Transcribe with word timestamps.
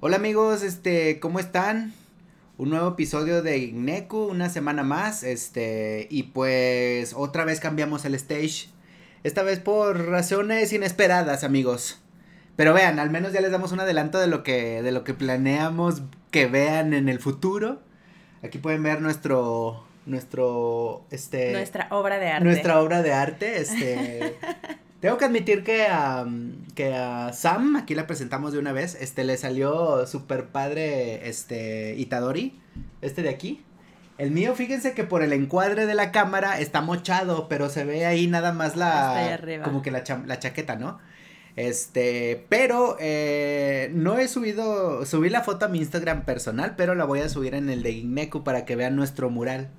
Hola 0.00 0.14
amigos, 0.14 0.62
este, 0.62 1.18
¿cómo 1.18 1.40
están? 1.40 1.92
Un 2.56 2.70
nuevo 2.70 2.90
episodio 2.90 3.42
de 3.42 3.58
Igneku, 3.58 4.26
una 4.26 4.48
semana 4.48 4.84
más, 4.84 5.24
este, 5.24 6.06
y 6.08 6.22
pues 6.22 7.14
otra 7.16 7.44
vez 7.44 7.58
cambiamos 7.58 8.04
el 8.04 8.14
stage. 8.14 8.68
Esta 9.24 9.42
vez 9.42 9.58
por 9.58 10.06
razones 10.06 10.72
inesperadas, 10.72 11.42
amigos. 11.42 12.00
Pero 12.54 12.74
vean, 12.74 13.00
al 13.00 13.10
menos 13.10 13.32
ya 13.32 13.40
les 13.40 13.50
damos 13.50 13.72
un 13.72 13.80
adelanto 13.80 14.20
de 14.20 14.28
lo 14.28 14.44
que, 14.44 14.82
de 14.82 14.92
lo 14.92 15.02
que 15.02 15.14
planeamos 15.14 16.02
que 16.30 16.46
vean 16.46 16.94
en 16.94 17.08
el 17.08 17.18
futuro. 17.18 17.80
Aquí 18.44 18.58
pueden 18.58 18.84
ver 18.84 19.00
nuestro, 19.00 19.82
nuestro, 20.06 21.06
este... 21.10 21.50
Nuestra 21.50 21.88
obra 21.90 22.20
de 22.20 22.28
arte. 22.28 22.44
Nuestra 22.44 22.80
obra 22.80 23.02
de 23.02 23.12
arte, 23.14 23.60
este... 23.60 24.38
Tengo 25.00 25.16
que 25.16 25.24
admitir 25.26 25.62
que 25.62 25.86
a, 25.86 26.26
que 26.74 26.94
a 26.94 27.32
Sam, 27.32 27.76
aquí 27.76 27.94
la 27.94 28.06
presentamos 28.06 28.52
de 28.52 28.58
una 28.58 28.72
vez, 28.72 28.96
este, 29.00 29.22
le 29.22 29.36
salió 29.36 30.06
súper 30.06 30.46
padre, 30.46 31.28
este, 31.28 31.94
Itadori, 31.96 32.60
este 33.00 33.22
de 33.22 33.28
aquí. 33.28 33.64
El 34.18 34.32
mío, 34.32 34.56
fíjense 34.56 34.94
que 34.94 35.04
por 35.04 35.22
el 35.22 35.32
encuadre 35.32 35.86
de 35.86 35.94
la 35.94 36.10
cámara 36.10 36.58
está 36.58 36.80
mochado, 36.80 37.48
pero 37.48 37.68
se 37.68 37.84
ve 37.84 38.06
ahí 38.06 38.26
nada 38.26 38.52
más 38.52 38.74
la, 38.74 39.38
como 39.62 39.82
que 39.82 39.92
la, 39.92 40.02
la 40.26 40.38
chaqueta, 40.40 40.74
¿no? 40.74 40.98
Este, 41.54 42.44
pero 42.48 42.96
eh, 42.98 43.90
no 43.92 44.18
he 44.18 44.26
subido, 44.26 45.04
subí 45.06 45.28
la 45.28 45.42
foto 45.42 45.66
a 45.66 45.68
mi 45.68 45.78
Instagram 45.78 46.24
personal, 46.24 46.74
pero 46.76 46.96
la 46.96 47.04
voy 47.04 47.20
a 47.20 47.28
subir 47.28 47.54
en 47.54 47.70
el 47.70 47.84
de 47.84 47.92
Igneku 47.92 48.42
para 48.42 48.64
que 48.64 48.74
vean 48.74 48.96
nuestro 48.96 49.30
mural. 49.30 49.70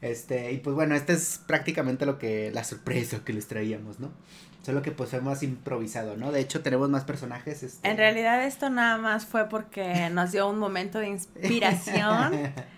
Este, 0.00 0.52
y 0.52 0.58
pues 0.58 0.76
bueno, 0.76 0.94
este 0.94 1.12
es 1.12 1.40
prácticamente 1.46 2.06
lo 2.06 2.18
que, 2.18 2.50
la 2.52 2.62
sorpresa 2.62 3.24
que 3.24 3.32
les 3.32 3.48
traíamos, 3.48 4.00
¿no? 4.00 4.12
Solo 4.64 4.80
que 4.80 4.92
pues 4.92 5.10
fue 5.10 5.20
más 5.20 5.42
improvisado, 5.42 6.16
¿no? 6.16 6.32
De 6.32 6.40
hecho 6.40 6.62
tenemos 6.62 6.88
más 6.88 7.04
personajes. 7.04 7.62
Este... 7.62 7.86
En 7.86 7.98
realidad 7.98 8.44
esto 8.44 8.70
nada 8.70 8.96
más 8.96 9.26
fue 9.26 9.48
porque 9.48 10.08
nos 10.10 10.32
dio 10.32 10.48
un 10.48 10.58
momento 10.58 10.98
de 11.00 11.08
inspiración. 11.08 12.54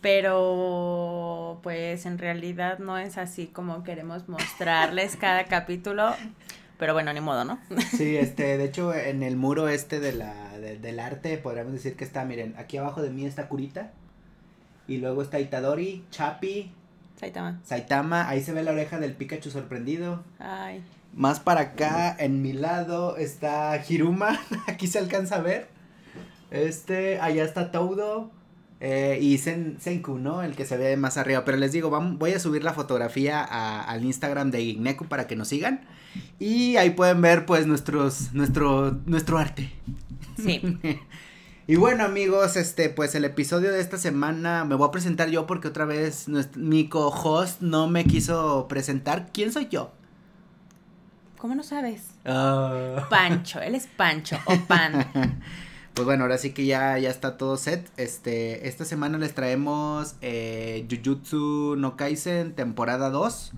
pero 0.00 1.58
pues 1.62 2.06
en 2.06 2.18
realidad 2.18 2.78
no 2.78 2.96
es 2.96 3.18
así 3.18 3.48
como 3.48 3.82
queremos 3.82 4.28
mostrarles 4.28 5.16
cada 5.16 5.44
capítulo. 5.46 6.14
Pero 6.78 6.92
bueno, 6.92 7.12
ni 7.12 7.20
modo, 7.20 7.44
¿no? 7.44 7.58
Sí, 7.96 8.16
este, 8.16 8.56
de 8.56 8.64
hecho, 8.64 8.94
en 8.94 9.22
el 9.22 9.36
muro 9.36 9.68
este 9.68 9.98
de 9.98 10.12
la, 10.12 10.58
del 10.58 11.00
arte, 11.00 11.38
podríamos 11.38 11.72
decir 11.72 11.96
que 11.96 12.04
está, 12.04 12.24
miren, 12.24 12.54
aquí 12.56 12.76
abajo 12.76 13.02
de 13.02 13.10
mí 13.10 13.24
está 13.24 13.48
Kurita. 13.48 13.92
Y 14.86 14.98
luego 14.98 15.22
está 15.22 15.40
Itadori, 15.40 16.04
Chapi. 16.10 16.70
Saitama. 17.18 17.60
Saitama, 17.64 18.28
ahí 18.28 18.42
se 18.42 18.52
ve 18.52 18.62
la 18.62 18.72
oreja 18.72 19.00
del 19.00 19.14
Pikachu 19.14 19.50
sorprendido. 19.50 20.22
Ay. 20.38 20.82
Más 21.16 21.40
para 21.40 21.62
acá, 21.62 22.14
en 22.18 22.42
mi 22.42 22.52
lado, 22.52 23.16
está 23.16 23.82
Hiruma. 23.88 24.38
Aquí 24.66 24.86
se 24.86 24.98
alcanza 24.98 25.36
a 25.36 25.40
ver. 25.40 25.68
Este, 26.50 27.18
allá 27.20 27.42
está 27.42 27.70
Toudo. 27.72 28.30
Eh, 28.80 29.18
y 29.22 29.38
Senku, 29.38 30.18
¿no? 30.18 30.42
El 30.42 30.54
que 30.54 30.66
se 30.66 30.76
ve 30.76 30.98
más 30.98 31.16
arriba. 31.16 31.42
Pero 31.46 31.56
les 31.56 31.72
digo, 31.72 31.88
vamos, 31.88 32.18
voy 32.18 32.32
a 32.32 32.38
subir 32.38 32.62
la 32.62 32.74
fotografía 32.74 33.42
al 33.42 34.04
Instagram 34.04 34.50
de 34.50 34.60
Igneku 34.60 35.06
para 35.06 35.26
que 35.26 35.36
nos 35.36 35.48
sigan. 35.48 35.80
Y 36.38 36.76
ahí 36.76 36.90
pueden 36.90 37.22
ver, 37.22 37.46
pues, 37.46 37.66
nuestros, 37.66 38.34
nuestro, 38.34 38.98
nuestro 39.06 39.38
arte. 39.38 39.72
Sí. 40.36 40.60
y 41.66 41.76
bueno, 41.76 42.04
amigos, 42.04 42.58
este, 42.58 42.90
pues 42.90 43.14
el 43.14 43.24
episodio 43.24 43.72
de 43.72 43.80
esta 43.80 43.96
semana 43.96 44.66
me 44.66 44.74
voy 44.74 44.86
a 44.86 44.90
presentar 44.90 45.30
yo 45.30 45.46
porque 45.46 45.68
otra 45.68 45.86
vez 45.86 46.26
mi 46.56 46.90
co-host 46.90 47.62
no 47.62 47.88
me 47.88 48.04
quiso 48.04 48.68
presentar. 48.68 49.30
¿Quién 49.32 49.50
soy 49.50 49.68
yo? 49.70 49.92
¿Cómo 51.38 51.54
no 51.54 51.62
sabes? 51.62 52.10
Ah. 52.24 53.06
Pancho, 53.10 53.60
él 53.60 53.74
es 53.74 53.86
Pancho 53.86 54.38
o 54.46 54.56
Pan. 54.68 55.06
Pues 55.94 56.04
bueno, 56.04 56.24
ahora 56.24 56.36
sí 56.38 56.52
que 56.52 56.66
ya, 56.66 56.98
ya 56.98 57.10
está 57.10 57.36
todo 57.36 57.56
set. 57.56 57.88
Este, 57.96 58.68
esta 58.68 58.84
semana 58.84 59.16
les 59.16 59.34
traemos 59.34 60.16
eh, 60.20 60.86
Jujutsu 60.90 61.76
no 61.76 61.96
Kaisen 61.96 62.54
temporada 62.54 63.10
2. 63.10 63.52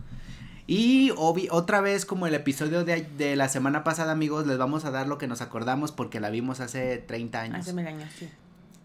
Y 0.69 1.13
otra 1.17 1.81
vez 1.81 2.05
como 2.05 2.27
el 2.27 2.35
episodio 2.35 2.85
de, 2.85 3.09
de, 3.17 3.37
la 3.37 3.49
semana 3.49 3.85
pasada, 3.85 4.13
amigos, 4.13 4.47
les 4.47 4.59
vamos 4.59 4.85
a 4.85 4.91
dar 4.91 5.09
lo 5.09 5.17
que 5.17 5.27
nos 5.27 5.41
acordamos 5.41 5.93
porque 5.93 6.21
la 6.21 6.29
vimos 6.31 6.61
hace 6.61 6.99
30 6.99 7.41
años. 7.41 7.59
Hace 7.61 7.73
mil 7.73 7.87
años, 7.87 8.11
sí. 8.19 8.29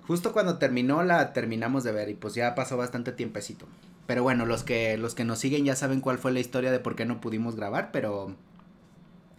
Justo 0.07 0.34
cuando 0.34 0.57
terminó 0.57 1.03
la 1.03 1.34
terminamos 1.34 1.84
de 1.84 1.91
ver 1.91 2.09
y 2.09 2.13
pues 2.13 2.34
ya 2.34 2.56
pasó 2.56 2.78
bastante 2.78 3.12
tiempecito. 3.12 3.67
Pero 4.06 4.23
bueno, 4.23 4.46
los 4.46 4.63
que, 4.63 4.97
los 4.97 5.16
que 5.16 5.23
nos 5.23 5.40
siguen 5.40 5.63
ya 5.63 5.75
saben 5.75 6.01
cuál 6.01 6.17
fue 6.17 6.31
la 6.31 6.40
historia 6.40 6.72
de 6.72 6.79
por 6.79 6.96
qué 6.96 7.06
no 7.06 7.22
pudimos 7.22 7.56
grabar, 7.56 7.91
pero 7.91 8.35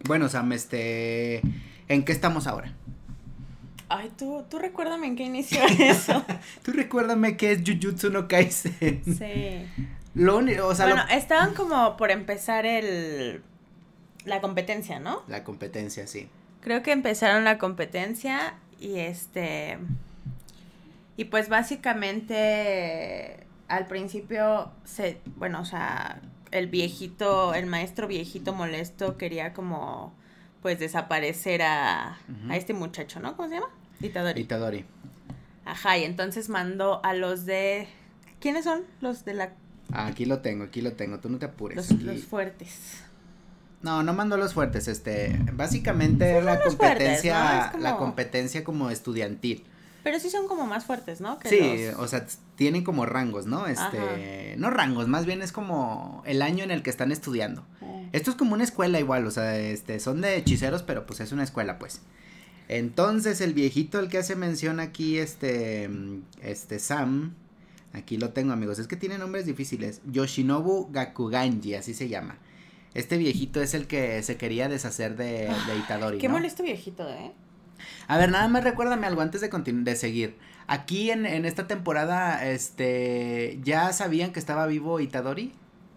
bueno, 0.07 0.29
Sam, 0.29 0.51
este, 0.53 1.41
¿en 1.87 2.03
qué 2.03 2.11
estamos 2.11 2.47
ahora? 2.47 2.73
Ay, 3.89 4.11
tú, 4.17 4.43
tú 4.49 4.57
recuérdame 4.57 5.07
en 5.07 5.15
qué 5.15 5.23
inició 5.23 5.61
eso. 5.79 6.25
tú 6.63 6.71
recuérdame 6.71 7.37
qué 7.37 7.51
es 7.51 7.61
Jujutsu 7.65 8.09
no 8.09 8.27
Kaisen. 8.27 9.01
Sí. 9.03 9.65
Lo 10.15 10.37
o 10.37 10.75
sea, 10.75 10.85
bueno, 10.85 11.03
estaban 11.11 11.53
como 11.53 11.97
por 11.97 12.09
empezar 12.09 12.65
el, 12.65 13.43
la 14.23 14.41
competencia, 14.41 14.99
¿no? 14.99 15.23
La 15.27 15.43
competencia, 15.43 16.07
sí. 16.07 16.29
Creo 16.61 16.81
que 16.81 16.93
empezaron 16.93 17.43
la 17.43 17.57
competencia 17.57 18.55
y 18.79 18.99
este, 18.99 19.77
y 21.17 21.25
pues 21.25 21.49
básicamente 21.49 23.45
al 23.67 23.87
principio 23.87 24.71
se, 24.83 25.19
bueno, 25.35 25.59
o 25.61 25.65
sea, 25.65 26.21
el 26.57 26.67
viejito, 26.67 27.53
el 27.53 27.65
maestro 27.65 28.07
viejito 28.07 28.53
molesto 28.53 29.17
quería 29.17 29.53
como 29.53 30.13
pues 30.61 30.79
desaparecer 30.79 31.61
a, 31.61 32.17
a 32.49 32.57
este 32.57 32.73
muchacho, 32.73 33.19
¿no? 33.19 33.35
¿Cómo 33.35 33.47
se 33.49 33.55
llama? 33.55 33.69
Itadori. 34.01 34.41
Itadori. 34.41 34.85
Ajá, 35.63 35.97
y 35.97 36.03
entonces 36.03 36.49
mandó 36.49 37.03
a 37.03 37.13
los 37.13 37.45
de... 37.45 37.87
¿Quiénes 38.39 38.63
son 38.63 38.83
los 39.01 39.25
de 39.25 39.33
la... 39.33 39.53
Ah, 39.91 40.07
aquí 40.07 40.25
lo 40.25 40.39
tengo, 40.39 40.63
aquí 40.63 40.81
lo 40.81 40.93
tengo, 40.93 41.19
tú 41.19 41.29
no 41.29 41.37
te 41.37 41.45
apures. 41.45 41.77
Los, 41.77 42.01
los 42.01 42.23
fuertes. 42.23 43.03
No, 43.81 44.01
no 44.01 44.13
mandó 44.13 44.35
a 44.35 44.37
los 44.39 44.55
fuertes, 44.55 44.87
este, 44.87 45.39
básicamente 45.53 46.41
la 46.41 46.59
competencia, 46.59 47.73
la 47.79 47.97
competencia 47.97 48.63
como 48.63 48.89
estudiantil. 48.89 49.63
Pero 50.05 50.19
sí 50.19 50.29
son 50.29 50.47
como 50.47 50.67
más 50.67 50.85
fuertes, 50.85 51.19
¿no? 51.19 51.39
sí, 51.45 51.87
o 51.97 52.07
sea, 52.07 52.27
tienen 52.55 52.83
como 52.83 53.07
rangos, 53.07 53.47
¿no? 53.47 53.65
Este, 53.65 54.53
no 54.55 54.69
rangos, 54.69 55.07
más 55.07 55.25
bien 55.25 55.41
es 55.41 55.51
como 55.51 56.21
el 56.27 56.43
año 56.43 56.63
en 56.63 56.69
el 56.69 56.83
que 56.83 56.91
están 56.91 57.11
estudiando. 57.11 57.65
Esto 58.11 58.29
es 58.29 58.37
como 58.37 58.53
una 58.53 58.63
escuela 58.63 58.99
igual, 58.99 59.25
o 59.25 59.31
sea, 59.31 59.57
este, 59.57 59.99
son 59.99 60.21
de 60.21 60.37
hechiceros, 60.37 60.83
pero 60.83 61.07
pues 61.07 61.21
es 61.21 61.31
una 61.31 61.41
escuela, 61.43 61.79
pues. 61.79 62.01
Entonces, 62.67 63.41
el 63.41 63.55
viejito 63.55 63.97
el 63.99 64.07
que 64.07 64.19
hace 64.19 64.35
mención 64.35 64.79
aquí, 64.79 65.17
este, 65.17 65.89
este 66.43 66.77
Sam, 66.77 67.33
aquí 67.91 68.17
lo 68.17 68.29
tengo, 68.29 68.53
amigos, 68.53 68.77
es 68.77 68.85
que 68.85 68.97
tiene 68.97 69.17
nombres 69.17 69.47
difíciles. 69.47 70.01
Yoshinobu 70.05 70.91
Gakuganji, 70.91 71.73
así 71.73 71.95
se 71.95 72.09
llama. 72.09 72.37
Este 72.93 73.17
viejito 73.17 73.59
es 73.59 73.73
el 73.73 73.87
que 73.87 74.21
se 74.21 74.37
quería 74.37 74.69
deshacer 74.69 75.17
de, 75.17 75.51
de 75.67 75.77
Itadori. 75.79 76.19
Qué 76.19 76.29
molesto 76.29 76.61
viejito, 76.61 77.09
¿eh? 77.09 77.31
A 78.07 78.17
ver, 78.17 78.31
nada 78.31 78.47
más 78.47 78.63
recuérdame 78.63 79.07
algo 79.07 79.21
antes 79.21 79.41
de, 79.41 79.49
de 79.49 79.95
seguir. 79.95 80.37
Aquí 80.67 81.11
en, 81.11 81.25
en 81.25 81.45
esta 81.45 81.67
temporada, 81.67 82.45
este, 82.47 83.59
¿ya 83.63 83.93
sabían 83.93 84.31
que 84.31 84.39
estaba 84.39 84.65
vivo 84.67 84.99
Itadori? 84.99 85.53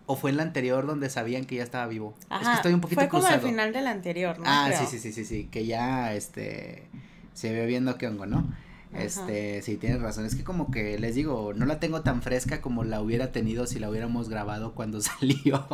¿O 0.06 0.16
fue 0.16 0.30
en 0.30 0.38
la 0.38 0.42
anterior 0.42 0.86
donde 0.86 1.10
sabían 1.10 1.44
que 1.44 1.56
ya 1.56 1.62
estaba 1.62 1.86
vivo? 1.86 2.14
Ajá, 2.30 2.42
es 2.42 2.48
que 2.48 2.54
estoy 2.54 2.72
un 2.72 2.80
poquito 2.80 3.00
Fue 3.00 3.08
como 3.08 3.26
al 3.26 3.40
final 3.40 3.72
de 3.72 3.82
la 3.82 3.90
anterior, 3.90 4.38
¿no? 4.38 4.44
Ah, 4.46 4.70
sí, 4.72 4.86
sí, 4.86 4.98
sí, 4.98 5.12
sí, 5.12 5.24
sí, 5.24 5.48
que 5.50 5.66
ya, 5.66 6.14
este, 6.14 6.88
se 7.34 7.52
ve 7.52 7.66
viendo 7.66 7.98
qué 7.98 8.06
hongo, 8.06 8.26
¿no? 8.26 8.46
Este, 8.94 9.60
sí, 9.62 9.76
tienes 9.76 10.00
razón. 10.00 10.24
Es 10.24 10.34
que 10.34 10.44
como 10.44 10.70
que 10.70 10.98
les 10.98 11.14
digo, 11.14 11.52
no 11.54 11.66
la 11.66 11.78
tengo 11.78 12.02
tan 12.02 12.22
fresca 12.22 12.60
como 12.60 12.84
la 12.84 13.00
hubiera 13.00 13.32
tenido 13.32 13.66
si 13.66 13.78
la 13.78 13.90
hubiéramos 13.90 14.28
grabado 14.28 14.74
cuando 14.74 15.00
salió. 15.02 15.66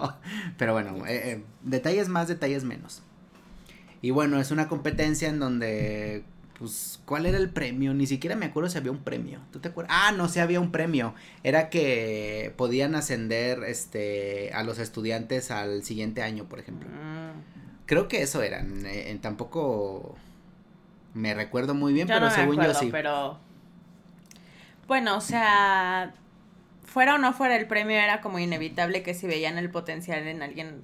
Pero 0.57 0.73
bueno, 0.73 1.07
eh, 1.07 1.33
eh, 1.33 1.45
detalles 1.63 2.09
más, 2.09 2.29
detalles 2.29 2.65
menos. 2.65 3.03
Y 4.05 4.11
bueno, 4.11 4.39
es 4.39 4.51
una 4.51 4.69
competencia 4.69 5.31
en 5.31 5.39
donde, 5.39 6.25
pues, 6.59 7.01
¿cuál 7.07 7.25
era 7.25 7.39
el 7.39 7.49
premio? 7.49 7.95
Ni 7.95 8.07
siquiera 8.07 8.37
me 8.37 8.45
acuerdo 8.45 8.69
si 8.69 8.77
había 8.77 8.93
un 8.93 9.03
premio. 9.03 9.41
¿Tú 9.51 9.61
te 9.61 9.69
acuerdas? 9.69 9.97
Ah, 9.99 10.13
no, 10.13 10.29
sí 10.29 10.41
había 10.41 10.61
un 10.61 10.73
premio. 10.73 11.15
Era 11.43 11.71
que 11.71 12.53
podían 12.59 12.97
ascender, 12.97 13.65
este, 13.65 14.53
a 14.53 14.63
los 14.63 14.79
estudiantes 14.79 15.51
al 15.51 15.85
siguiente 15.85 16.21
año, 16.21 16.45
por 16.45 16.59
ejemplo. 16.59 16.87
Mm. 16.91 17.87
Creo 17.87 18.07
que 18.07 18.21
eso 18.21 18.43
era. 18.43 18.63
Eh, 18.63 19.19
tampoco 19.23 20.17
me 21.15 21.33
recuerdo 21.33 21.73
muy 21.73 21.95
bien, 21.95 22.07
pero 22.07 22.31
según 22.31 22.63
yo 22.63 22.75
sí. 22.75 22.91
Pero, 22.93 23.39
bueno, 24.87 25.17
o 25.17 25.23
sea, 25.23 26.13
fuera 26.85 27.15
o 27.15 27.19
no 27.19 27.33
fuera 27.33 27.57
el 27.57 27.67
premio, 27.67 27.97
era 27.97 28.21
como 28.21 28.39
inevitable 28.39 29.03
que 29.03 29.15
si 29.15 29.27
veían 29.27 29.57
el 29.57 29.71
potencial 29.71 30.29
en 30.29 30.43
alguien. 30.43 30.83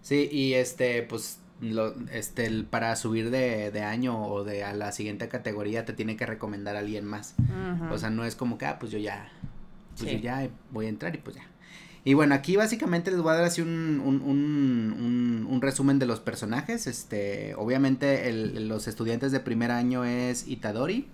Sí, 0.00 0.28
y 0.30 0.54
este, 0.54 1.02
pues, 1.02 1.39
lo, 1.60 1.94
este, 2.10 2.46
el, 2.46 2.64
para 2.64 2.94
subir 2.96 3.30
de, 3.30 3.70
de, 3.70 3.82
año 3.82 4.26
o 4.26 4.44
de 4.44 4.64
a 4.64 4.72
la 4.74 4.92
siguiente 4.92 5.28
categoría 5.28 5.84
te 5.84 5.92
tiene 5.92 6.16
que 6.16 6.26
recomendar 6.26 6.76
a 6.76 6.80
alguien 6.80 7.04
más. 7.04 7.34
O 7.90 7.98
sea, 7.98 8.10
no 8.10 8.24
es 8.24 8.34
como 8.34 8.58
que, 8.58 8.66
ah, 8.66 8.78
pues 8.78 8.90
yo 8.92 8.98
ya, 8.98 9.30
pues 9.98 10.12
yo 10.12 10.18
ya 10.18 10.48
voy 10.70 10.86
a 10.86 10.88
entrar 10.88 11.14
y 11.14 11.18
pues 11.18 11.36
ya. 11.36 11.46
Y 12.02 12.14
bueno, 12.14 12.34
aquí 12.34 12.56
básicamente 12.56 13.10
les 13.10 13.20
voy 13.20 13.32
a 13.32 13.34
dar 13.34 13.44
así 13.44 13.60
un, 13.60 14.00
un, 14.02 14.22
un, 14.22 15.46
un 15.48 15.60
resumen 15.60 15.98
de 15.98 16.06
los 16.06 16.20
personajes. 16.20 16.86
Este, 16.86 17.54
obviamente 17.56 18.28
el, 18.28 18.68
los 18.68 18.88
estudiantes 18.88 19.32
de 19.32 19.40
primer 19.40 19.70
año 19.70 20.04
es 20.04 20.48
Itadori, 20.48 21.08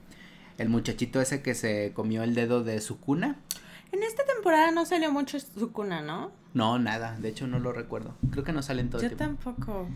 el 0.59 0.69
muchachito 0.69 1.21
ese 1.21 1.43
que 1.43 1.55
se 1.55 1.93
comió 1.93 2.23
el 2.23 2.35
dedo 2.35 2.63
de 2.63 2.81
su 2.81 3.01
cuna. 3.01 3.41
En 3.91 4.03
esta 4.03 4.25
temporada 4.47 4.71
no 4.71 4.87
salió 4.87 5.11
mucho 5.11 5.39
su 5.41 5.73
cuna, 5.73 6.03
¿no? 6.03 6.31
No, 6.55 6.79
nada, 6.79 7.17
de 7.19 7.31
hecho 7.31 7.49
no 7.49 7.59
lo 7.59 7.73
recuerdo. 7.73 8.15
Creo 8.31 8.45
que 8.45 8.53
no 8.53 8.63
salen 8.63 8.91
todo 8.91 9.03
Yo 9.03 9.17
tampoco. 9.17 9.89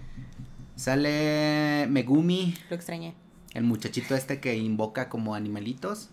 Sale 0.74 1.86
Megumi. 1.88 2.56
Lo 2.68 2.74
extrañé. 2.74 3.14
El 3.54 3.62
muchachito 3.62 4.16
este 4.16 4.40
que 4.40 4.56
invoca 4.56 5.08
como 5.08 5.36
animalitos. 5.36 6.08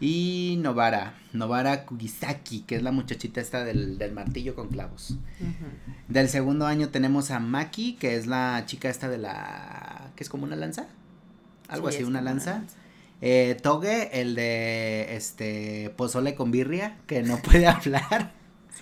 Y 0.00 0.56
Novara, 0.60 1.14
Novara 1.34 1.84
Kugisaki, 1.84 2.60
que 2.62 2.76
es 2.76 2.82
la 2.82 2.90
muchachita 2.90 3.42
esta 3.42 3.64
del, 3.64 3.98
del 3.98 4.12
martillo 4.12 4.54
con 4.54 4.68
clavos. 4.68 5.16
Del 6.08 6.30
segundo 6.30 6.66
año 6.66 6.88
tenemos 6.88 7.30
a 7.30 7.38
Maki, 7.38 7.96
que 7.96 8.16
es 8.16 8.26
la 8.26 8.64
chica 8.64 8.88
esta 8.88 9.10
de 9.10 9.18
la... 9.18 10.10
que 10.16 10.24
es 10.24 10.30
como 10.30 10.44
una 10.44 10.56
lanza. 10.56 10.86
Algo 11.68 11.88
así, 11.88 12.02
una 12.02 12.22
lanza. 12.22 12.64
Eh, 13.24 13.56
Toge, 13.62 14.20
el 14.20 14.34
de 14.34 15.14
este 15.14 15.90
pozole 15.96 16.34
con 16.34 16.50
birria, 16.50 16.98
que 17.06 17.22
no 17.22 17.38
puede 17.42 17.68
hablar. 17.68 18.32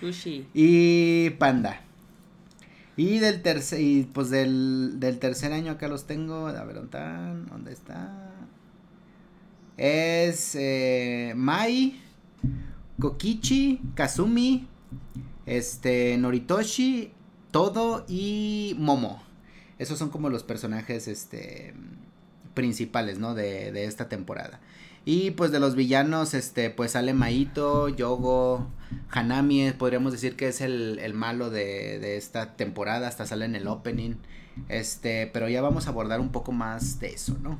Sushi. 0.00 0.48
Y 0.54 1.30
Panda. 1.38 1.82
Y 2.96 3.18
del 3.18 3.42
tercer, 3.42 3.80
y 3.80 4.04
pues 4.04 4.30
del, 4.30 4.98
del 4.98 5.18
tercer 5.18 5.52
año 5.52 5.72
acá 5.72 5.88
los 5.88 6.06
tengo. 6.06 6.48
A 6.48 6.64
ver. 6.64 6.80
¿Dónde 6.80 7.72
está? 7.72 8.30
Es 9.76 10.54
eh, 10.54 11.32
Mai, 11.36 12.00
Kokichi, 12.98 13.80
Kazumi, 13.94 14.68
este, 15.46 16.16
Noritoshi, 16.18 17.12
Todo 17.50 18.04
y 18.08 18.74
Momo. 18.78 19.22
Esos 19.78 19.98
son 19.98 20.10
como 20.10 20.28
los 20.28 20.42
personajes, 20.42 21.08
este, 21.08 21.74
principales, 22.60 23.18
¿no? 23.18 23.34
De, 23.34 23.72
de 23.72 23.86
esta 23.86 24.10
temporada. 24.10 24.60
Y 25.06 25.30
pues 25.30 25.50
de 25.50 25.60
los 25.60 25.76
villanos, 25.76 26.34
este, 26.34 26.68
pues 26.68 26.90
sale 26.90 27.14
Maito, 27.14 27.88
Yogo, 27.88 28.66
Hanami, 29.10 29.72
podríamos 29.72 30.12
decir 30.12 30.36
que 30.36 30.48
es 30.48 30.60
el, 30.60 30.98
el 30.98 31.14
malo 31.14 31.48
de, 31.48 31.98
de, 31.98 32.18
esta 32.18 32.54
temporada, 32.54 33.08
hasta 33.08 33.24
sale 33.24 33.46
en 33.46 33.56
el 33.56 33.66
opening. 33.66 34.16
Este, 34.68 35.30
pero 35.32 35.48
ya 35.48 35.62
vamos 35.62 35.86
a 35.86 35.90
abordar 35.90 36.20
un 36.20 36.32
poco 36.32 36.52
más 36.52 37.00
de 37.00 37.14
eso, 37.14 37.38
¿no? 37.42 37.58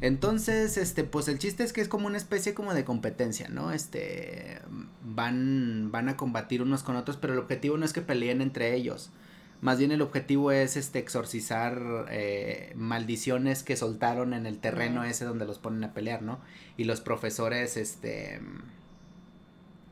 Entonces, 0.00 0.76
este, 0.78 1.04
pues 1.04 1.28
el 1.28 1.38
chiste 1.38 1.62
es 1.62 1.72
que 1.72 1.80
es 1.80 1.88
como 1.88 2.08
una 2.08 2.16
especie 2.16 2.54
como 2.54 2.74
de 2.74 2.84
competencia, 2.84 3.48
¿no? 3.48 3.70
Este, 3.70 4.60
van, 5.04 5.90
van 5.92 6.08
a 6.08 6.16
combatir 6.16 6.60
unos 6.60 6.82
con 6.82 6.96
otros, 6.96 7.16
pero 7.18 7.34
el 7.34 7.38
objetivo 7.38 7.76
no 7.76 7.84
es 7.84 7.92
que 7.92 8.02
peleen 8.02 8.40
entre 8.40 8.74
ellos. 8.74 9.10
Más 9.60 9.78
bien 9.78 9.90
el 9.90 10.02
objetivo 10.02 10.52
es 10.52 10.76
este 10.76 11.00
exorcizar 11.00 12.06
eh, 12.10 12.72
maldiciones 12.76 13.62
que 13.64 13.76
soltaron 13.76 14.32
en 14.32 14.46
el 14.46 14.58
terreno 14.58 15.02
ese 15.02 15.24
donde 15.24 15.46
los 15.46 15.58
ponen 15.58 15.82
a 15.82 15.92
pelear, 15.92 16.22
¿no? 16.22 16.38
Y 16.76 16.84
los 16.84 17.00
profesores, 17.00 17.76
este, 17.76 18.40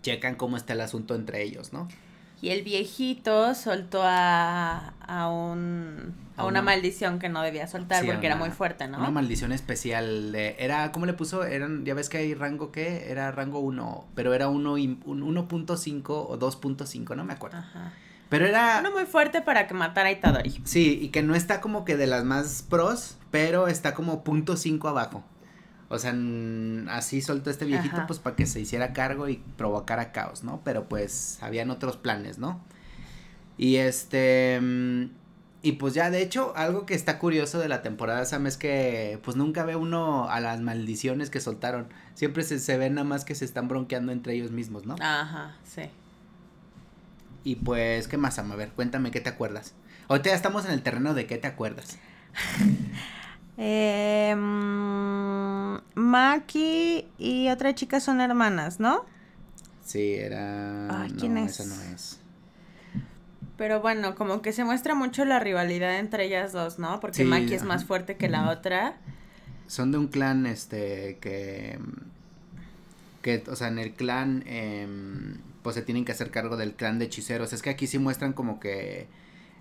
checan 0.02 0.36
cómo 0.36 0.56
está 0.56 0.74
el 0.74 0.82
asunto 0.82 1.16
entre 1.16 1.42
ellos, 1.42 1.72
¿no? 1.72 1.88
Y 2.40 2.50
el 2.50 2.62
viejito 2.62 3.54
soltó 3.54 4.02
a, 4.04 4.94
a 5.00 5.28
un 5.28 6.14
a, 6.36 6.42
una, 6.44 6.60
una, 6.60 6.62
maldición 6.62 7.18
que 7.18 7.30
no 7.30 7.42
debía 7.42 7.66
soltar 7.66 8.02
sí, 8.02 8.06
porque 8.06 8.26
una, 8.26 8.36
era 8.36 8.36
muy 8.36 8.50
fuerte, 8.50 8.86
¿no? 8.86 8.98
Una 8.98 9.10
maldición 9.10 9.52
especial 9.52 10.32
de, 10.32 10.54
era, 10.58 10.92
¿cómo 10.92 11.06
le 11.06 11.14
puso? 11.14 11.44
Eran, 11.44 11.84
ya 11.84 11.94
ves 11.94 12.08
que 12.10 12.18
hay 12.18 12.34
rango 12.34 12.70
¿qué? 12.70 13.10
Era 13.10 13.32
rango 13.32 13.58
1, 13.60 14.04
pero 14.14 14.34
era 14.34 14.48
1.5 14.48 16.04
o 16.08 16.38
2.5, 16.38 17.16
no 17.16 17.24
me 17.24 17.32
acuerdo. 17.32 17.56
Ajá. 17.56 17.92
Pero 18.28 18.46
era... 18.46 18.78
Uno 18.80 18.90
muy 18.90 19.06
fuerte 19.06 19.40
para 19.42 19.66
que 19.66 19.74
matara 19.74 20.08
a 20.08 20.12
Itadori. 20.12 20.60
Sí, 20.64 20.98
y 21.00 21.08
que 21.08 21.22
no 21.22 21.34
está 21.34 21.60
como 21.60 21.84
que 21.84 21.96
de 21.96 22.06
las 22.06 22.24
más 22.24 22.64
pros, 22.68 23.16
pero 23.30 23.68
está 23.68 23.94
como 23.94 24.24
punto 24.24 24.54
.5 24.54 24.88
abajo. 24.88 25.24
O 25.88 25.98
sea, 25.98 26.14
así 26.90 27.22
soltó 27.22 27.50
este 27.50 27.64
viejito 27.64 27.98
Ajá. 27.98 28.06
pues 28.08 28.18
para 28.18 28.34
que 28.34 28.46
se 28.46 28.60
hiciera 28.60 28.92
cargo 28.92 29.28
y 29.28 29.36
provocara 29.56 30.10
caos, 30.10 30.42
¿no? 30.42 30.60
Pero 30.64 30.88
pues 30.88 31.38
habían 31.40 31.70
otros 31.70 31.96
planes, 31.96 32.38
¿no? 32.38 32.60
Y 33.56 33.76
este... 33.76 34.60
Y 35.62 35.72
pues 35.72 35.94
ya, 35.94 36.10
de 36.10 36.22
hecho, 36.22 36.52
algo 36.54 36.86
que 36.86 36.94
está 36.94 37.18
curioso 37.18 37.58
de 37.58 37.68
la 37.68 37.82
temporada, 37.82 38.24
Sam, 38.24 38.46
es 38.46 38.56
que 38.56 39.18
pues 39.24 39.36
nunca 39.36 39.64
ve 39.64 39.74
uno 39.74 40.28
a 40.30 40.38
las 40.38 40.60
maldiciones 40.60 41.28
que 41.28 41.40
soltaron. 41.40 41.88
Siempre 42.14 42.44
se, 42.44 42.60
se 42.60 42.76
ve 42.76 42.88
nada 42.88 43.04
más 43.04 43.24
que 43.24 43.34
se 43.34 43.44
están 43.44 43.66
bronqueando 43.66 44.12
entre 44.12 44.34
ellos 44.34 44.52
mismos, 44.52 44.86
¿no? 44.86 44.94
Ajá, 45.00 45.56
sí. 45.64 45.82
Y 47.46 47.54
pues, 47.54 48.08
¿qué 48.08 48.16
más? 48.16 48.40
A 48.40 48.42
ver, 48.42 48.70
cuéntame, 48.70 49.12
¿qué 49.12 49.20
te 49.20 49.30
acuerdas? 49.30 49.72
Ahorita 50.08 50.30
ya 50.30 50.34
estamos 50.34 50.64
en 50.64 50.72
el 50.72 50.82
terreno 50.82 51.14
de 51.14 51.28
qué 51.28 51.38
te 51.38 51.46
acuerdas. 51.46 51.96
eh, 53.56 54.34
Maki 55.94 57.06
y 57.18 57.48
otra 57.48 57.72
chica 57.72 58.00
son 58.00 58.20
hermanas, 58.20 58.80
¿no? 58.80 59.06
Sí, 59.84 60.14
era... 60.14 61.02
Ay, 61.02 61.12
¿quién 61.12 61.34
no, 61.34 61.44
es? 61.44 61.60
esa 61.60 61.72
no 61.72 61.80
es. 61.94 62.18
Pero 63.56 63.80
bueno, 63.80 64.16
como 64.16 64.42
que 64.42 64.52
se 64.52 64.64
muestra 64.64 64.96
mucho 64.96 65.24
la 65.24 65.38
rivalidad 65.38 66.00
entre 66.00 66.24
ellas 66.24 66.52
dos, 66.52 66.80
¿no? 66.80 66.98
Porque 66.98 67.18
Sí, 67.18 67.24
Maki 67.24 67.54
es 67.54 67.62
más 67.62 67.84
fuerte 67.84 68.16
que 68.16 68.28
la 68.28 68.50
otra. 68.50 68.96
Son 69.68 69.92
de 69.92 69.98
un 69.98 70.08
clan, 70.08 70.46
este, 70.46 71.18
que... 71.20 71.78
Que, 73.22 73.44
o 73.48 73.54
sea, 73.54 73.68
en 73.68 73.78
el 73.78 73.94
clan, 73.94 74.42
eh, 74.46 74.88
pues 75.66 75.74
se 75.74 75.82
tienen 75.82 76.04
que 76.04 76.12
hacer 76.12 76.30
cargo 76.30 76.56
del 76.56 76.74
clan 76.74 77.00
de 77.00 77.06
hechiceros. 77.06 77.52
Es 77.52 77.60
que 77.60 77.70
aquí 77.70 77.88
sí 77.88 77.98
muestran 77.98 78.34
como 78.34 78.60
que, 78.60 79.08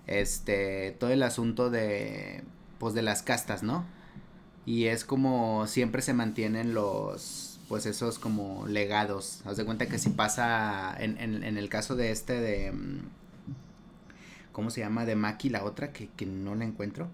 este, 0.06 0.92
todo 1.00 1.10
el 1.10 1.24
asunto 1.24 1.68
de, 1.68 2.44
pues 2.78 2.94
de 2.94 3.02
las 3.02 3.24
castas, 3.24 3.64
¿no? 3.64 3.84
Y 4.64 4.84
es 4.84 5.04
como 5.04 5.66
siempre 5.66 6.02
se 6.02 6.14
mantienen 6.14 6.74
los, 6.74 7.58
pues 7.68 7.86
esos 7.86 8.20
como 8.20 8.68
legados. 8.68 9.42
Haz 9.46 9.56
de 9.56 9.64
cuenta 9.64 9.86
que 9.86 9.98
si 9.98 10.10
pasa, 10.10 10.94
en, 10.96 11.18
en, 11.18 11.58
el 11.58 11.68
caso 11.68 11.96
de 11.96 12.12
este 12.12 12.40
de, 12.40 12.70
mm, 12.70 13.00
¿cómo 14.52 14.70
se 14.70 14.82
llama? 14.82 15.06
De 15.06 15.16
Maki, 15.16 15.48
la 15.48 15.64
otra, 15.64 15.92
que, 15.92 16.08
que 16.10 16.24
no 16.24 16.54
la 16.54 16.66
encuentro. 16.66 17.08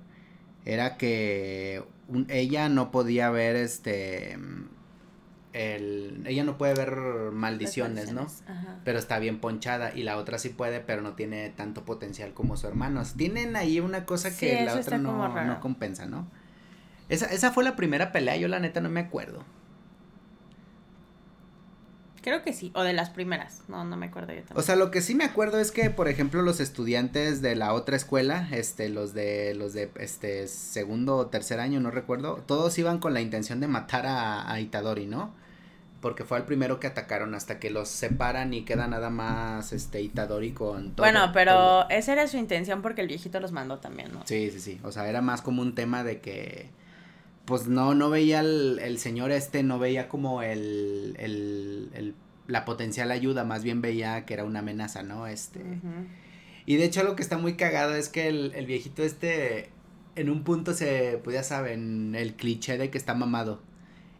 Era 0.67 0.99
que 0.99 1.83
un, 2.09 2.27
ella 2.29 2.69
no 2.69 2.91
podía 2.91 3.31
ver 3.31 3.57
este 3.57 4.37
el, 5.53 6.23
ella 6.27 6.45
no 6.45 6.57
puede 6.57 6.75
ver 6.75 6.97
maldiciones, 7.33 8.13
¿no? 8.13 8.27
Ajá. 8.47 8.81
Pero 8.85 8.99
está 8.99 9.19
bien 9.19 9.39
ponchada 9.39 9.95
y 9.95 10.03
la 10.03 10.17
otra 10.17 10.39
sí 10.39 10.49
puede, 10.49 10.81
pero 10.81 11.03
no 11.03 11.15
tiene 11.15 11.51
tanto 11.51 11.85
potencial 11.85 12.33
como 12.33 12.57
su 12.57 12.67
hermano. 12.67 13.03
Tienen 13.17 13.57
ahí 13.57 13.81
una 13.81 14.07
cosa 14.07 14.31
Sí, 14.31 14.47
que 14.47 14.65
la 14.65 14.75
otra 14.75 14.99
no, 14.99 15.29
no 15.45 15.61
compensa, 15.61 16.07
¿no? 16.07 16.27
Esa, 17.09 17.27
esa 17.27 17.53
fue 17.53 17.65
la 17.65 17.77
primera 17.77 18.13
pelea, 18.13 18.37
yo 18.37 18.49
la 18.49 18.61
neta 18.61 18.81
no 18.81 18.89
me 18.89 19.01
acuerdo. 19.01 19.45
Creo 22.23 22.43
que 22.43 22.53
sí, 22.53 22.71
o 22.75 22.83
de 22.83 22.93
las 22.93 23.11
primeras. 23.11 23.63
No, 23.67 23.85
no 23.85 23.97
me 23.97 24.07
acuerdo 24.07 24.33
yo 24.33 24.43
también. 24.43 24.59
O 24.59 24.63
sea, 24.63 24.77
lo 24.77 24.93
que 24.93 25.03
sí 25.03 25.17
me 25.17 25.25
acuerdo 25.25 25.59
es 25.59 25.73
que, 25.73 25.91
por 25.91 26.07
ejemplo, 26.07 26.41
los 26.43 26.61
estudiantes 26.61 27.43
de 27.43 27.57
la 27.57 27.75
otra 27.75 27.97
escuela, 27.97 28.49
este, 28.53 28.89
los 28.89 29.13
de, 29.13 29.55
los 29.55 29.73
de, 29.73 29.91
este, 29.97 30.47
segundo 30.47 31.17
o 31.17 31.27
tercer 31.27 31.59
año, 31.59 31.81
no 31.81 31.91
recuerdo, 31.91 32.37
todos 32.47 32.79
iban 32.79 32.99
con 33.01 33.13
la 33.13 33.21
intención 33.21 33.59
de 33.59 33.67
matar 33.67 34.07
a, 34.07 34.51
a 34.51 34.61
Itadori, 34.61 35.07
¿no? 35.07 35.35
Porque 36.03 36.25
fue 36.25 36.37
el 36.37 36.45
primero 36.45 36.81
que 36.81 36.89
atacaron 36.89 37.35
hasta 37.35 37.61
que 37.61 37.71
los 37.71 37.89
separan 37.89 38.53
y 38.53 38.65
queda 38.65 38.89
nada 38.89 39.09
más, 39.09 39.73
este, 39.73 40.03
Itadori 40.03 40.51
con 40.51 40.97
todo. 40.97 41.07
bueno, 41.07 41.31
pero 41.33 41.53
todo. 41.53 41.89
esa 41.91 42.13
era 42.13 42.27
su 42.27 42.37
intención 42.37 42.83
porque 42.83 43.01
el 43.01 43.09
viejito 43.09 43.39
los 43.41 43.53
mandó 43.53 43.79
también, 43.79 44.13
¿no? 44.13 44.21
Sí, 44.27 44.51
sí, 44.51 44.59
sí, 44.59 44.81
o 44.83 44.91
sea, 44.91 45.09
era 45.09 45.23
más 45.23 45.43
como 45.43 45.63
un 45.63 45.77
tema 45.77 46.03
de 46.03 46.21
que, 46.21 46.69
pues 47.45 47.69
no, 47.69 47.95
no 47.95 48.11
veía 48.11 48.41
el, 48.41 48.81
el 48.83 48.99
señor 48.99 49.31
este, 49.31 49.63
no 49.63 49.79
veía 49.79 50.09
como 50.09 50.43
el, 50.43 51.17
el, 51.21 51.91
el, 51.95 52.15
la 52.49 52.65
potencial 52.65 53.13
ayuda, 53.13 53.45
más 53.45 53.63
bien 53.63 53.81
veía 53.81 54.27
que 54.27 54.35
era 54.35 54.45
una 54.45 54.59
amenaza, 54.59 55.05
¿no? 55.05 55.29
Este... 55.29 55.61
Y 56.67 56.77
de 56.77 56.85
hecho 56.85 57.05
lo 57.05 57.15
que 57.17 57.23
está 57.23 57.39
muy 57.39 57.55
cagado 57.55 57.95
es 57.95 58.09
que 58.09 58.27
el, 58.29 58.53
el 58.55 58.67
viejito 58.67 59.03
este 59.05 59.71
en 60.15 60.31
un 60.31 60.43
punto 60.43 60.75
se, 60.75 61.21
pues 61.23 61.35
ya 61.35 61.43
saben, 61.43 62.15
el 62.15 62.35
cliché 62.35 62.77
de 62.77 62.91
que 62.91 62.99
está 62.99 63.15
mamado 63.15 63.61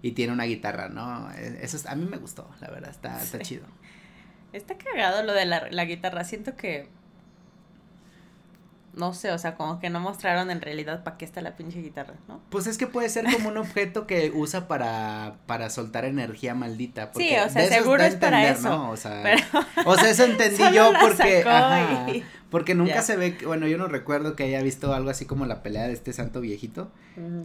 y 0.03 0.13
tiene 0.13 0.33
una 0.33 0.45
guitarra, 0.45 0.89
¿no? 0.89 1.31
E- 1.33 1.65
Eso 1.65 1.77
es- 1.77 1.87
a 1.87 1.95
mí 1.95 2.05
me 2.05 2.19
gustó, 2.19 2.51
la 2.61 2.69
verdad, 2.69 2.91
está, 2.91 3.23
está 3.23 3.39
Sí. 3.39 3.45
chido. 3.45 3.67
Está 4.53 4.77
cagado 4.77 5.23
lo 5.23 5.33
de 5.33 5.47
la, 5.47 5.69
la 5.71 5.85
guitarra. 5.85 6.25
Siento 6.25 6.57
que. 6.57 6.89
No 8.95 9.15
sé, 9.15 9.31
o 9.33 9.39
sea, 9.39 9.55
como 9.55 9.81
que 9.81 9.89
no 9.89 10.01
mostraron 10.01 10.51
en 10.51 10.61
realidad 10.61 11.03
para 11.03 11.17
qué 11.17 11.25
está 11.25 11.41
la 11.41 11.57
pinche 11.57 11.81
guitarra, 11.81 12.15
¿no? 12.29 12.43
Pues 12.51 12.67
es 12.67 12.77
que 12.77 12.87
puede 12.87 13.09
ser 13.09 13.25
como 13.33 13.49
un 13.49 13.57
objeto 13.57 14.07
que 14.07 14.31
usa 14.35 14.69
para, 14.69 15.37
para 15.47 15.71
soltar 15.71 16.05
energía 16.05 16.55
maldita. 16.55 17.11
porque 17.11 17.29
Sí, 17.31 17.35
o 17.37 17.49
sea, 17.49 17.69
seguro 17.69 18.03
es 18.03 18.17
para 18.17 18.51
eso, 18.51 18.69
¿no? 18.69 18.91
O 18.91 18.97
sea, 18.99 19.23
Pero. 19.23 19.43
o 19.87 19.97
sea, 19.97 20.11
eso 20.11 20.25
entendí 20.25 20.63
yo 20.75 20.93
porque, 21.01 21.39
sacó 21.43 21.49
ajá, 21.49 22.11
y- 22.11 22.23
porque 22.51 22.75
nunca 22.75 23.01
se 23.01 23.17
ve, 23.17 23.39
bueno, 23.47 23.67
yo 23.67 23.79
no 23.79 23.89
recuerdo 23.89 24.37
que 24.37 24.43
haya 24.45 24.61
visto 24.63 24.93
algo 24.93 25.09
así 25.09 25.25
como 25.25 25.47
la 25.47 25.63
pelea 25.63 25.87
de 25.87 25.95
este 25.95 26.13
santo 26.13 26.43
viejito. 26.43 26.91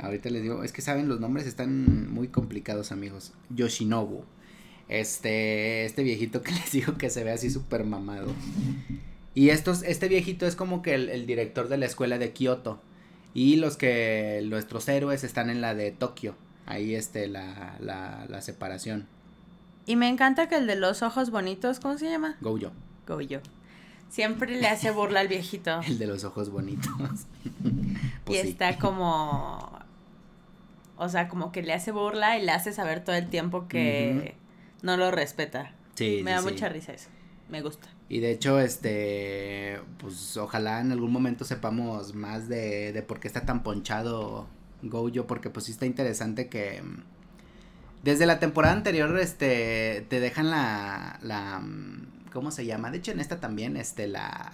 Ahorita 0.01 0.29
les 0.29 0.41
digo, 0.43 0.65
es 0.65 0.73
que 0.73 0.81
saben, 0.81 1.07
los 1.07 1.21
nombres 1.21 1.47
están 1.47 2.11
muy 2.13 2.27
complicados, 2.27 2.91
amigos. 2.91 3.31
Yoshinobu. 3.49 4.25
Este, 4.89 5.85
este 5.85 6.03
viejito 6.03 6.41
que 6.41 6.51
les 6.59 6.71
digo 6.73 6.97
que 6.97 7.09
se 7.09 7.23
ve 7.23 7.31
así 7.31 7.49
súper 7.49 7.85
mamado. 7.85 8.33
Y 9.37 9.51
estos, 9.51 9.83
este 9.83 10.07
viejito 10.07 10.47
es 10.47 10.55
como 10.55 10.81
que 10.81 10.95
el, 10.95 11.09
el, 11.09 11.27
director 11.27 11.67
de 11.67 11.77
la 11.77 11.85
escuela 11.85 12.17
de 12.17 12.33
Kioto. 12.33 12.81
Y 13.35 13.57
los 13.57 13.77
que, 13.77 14.41
nuestros 14.45 14.89
héroes 14.89 15.23
están 15.23 15.51
en 15.51 15.61
la 15.61 15.75
de 15.75 15.91
Tokio. 15.91 16.33
Ahí 16.65 16.95
este, 16.95 17.27
la, 17.27 17.75
la, 17.79 18.25
la 18.27 18.41
separación. 18.41 19.05
Y 19.85 19.95
me 19.95 20.09
encanta 20.09 20.49
que 20.49 20.55
el 20.55 20.65
de 20.65 20.75
los 20.75 21.03
ojos 21.03 21.29
bonitos, 21.29 21.79
¿cómo 21.79 21.99
se 21.99 22.09
llama? 22.09 22.35
Goyo. 22.41 22.71
Goyo. 23.05 23.41
Siempre 24.09 24.59
le 24.59 24.67
hace 24.67 24.89
burla 24.89 25.19
al 25.19 25.27
viejito. 25.27 25.81
el 25.87 25.99
de 25.99 26.07
los 26.07 26.23
ojos 26.23 26.49
bonitos. 26.49 26.91
pues 28.25 28.39
y 28.39 28.41
sí. 28.41 28.47
está 28.47 28.79
como... 28.79 29.85
O 30.97 31.09
sea, 31.09 31.27
como 31.27 31.51
que 31.51 31.61
le 31.61 31.73
hace 31.73 31.91
burla 31.91 32.39
y 32.39 32.43
le 32.43 32.53
hace 32.53 32.73
saber 32.73 33.03
todo 33.03 33.15
el 33.15 33.29
tiempo 33.29 33.67
que 33.67 34.15
uh 34.15 34.19
-huh. 34.19 34.81
no 34.81 34.97
lo 34.97 35.11
respeta. 35.11 35.73
Sí. 35.93 36.21
Me 36.23 36.31
da 36.31 36.39
sí, 36.39 36.45
mucha 36.45 36.69
risa 36.69 36.93
eso. 36.93 37.09
Me 37.49 37.61
gusta. 37.61 37.87
Y 38.09 38.19
de 38.19 38.31
hecho, 38.31 38.59
este, 38.59 39.79
pues 39.97 40.37
ojalá 40.37 40.79
en 40.79 40.91
algún 40.91 41.11
momento 41.11 41.43
sepamos 41.43 42.15
más 42.15 42.47
de, 42.47 42.93
de 42.93 43.01
por 43.01 43.19
qué 43.19 43.27
está 43.27 43.45
tan 43.45 43.63
ponchado 43.63 44.47
Gojo, 44.81 45.27
porque 45.27 45.49
pues 45.49 45.65
sí 45.65 45.71
está 45.71 45.85
interesante 45.85 46.47
que 46.47 46.81
mm, 46.81 47.03
desde 48.03 48.25
la 48.25 48.39
temporada 48.39 48.75
anterior, 48.75 49.17
este, 49.19 50.05
te 50.09 50.19
dejan 50.19 50.49
la, 50.49 51.19
la, 51.21 51.59
mm, 51.59 52.29
¿cómo 52.31 52.51
se 52.51 52.65
llama? 52.65 52.91
De 52.91 52.99
hecho 52.99 53.11
en 53.11 53.19
esta 53.19 53.39
también, 53.39 53.75
este, 53.77 54.07
la, 54.07 54.53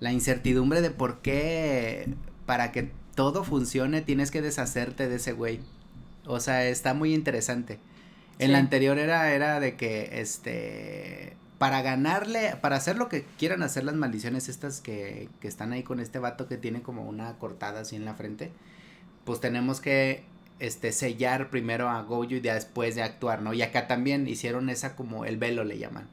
la 0.00 0.12
incertidumbre 0.12 0.82
de 0.82 0.90
por 0.90 1.22
qué 1.22 2.14
para 2.46 2.72
que 2.72 2.90
todo 3.14 3.44
funcione 3.44 4.02
tienes 4.02 4.30
que 4.30 4.42
deshacerte 4.42 5.08
de 5.08 5.16
ese 5.16 5.32
güey. 5.32 5.60
O 6.26 6.40
sea, 6.40 6.66
está 6.66 6.94
muy 6.94 7.14
interesante. 7.14 7.78
En 8.38 8.48
sí. 8.48 8.52
la 8.52 8.58
anterior 8.58 8.98
era, 8.98 9.32
era 9.32 9.60
de 9.60 9.76
que, 9.76 10.20
este, 10.20 11.36
para 11.58 11.82
ganarle, 11.82 12.56
para 12.60 12.76
hacer 12.76 12.96
lo 12.96 13.08
que 13.08 13.24
quieran 13.38 13.62
hacer 13.62 13.84
las 13.84 13.94
maldiciones 13.94 14.48
estas 14.48 14.80
que, 14.80 15.28
que 15.40 15.48
están 15.48 15.72
ahí 15.72 15.82
con 15.82 16.00
este 16.00 16.18
vato 16.18 16.48
que 16.48 16.56
tiene 16.56 16.82
como 16.82 17.02
una 17.04 17.34
cortada 17.38 17.80
así 17.80 17.96
en 17.96 18.04
la 18.04 18.14
frente, 18.14 18.50
pues 19.24 19.40
tenemos 19.40 19.80
que 19.80 20.24
este 20.58 20.92
sellar 20.92 21.50
primero 21.50 21.88
a 21.88 22.02
Gojo 22.02 22.24
y 22.24 22.40
después 22.40 22.94
de 22.94 23.02
actuar, 23.02 23.42
¿no? 23.42 23.54
Y 23.54 23.62
acá 23.62 23.86
también 23.86 24.26
hicieron 24.26 24.68
esa 24.68 24.96
como 24.96 25.24
el 25.24 25.36
velo 25.36 25.64
le 25.64 25.78
llaman. 25.78 26.08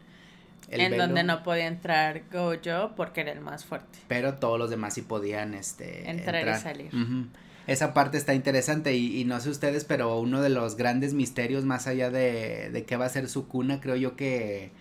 El 0.69 0.81
en 0.81 0.91
velo, 0.91 1.07
donde 1.07 1.23
no 1.23 1.43
podía 1.43 1.67
entrar 1.67 2.23
Gojo 2.31 2.95
porque 2.95 3.21
era 3.21 3.31
el 3.31 3.41
más 3.41 3.65
fuerte. 3.65 3.99
Pero 4.07 4.35
todos 4.35 4.57
los 4.57 4.69
demás 4.69 4.93
sí 4.93 5.01
podían 5.01 5.53
este 5.53 6.09
entrar, 6.09 6.35
entrar. 6.35 6.57
y 6.57 6.61
salir. 6.61 6.95
Uh 6.95 6.97
-huh. 6.97 7.27
Esa 7.67 7.93
parte 7.93 8.17
está 8.17 8.33
interesante 8.33 8.95
y, 8.95 9.19
y, 9.19 9.23
no 9.23 9.39
sé 9.39 9.49
ustedes, 9.49 9.85
pero 9.85 10.19
uno 10.19 10.41
de 10.41 10.49
los 10.49 10.75
grandes 10.75 11.13
misterios 11.13 11.63
más 11.63 11.85
allá 11.87 12.09
de, 12.09 12.71
de 12.71 12.85
qué 12.85 12.97
va 12.97 13.05
a 13.05 13.09
ser 13.09 13.29
su 13.29 13.47
cuna, 13.47 13.79
creo 13.79 13.95
yo 13.95 14.15
que 14.15 14.71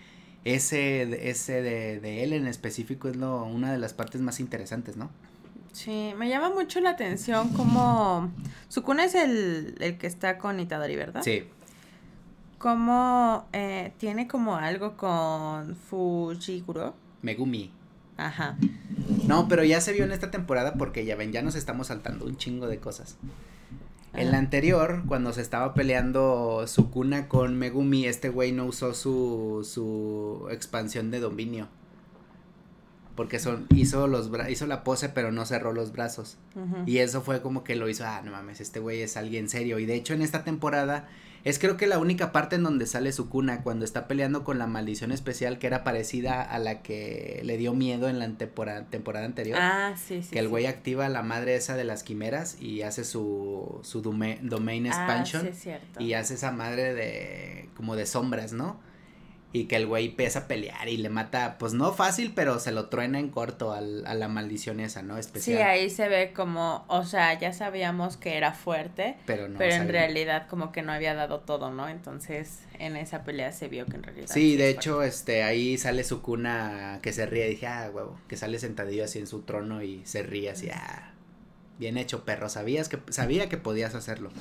ese, 0.43 1.29
ese 1.29 1.61
de, 1.61 1.99
de 1.99 2.23
él 2.23 2.33
en 2.33 2.47
específico 2.47 3.07
es 3.07 3.15
lo, 3.15 3.43
una 3.43 3.71
de 3.71 3.77
las 3.77 3.93
partes 3.93 4.21
más 4.21 4.39
interesantes, 4.39 4.97
¿no? 4.97 5.09
Sí, 5.71 6.13
me 6.17 6.27
llama 6.27 6.49
mucho 6.49 6.81
la 6.81 6.91
atención 6.91 7.49
como... 7.49 8.31
Sukuna 8.67 9.05
es 9.05 9.15
el, 9.15 9.75
el 9.79 9.97
que 9.97 10.07
está 10.07 10.37
con 10.37 10.59
Itadori, 10.59 10.95
¿verdad? 10.95 11.21
Sí. 11.23 11.45
Como 12.57 13.47
eh, 13.53 13.93
tiene 13.97 14.27
como 14.27 14.57
algo 14.57 14.97
con 14.97 15.75
Fujiguro. 15.75 16.93
Megumi. 17.21 17.71
Ajá. 18.17 18.57
No, 19.25 19.47
pero 19.47 19.63
ya 19.63 19.81
se 19.81 19.93
vio 19.93 20.03
en 20.03 20.11
esta 20.11 20.29
temporada 20.29 20.73
porque 20.73 21.05
ya 21.05 21.15
ven, 21.15 21.31
ya 21.31 21.41
nos 21.41 21.55
estamos 21.55 21.87
saltando 21.87 22.25
un 22.25 22.37
chingo 22.37 22.67
de 22.67 22.77
cosas. 22.79 23.17
En 24.13 24.31
la 24.31 24.37
anterior, 24.37 25.03
cuando 25.07 25.31
se 25.31 25.41
estaba 25.41 25.73
peleando 25.73 26.65
Sukuna 26.67 27.27
con 27.29 27.57
Megumi, 27.57 28.05
este 28.05 28.29
güey 28.29 28.51
no 28.51 28.65
usó 28.65 28.93
su, 28.93 29.65
su 29.69 30.47
expansión 30.51 31.11
de 31.11 31.19
dominio 31.19 31.69
porque 33.15 33.39
son, 33.39 33.67
hizo 33.75 34.07
los 34.07 34.31
hizo 34.49 34.67
la 34.67 34.83
pose 34.83 35.09
pero 35.09 35.31
no 35.31 35.45
cerró 35.45 35.73
los 35.73 35.91
brazos. 35.91 36.37
Uh 36.55 36.59
-huh. 36.59 36.83
Y 36.87 36.99
eso 36.99 37.21
fue 37.21 37.41
como 37.41 37.63
que 37.63 37.75
lo 37.75 37.89
hizo, 37.89 38.05
ah, 38.05 38.21
no 38.23 38.31
mames, 38.31 38.61
este 38.61 38.79
güey 38.79 39.01
es 39.01 39.17
alguien 39.17 39.49
serio. 39.49 39.79
Y 39.79 39.85
de 39.85 39.95
hecho 39.95 40.13
en 40.13 40.21
esta 40.21 40.43
temporada 40.43 41.07
es 41.43 41.59
creo 41.59 41.77
que 41.77 41.87
la 41.87 41.99
única 41.99 42.31
parte 42.31 42.55
en 42.55 42.63
donde 42.63 42.85
sale 42.85 43.11
su 43.11 43.29
cuna 43.29 43.63
cuando 43.63 43.85
está 43.85 44.07
peleando 44.07 44.43
con 44.43 44.59
la 44.59 44.67
maldición 44.67 45.11
especial 45.11 45.59
que 45.59 45.67
era 45.67 45.83
parecida 45.83 46.41
a 46.41 46.59
la 46.59 46.81
que 46.81 47.41
le 47.43 47.57
dio 47.57 47.73
miedo 47.73 48.09
en 48.09 48.19
la 48.19 48.29
temporada, 48.29 48.85
temporada 48.85 49.25
anterior. 49.25 49.57
Ah, 49.59 49.95
sí, 49.97 50.21
sí. 50.21 50.29
Que 50.31 50.39
el 50.39 50.47
güey 50.47 50.63
sí. 50.63 50.69
activa 50.69 51.09
la 51.09 51.23
madre 51.23 51.55
esa 51.55 51.75
de 51.75 51.83
las 51.83 52.03
quimeras 52.03 52.61
y 52.61 52.83
hace 52.83 53.03
su, 53.03 53.79
su 53.83 54.01
domain, 54.01 54.47
domain 54.47 54.85
expansion. 54.85 55.41
Ah, 55.41 55.45
sí, 55.45 55.49
es 55.49 55.59
cierto. 55.59 56.01
Y 56.01 56.13
hace 56.13 56.35
esa 56.35 56.51
madre 56.51 56.93
de 56.93 57.69
como 57.75 57.95
de 57.95 58.05
sombras, 58.05 58.53
¿no? 58.53 58.79
Y 59.53 59.65
que 59.65 59.75
el 59.75 59.85
güey 59.85 60.07
empieza 60.07 60.39
a 60.39 60.47
pelear 60.47 60.87
y 60.87 60.97
le 60.97 61.09
mata, 61.09 61.57
pues 61.57 61.73
no 61.73 61.91
fácil, 61.91 62.31
pero 62.33 62.59
se 62.59 62.71
lo 62.71 62.87
truena 62.87 63.19
en 63.19 63.29
corto 63.29 63.73
al, 63.73 64.05
a 64.07 64.13
la 64.13 64.29
maldición 64.29 64.79
esa, 64.79 65.01
¿no? 65.01 65.17
Especial. 65.17 65.57
Sí, 65.57 65.61
ahí 65.61 65.89
se 65.89 66.07
ve 66.07 66.31
como, 66.33 66.85
o 66.87 67.03
sea, 67.03 67.37
ya 67.37 67.51
sabíamos 67.51 68.15
que 68.15 68.37
era 68.37 68.53
fuerte, 68.53 69.17
pero, 69.25 69.49
no 69.49 69.57
pero 69.57 69.75
en 69.75 69.89
realidad 69.89 70.47
como 70.47 70.71
que 70.71 70.81
no 70.81 70.93
había 70.93 71.13
dado 71.15 71.41
todo, 71.41 71.69
¿no? 71.69 71.89
Entonces 71.89 72.59
en 72.79 72.95
esa 72.95 73.23
pelea 73.23 73.51
se 73.51 73.67
vio 73.67 73.85
que 73.85 73.97
en 73.97 74.03
realidad. 74.03 74.27
Sí, 74.29 74.55
de 74.55 74.69
hecho, 74.69 74.95
fuerte. 74.95 75.09
este, 75.09 75.43
ahí 75.43 75.77
sale 75.77 76.05
su 76.05 76.21
cuna 76.21 76.99
que 77.01 77.11
se 77.11 77.25
ríe, 77.25 77.47
dije, 77.49 77.67
ah, 77.67 77.91
huevo, 77.93 78.17
que 78.29 78.37
sale 78.37 78.57
sentadillo 78.57 79.03
así 79.03 79.19
en 79.19 79.27
su 79.27 79.41
trono 79.41 79.83
y 79.83 80.01
se 80.05 80.23
ríe 80.23 80.49
así, 80.49 80.69
ah, 80.69 81.11
bien 81.77 81.97
hecho, 81.97 82.23
perro, 82.23 82.47
sabías 82.47 82.87
que, 82.87 82.99
sabía 83.09 83.49
que 83.49 83.57
podías 83.57 83.95
hacerlo. 83.95 84.31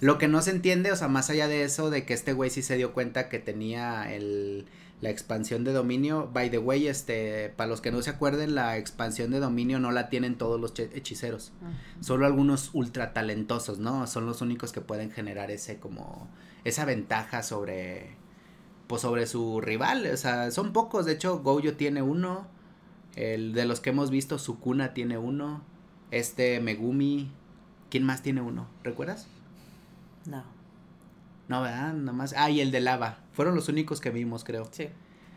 Lo 0.00 0.18
que 0.18 0.28
no 0.28 0.42
se 0.42 0.50
entiende, 0.50 0.92
o 0.92 0.96
sea, 0.96 1.08
más 1.08 1.30
allá 1.30 1.48
de 1.48 1.64
eso, 1.64 1.90
de 1.90 2.04
que 2.04 2.14
este 2.14 2.32
güey 2.32 2.50
sí 2.50 2.62
se 2.62 2.76
dio 2.76 2.92
cuenta 2.92 3.28
que 3.28 3.38
tenía 3.38 4.12
el, 4.14 4.66
la 5.00 5.10
expansión 5.10 5.64
de 5.64 5.72
dominio. 5.72 6.30
By 6.32 6.50
the 6.50 6.58
way, 6.58 6.88
este, 6.88 7.50
para 7.50 7.68
los 7.68 7.80
que 7.80 7.90
no 7.90 8.02
se 8.02 8.10
acuerden, 8.10 8.54
la 8.54 8.76
expansión 8.76 9.30
de 9.30 9.40
dominio 9.40 9.78
no 9.78 9.90
la 9.90 10.08
tienen 10.08 10.36
todos 10.36 10.60
los 10.60 10.78
hechiceros. 10.78 11.52
Solo 12.00 12.26
algunos 12.26 12.70
ultra 12.72 13.12
talentosos, 13.12 13.78
¿no? 13.78 14.06
Son 14.06 14.26
los 14.26 14.40
únicos 14.40 14.72
que 14.72 14.80
pueden 14.80 15.10
generar 15.10 15.50
ese 15.50 15.78
como, 15.78 16.28
esa 16.64 16.84
ventaja 16.84 17.42
sobre, 17.42 18.16
pues 18.86 19.02
sobre 19.02 19.26
su 19.26 19.60
rival. 19.60 20.06
O 20.12 20.16
sea, 20.16 20.50
son 20.50 20.72
pocos. 20.72 21.06
De 21.06 21.12
hecho, 21.12 21.40
Gojo 21.40 21.74
tiene 21.74 22.02
uno. 22.02 22.46
El 23.16 23.52
de 23.52 23.64
los 23.64 23.80
que 23.80 23.90
hemos 23.90 24.10
visto, 24.10 24.38
Sukuna 24.38 24.94
tiene 24.94 25.18
uno. 25.18 25.62
Este, 26.10 26.60
Megumi. 26.60 27.30
¿Quién 27.90 28.04
más 28.04 28.22
tiene 28.22 28.42
uno? 28.42 28.68
¿Recuerdas? 28.84 29.28
No. 30.28 30.44
No, 31.48 31.62
¿verdad? 31.62 31.94
Nomás. 31.94 32.34
Ah, 32.36 32.50
y 32.50 32.60
el 32.60 32.70
de 32.70 32.80
lava. 32.80 33.20
Fueron 33.32 33.54
los 33.54 33.68
únicos 33.68 34.00
que 34.00 34.10
vimos, 34.10 34.44
creo. 34.44 34.68
Sí. 34.70 34.88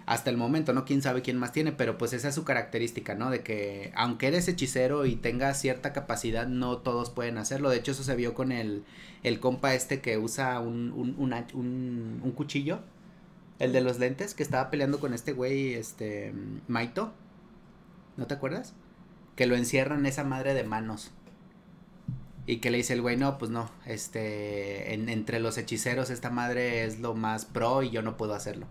Hasta 0.05 0.29
el 0.29 0.35
momento, 0.35 0.73
¿no? 0.73 0.83
Quién 0.83 1.01
sabe 1.01 1.21
quién 1.21 1.37
más 1.37 1.53
tiene, 1.53 1.71
pero 1.71 1.97
pues 1.97 2.11
esa 2.11 2.27
es 2.29 2.35
su 2.35 2.43
característica, 2.43 3.15
¿no? 3.15 3.29
De 3.29 3.41
que 3.43 3.93
aunque 3.95 4.27
eres 4.27 4.47
hechicero 4.47 5.05
y 5.05 5.15
tengas 5.15 5.61
cierta 5.61 5.93
capacidad, 5.93 6.47
no 6.47 6.79
todos 6.79 7.09
pueden 7.11 7.37
hacerlo. 7.37 7.69
De 7.69 7.77
hecho, 7.77 7.91
eso 7.91 8.03
se 8.03 8.15
vio 8.15 8.33
con 8.33 8.51
el, 8.51 8.83
el 9.23 9.39
compa 9.39 9.73
este 9.73 10.01
que 10.01 10.17
usa 10.17 10.59
un, 10.59 10.91
un, 10.91 11.15
un, 11.17 11.33
un, 11.53 12.21
un 12.23 12.31
cuchillo. 12.31 12.79
El 13.59 13.71
de 13.73 13.81
los 13.81 13.99
lentes, 13.99 14.33
que 14.33 14.43
estaba 14.43 14.71
peleando 14.71 14.99
con 14.99 15.13
este 15.13 15.33
güey, 15.33 15.75
este, 15.75 16.33
Maito. 16.67 17.13
¿No 18.17 18.25
te 18.27 18.33
acuerdas? 18.33 18.73
Que 19.35 19.45
lo 19.45 19.55
encierran 19.55 19.99
en 19.99 20.07
esa 20.07 20.23
madre 20.23 20.53
de 20.55 20.63
manos. 20.63 21.11
Y 22.47 22.57
que 22.57 22.71
le 22.71 22.77
dice 22.77 22.93
el 22.93 23.01
güey, 23.01 23.17
no, 23.17 23.37
pues 23.37 23.51
no, 23.51 23.69
este, 23.85 24.93
en, 24.93 25.09
entre 25.09 25.39
los 25.39 25.57
hechiceros 25.57 26.09
esta 26.09 26.29
madre 26.31 26.85
es 26.85 26.99
lo 26.99 27.13
más 27.13 27.45
pro 27.45 27.83
y 27.83 27.91
yo 27.91 28.01
no 28.01 28.17
puedo 28.17 28.33
hacerlo. 28.33 28.65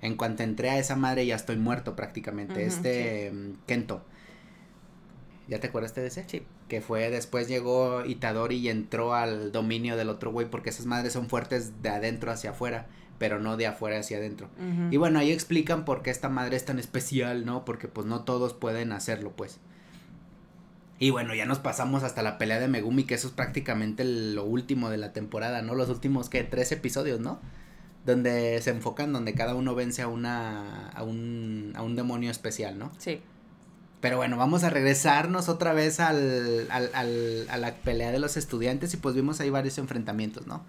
En 0.00 0.16
cuanto 0.16 0.42
entré 0.42 0.70
a 0.70 0.78
esa 0.78 0.94
madre 0.94 1.26
ya 1.26 1.34
estoy 1.34 1.56
muerto 1.56 1.96
prácticamente. 1.96 2.54
Uh 2.54 2.64
-huh, 2.64 2.68
este, 2.68 3.30
sí. 3.32 3.54
Kento. 3.66 4.04
¿Ya 5.48 5.60
te 5.60 5.68
acuerdas 5.68 5.94
de 5.94 6.06
ese? 6.06 6.24
Sí. 6.28 6.42
Que 6.68 6.80
fue, 6.80 7.10
después 7.10 7.48
llegó 7.48 8.04
Itadori 8.04 8.56
y 8.56 8.68
entró 8.68 9.14
al 9.14 9.52
dominio 9.52 9.96
del 9.96 10.08
otro 10.08 10.32
güey 10.32 10.48
porque 10.50 10.70
esas 10.70 10.86
madres 10.86 11.12
son 11.12 11.28
fuertes 11.28 11.82
de 11.82 11.88
adentro 11.88 12.30
hacia 12.32 12.50
afuera, 12.50 12.86
pero 13.18 13.38
no 13.38 13.56
de 13.56 13.66
afuera 13.66 13.98
hacia 13.98 14.18
adentro. 14.18 14.48
Uh 14.58 14.62
-huh. 14.62 14.92
Y 14.92 14.96
bueno, 14.96 15.18
ahí 15.18 15.30
explican 15.32 15.84
por 15.84 16.02
qué 16.02 16.10
esta 16.10 16.28
madre 16.28 16.56
es 16.56 16.64
tan 16.64 16.78
especial, 16.78 17.44
¿no? 17.44 17.64
Porque 17.64 17.88
pues 17.88 18.06
no 18.06 18.24
todos 18.24 18.54
pueden 18.54 18.92
hacerlo, 18.92 19.32
pues. 19.36 19.58
Y 20.98 21.10
bueno, 21.10 21.34
ya 21.34 21.44
nos 21.44 21.58
pasamos 21.58 22.02
hasta 22.02 22.22
la 22.22 22.38
pelea 22.38 22.58
de 22.58 22.68
Megumi, 22.68 23.04
que 23.04 23.14
eso 23.14 23.28
es 23.28 23.34
prácticamente 23.34 24.04
lo 24.04 24.44
último 24.44 24.88
de 24.88 24.96
la 24.96 25.12
temporada, 25.12 25.60
¿no? 25.60 25.74
Los 25.74 25.90
últimos, 25.90 26.30
¿qué? 26.30 26.42
Tres 26.42 26.72
episodios, 26.72 27.20
¿no? 27.20 27.38
Donde 28.06 28.60
se 28.62 28.70
enfocan, 28.70 29.12
donde 29.12 29.34
cada 29.34 29.54
uno 29.54 29.74
vence 29.74 30.00
a 30.00 30.08
una, 30.08 30.88
a 30.88 31.02
un, 31.02 31.72
a 31.76 31.82
un 31.82 31.96
demonio 31.96 32.30
especial, 32.30 32.78
¿no? 32.78 32.92
Sí. 32.98 33.20
Pero 34.00 34.16
bueno, 34.16 34.36
vamos 34.36 34.64
a 34.64 34.70
regresarnos 34.70 35.48
otra 35.48 35.72
vez 35.74 36.00
al, 36.00 36.66
al, 36.70 36.90
al, 36.94 37.46
a 37.50 37.56
la 37.58 37.74
pelea 37.74 38.10
de 38.10 38.18
los 38.18 38.36
estudiantes 38.36 38.94
y 38.94 38.96
pues 38.96 39.14
vimos 39.14 39.40
ahí 39.40 39.50
varios 39.50 39.76
enfrentamientos, 39.78 40.46
¿no? 40.46 40.64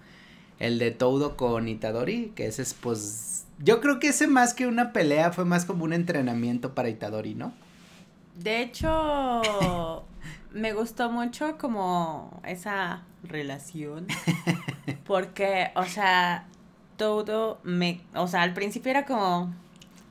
El 0.59 0.79
de 0.79 0.91
Toudo 0.91 1.37
con 1.37 1.67
Itadori, 1.67 2.33
que 2.35 2.47
ese 2.47 2.63
es 2.63 2.73
pues... 2.73 3.45
Yo 3.59 3.79
creo 3.79 3.99
que 3.99 4.09
ese 4.09 4.27
más 4.27 4.53
que 4.53 4.67
una 4.67 4.91
pelea 4.91 5.31
fue 5.31 5.45
más 5.45 5.65
como 5.65 5.83
un 5.83 5.93
entrenamiento 5.93 6.73
para 6.73 6.89
Itadori, 6.89 7.33
¿no? 7.35 7.53
De 8.37 8.61
hecho, 8.61 9.41
me 10.53 10.73
gustó 10.73 11.09
mucho 11.09 11.57
como 11.57 12.39
esa 12.45 13.03
relación. 13.23 14.07
Porque, 15.05 15.71
o 15.75 15.85
sea, 15.85 16.47
todo 16.97 17.59
me, 17.63 18.01
o 18.13 18.27
sea, 18.27 18.43
al 18.43 18.53
principio 18.53 18.91
era 18.91 19.05
como, 19.05 19.53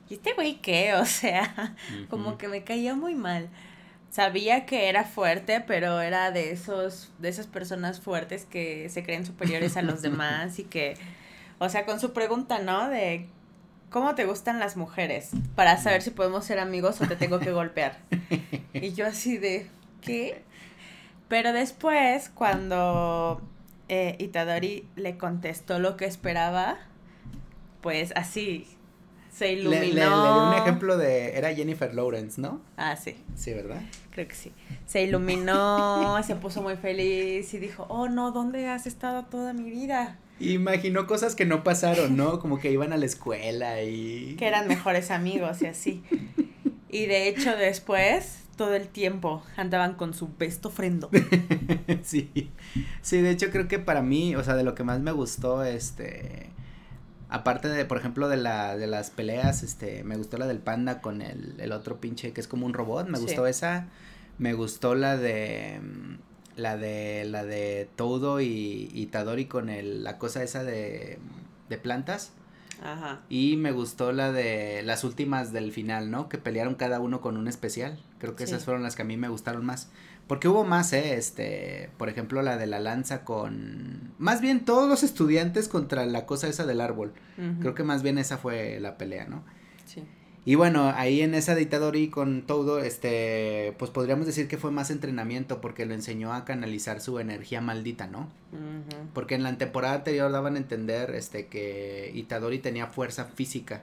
¿y 0.09 0.15
este 0.15 0.33
güey 0.33 0.55
qué? 0.61 0.93
O 0.99 1.05
sea, 1.05 1.75
como 2.09 2.37
que 2.37 2.47
me 2.47 2.63
caía 2.63 2.95
muy 2.95 3.15
mal. 3.15 3.49
Sabía 4.09 4.65
que 4.65 4.89
era 4.89 5.03
fuerte, 5.03 5.61
pero 5.61 6.01
era 6.01 6.31
de 6.31 6.51
esos, 6.51 7.11
de 7.19 7.29
esas 7.29 7.47
personas 7.47 8.01
fuertes 8.01 8.45
que 8.45 8.89
se 8.89 9.03
creen 9.03 9.25
superiores 9.25 9.77
a 9.77 9.81
los 9.81 10.01
demás 10.01 10.59
y 10.59 10.63
que, 10.63 10.95
o 11.59 11.69
sea, 11.69 11.85
con 11.85 11.99
su 11.99 12.13
pregunta, 12.13 12.59
¿no? 12.59 12.89
De 12.89 13.27
¿cómo 13.89 14.15
te 14.15 14.25
gustan 14.25 14.59
las 14.59 14.77
mujeres? 14.77 15.31
Para 15.55 15.77
saber 15.77 16.01
si 16.01 16.11
podemos 16.11 16.45
ser 16.45 16.59
amigos 16.59 17.01
o 17.01 17.07
te 17.07 17.15
tengo 17.15 17.39
que 17.39 17.51
golpear. 17.51 17.97
Y 18.73 18.93
yo 18.93 19.07
así 19.07 19.39
de, 19.39 19.67
¿qué? 20.01 20.43
Pero 21.29 21.51
después, 21.51 22.29
cuando 22.29 23.41
eh, 23.89 24.15
Itadori 24.19 24.87
le 24.95 25.17
contestó 25.17 25.79
lo 25.79 25.97
que 25.97 26.05
esperaba, 26.05 26.77
pues 27.81 28.13
así 28.15 28.67
se 29.31 29.53
iluminó. 29.53 29.81
Le, 29.81 29.93
le, 29.93 30.07
un 30.07 30.53
ejemplo 30.53 30.97
de, 30.97 31.37
era 31.37 31.53
Jennifer 31.53 31.93
Lawrence, 31.93 32.39
¿no? 32.39 32.61
Ah, 32.77 32.95
sí. 32.95 33.15
Sí, 33.35 33.53
¿verdad? 33.53 33.81
Creo 34.11 34.27
que 34.27 34.35
sí. 34.35 34.51
Se 34.85 35.03
iluminó, 35.03 36.21
se 36.23 36.35
puso 36.35 36.61
muy 36.61 36.75
feliz 36.75 37.53
y 37.53 37.57
dijo, 37.59 37.85
oh 37.89 38.09
no, 38.09 38.31
¿dónde 38.31 38.67
has 38.67 38.87
estado 38.87 39.23
toda 39.23 39.53
mi 39.53 39.69
vida? 39.69 40.17
Imaginó 40.39 41.07
cosas 41.07 41.35
que 41.35 41.45
no 41.45 41.63
pasaron, 41.63 42.15
¿no? 42.15 42.39
Como 42.39 42.59
que 42.59 42.71
iban 42.71 42.93
a 42.93 42.97
la 42.97 43.05
escuela 43.05 43.81
y... 43.81 44.35
Que 44.37 44.47
eran 44.47 44.67
mejores 44.67 45.09
amigos 45.09 45.61
y 45.61 45.65
así. 45.65 46.03
Y 46.89 47.05
de 47.07 47.27
hecho 47.27 47.55
después, 47.55 48.43
todo 48.55 48.75
el 48.75 48.87
tiempo, 48.87 49.43
andaban 49.55 49.95
con 49.95 50.13
su 50.13 50.29
besto 50.37 50.69
ofrendo. 50.69 51.09
sí. 52.03 52.51
Sí, 53.01 53.21
de 53.21 53.31
hecho 53.31 53.49
creo 53.49 53.67
que 53.67 53.79
para 53.79 54.01
mí, 54.01 54.35
o 54.35 54.43
sea, 54.43 54.55
de 54.55 54.63
lo 54.63 54.75
que 54.75 54.83
más 54.83 54.99
me 54.99 55.11
gustó, 55.11 55.63
este... 55.63 56.51
Aparte 57.29 57.67
de, 57.67 57.83
por 57.83 57.97
ejemplo, 57.97 58.29
de 58.29 58.37
la, 58.37 58.77
de 58.77 58.87
las 58.87 59.09
peleas, 59.09 59.63
este, 59.63 60.03
me 60.05 60.15
gustó 60.15 60.37
la 60.37 60.47
del 60.47 60.59
panda 60.59 61.01
con 61.01 61.21
el, 61.21 61.55
el 61.59 61.73
otro 61.73 61.99
pinche 61.99 62.31
que 62.31 62.39
es 62.39 62.47
como 62.47 62.65
un 62.65 62.73
robot, 62.73 63.09
me 63.09 63.19
gustó 63.19 63.47
esa. 63.47 63.87
Me 64.37 64.53
gustó 64.53 64.95
la 64.95 65.17
de 65.17 65.81
la 66.57 66.75
de 66.75 67.23
la 67.25 67.45
de 67.45 67.87
Todo 67.95 68.41
y, 68.41 68.89
y 68.93 69.05
Tadori 69.05 69.45
con 69.45 69.69
el, 69.69 70.03
la 70.03 70.17
cosa 70.17 70.43
esa 70.43 70.63
de, 70.63 71.19
de 71.69 71.77
plantas. 71.77 72.33
Ajá. 72.83 73.21
Y 73.29 73.57
me 73.57 73.71
gustó 73.71 74.11
la 74.11 74.31
de 74.31 74.83
las 74.83 75.03
últimas 75.03 75.51
del 75.51 75.71
final, 75.71 76.11
¿no? 76.11 76.29
Que 76.29 76.37
pelearon 76.37 76.75
cada 76.75 76.99
uno 76.99 77.21
con 77.21 77.37
un 77.37 77.47
especial. 77.47 77.99
Creo 78.19 78.35
que 78.35 78.43
esas 78.43 78.65
fueron 78.65 78.83
las 78.83 78.95
que 78.95 79.01
a 79.01 79.05
mí 79.05 79.17
me 79.17 79.29
gustaron 79.29 79.65
más. 79.65 79.89
Porque 80.27 80.47
hubo 80.47 80.63
más, 80.63 80.93
¿eh? 80.93 81.15
Este, 81.15 81.89
por 81.97 82.09
ejemplo, 82.09 82.41
la 82.41 82.57
de 82.57 82.67
la 82.67 82.79
lanza 82.79 83.23
con... 83.23 84.13
Más 84.19 84.41
bien 84.41 84.65
todos 84.65 84.87
los 84.89 85.01
estudiantes 85.01 85.69
contra 85.69 86.05
la 86.05 86.25
cosa 86.25 86.49
esa 86.49 86.65
del 86.65 86.81
árbol. 86.81 87.13
Creo 87.61 87.73
que 87.73 87.83
más 87.83 88.03
bien 88.03 88.17
esa 88.17 88.37
fue 88.37 88.79
la 88.79 88.97
pelea, 88.97 89.25
¿no? 89.25 89.43
Sí. 89.85 90.03
Y 90.47 90.55
bueno, 90.55 90.93
ahí 90.95 91.23
en 91.23 91.33
esa 91.33 91.59
y 91.59 92.07
con 92.07 92.41
todo, 92.43 92.79
este, 92.79 93.75
pues 93.77 93.91
podríamos 93.91 94.25
decir 94.25 94.47
que 94.47 94.57
fue 94.57 94.71
más 94.71 94.91
entrenamiento 94.91 95.59
porque 95.59 95.85
lo 95.85 95.93
enseñó 95.93 96.31
a 96.31 96.45
canalizar 96.45 97.01
su 97.01 97.19
energía 97.19 97.59
maldita, 97.59 98.07
¿no? 98.07 98.29
Porque 99.13 99.35
en 99.35 99.43
la 99.43 99.57
temporada 99.57 99.95
anterior 99.95 100.31
daban 100.31 100.55
a 100.55 100.59
entender, 100.59 101.13
este, 101.15 101.47
que 101.47 102.13
Itadori 102.15 102.59
tenía 102.59 102.87
fuerza 102.87 103.25
física, 103.25 103.81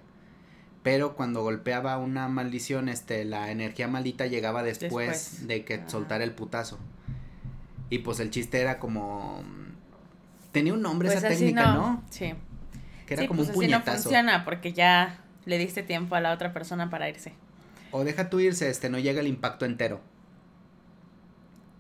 pero 0.83 1.17
cuando 1.17 1.43
golpeaba 1.43 1.99
una 1.99 2.29
maldición, 2.29 2.89
este, 2.89 3.27
la 3.27 3.51
energía 3.51 3.87
maldita 3.87 4.27
llegaba 4.27 4.63
después, 4.63 5.47
de 5.47 5.67
que 5.67 5.83
soltara 5.87 6.25
el 6.25 6.33
putazo. 6.33 6.79
Y 7.91 7.99
pues 7.99 8.21
el 8.21 8.31
chiste 8.31 8.63
era 8.63 8.79
como, 8.79 9.45
tenía 10.51 10.73
un 10.73 10.81
nombre 10.81 11.11
esa 11.11 11.27
pues 11.27 11.39
técnica, 11.41 11.75
no. 11.75 12.03
Sí. 12.09 12.33
Que 13.07 13.13
era 13.13 13.27
como 13.27 13.41
pues 13.41 13.51
un 13.51 13.55
puñetazo. 13.55 13.91
no 13.91 14.03
funciona 14.03 14.45
porque 14.47 14.73
ya 14.73 15.24
le 15.45 15.59
diste 15.59 15.83
tiempo 15.83 16.15
a 16.15 16.21
la 16.21 16.33
otra 16.33 16.53
persona 16.53 16.91
para 16.91 17.09
irse. 17.09 17.33
O 17.91 18.05
deja 18.05 18.29
tú 18.31 18.41
irse, 18.41 18.69
este, 18.69 18.89
no 18.89 18.99
llega 18.99 19.21
el 19.21 19.27
impacto 19.27 19.65
entero. 19.65 20.01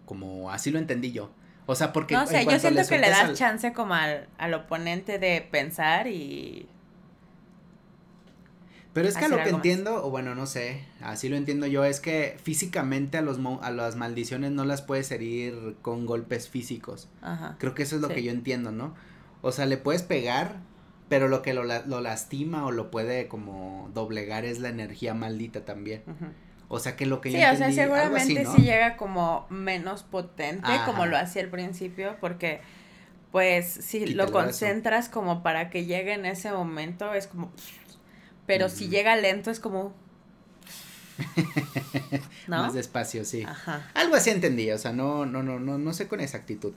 Como 0.06 0.50
así 0.50 0.70
lo 0.70 0.78
entendí 0.78 1.12
yo. 1.12 1.30
O 1.66 1.74
sea, 1.74 1.92
porque... 1.92 2.14
No 2.14 2.26
sé, 2.26 2.44
yo 2.44 2.58
siento 2.58 2.82
que 2.88 2.98
le 2.98 3.08
das 3.08 3.32
chance 3.34 3.72
como 3.72 3.94
al, 3.94 4.28
al 4.38 4.54
oponente 4.54 5.18
de 5.18 5.40
pensar 5.50 6.06
y... 6.06 6.68
Pero 8.92 9.08
es 9.08 9.16
que 9.16 9.24
a 9.24 9.28
lo 9.28 9.42
que 9.42 9.48
entiendo, 9.48 10.06
o 10.06 10.10
bueno, 10.10 10.36
no 10.36 10.46
sé, 10.46 10.84
así 11.00 11.28
lo 11.28 11.34
entiendo 11.34 11.66
yo, 11.66 11.84
es 11.84 11.98
que 11.98 12.38
físicamente 12.40 13.18
a, 13.18 13.22
los 13.22 13.40
a 13.60 13.72
las 13.72 13.96
maldiciones 13.96 14.52
no 14.52 14.64
las 14.64 14.82
puedes 14.82 15.10
herir 15.10 15.74
con 15.82 16.06
golpes 16.06 16.48
físicos. 16.48 17.08
Ajá. 17.20 17.56
Creo 17.58 17.74
que 17.74 17.82
eso 17.82 17.96
es 17.96 18.02
lo 18.02 18.08
que 18.08 18.22
yo 18.22 18.30
entiendo, 18.30 18.70
¿no? 18.70 18.94
O 19.42 19.50
sea, 19.50 19.66
le 19.66 19.78
puedes 19.78 20.04
pegar, 20.04 20.60
pero 21.08 21.28
lo 21.28 21.42
que 21.42 21.54
lo, 21.54 21.64
lo, 21.64 22.00
lastima 22.00 22.66
o 22.66 22.70
lo 22.70 22.90
puede 22.90 23.28
como 23.28 23.90
doblegar 23.94 24.44
es 24.44 24.58
la 24.58 24.68
energía 24.68 25.14
maldita 25.14 25.64
también. 25.64 26.02
O 26.68 26.78
sea 26.78 26.96
que 26.96 27.06
lo 27.06 27.20
que 27.20 27.30
sí, 27.30 27.38
yo 27.40 27.52
o 27.52 27.56
sea, 27.56 27.70
seguramente 27.72 28.46
sí 28.46 28.62
llega 28.62 28.96
como 28.96 29.46
menos 29.50 30.02
potente 30.02 30.68
como 30.86 31.06
lo 31.06 31.16
hacía 31.16 31.42
al 31.42 31.48
principio 31.48 32.16
porque 32.20 32.60
pues 33.30 33.66
si 33.66 34.06
lo 34.06 34.32
concentras 34.32 35.08
como 35.08 35.42
para 35.42 35.68
que 35.68 35.84
llegue 35.84 36.14
en 36.14 36.24
ese 36.24 36.50
momento 36.52 37.12
es 37.14 37.26
como 37.26 37.52
pero 38.46 38.68
si 38.68 38.88
llega 38.88 39.14
lento 39.16 39.50
es 39.50 39.60
como 39.60 39.94
¿No? 42.48 42.62
Más 42.62 42.74
despacio, 42.74 43.24
sí. 43.24 43.44
Ajá. 43.44 43.88
Algo 43.94 44.16
así 44.16 44.30
entendí, 44.30 44.70
o 44.72 44.78
sea, 44.78 44.92
no 44.92 45.26
no 45.26 45.42
no 45.42 45.60
no 45.60 45.78
no 45.78 45.92
sé 45.92 46.08
con 46.08 46.20
exactitud. 46.20 46.72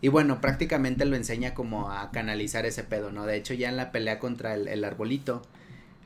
Y 0.00 0.08
bueno, 0.08 0.40
prácticamente 0.40 1.04
lo 1.04 1.16
enseña 1.16 1.54
como 1.54 1.90
a 1.90 2.10
canalizar 2.10 2.66
ese 2.66 2.84
pedo, 2.84 3.12
¿no? 3.12 3.24
De 3.24 3.36
hecho, 3.36 3.54
ya 3.54 3.68
en 3.68 3.76
la 3.76 3.92
pelea 3.92 4.18
contra 4.18 4.54
el, 4.54 4.84
arbolito, 4.84 5.42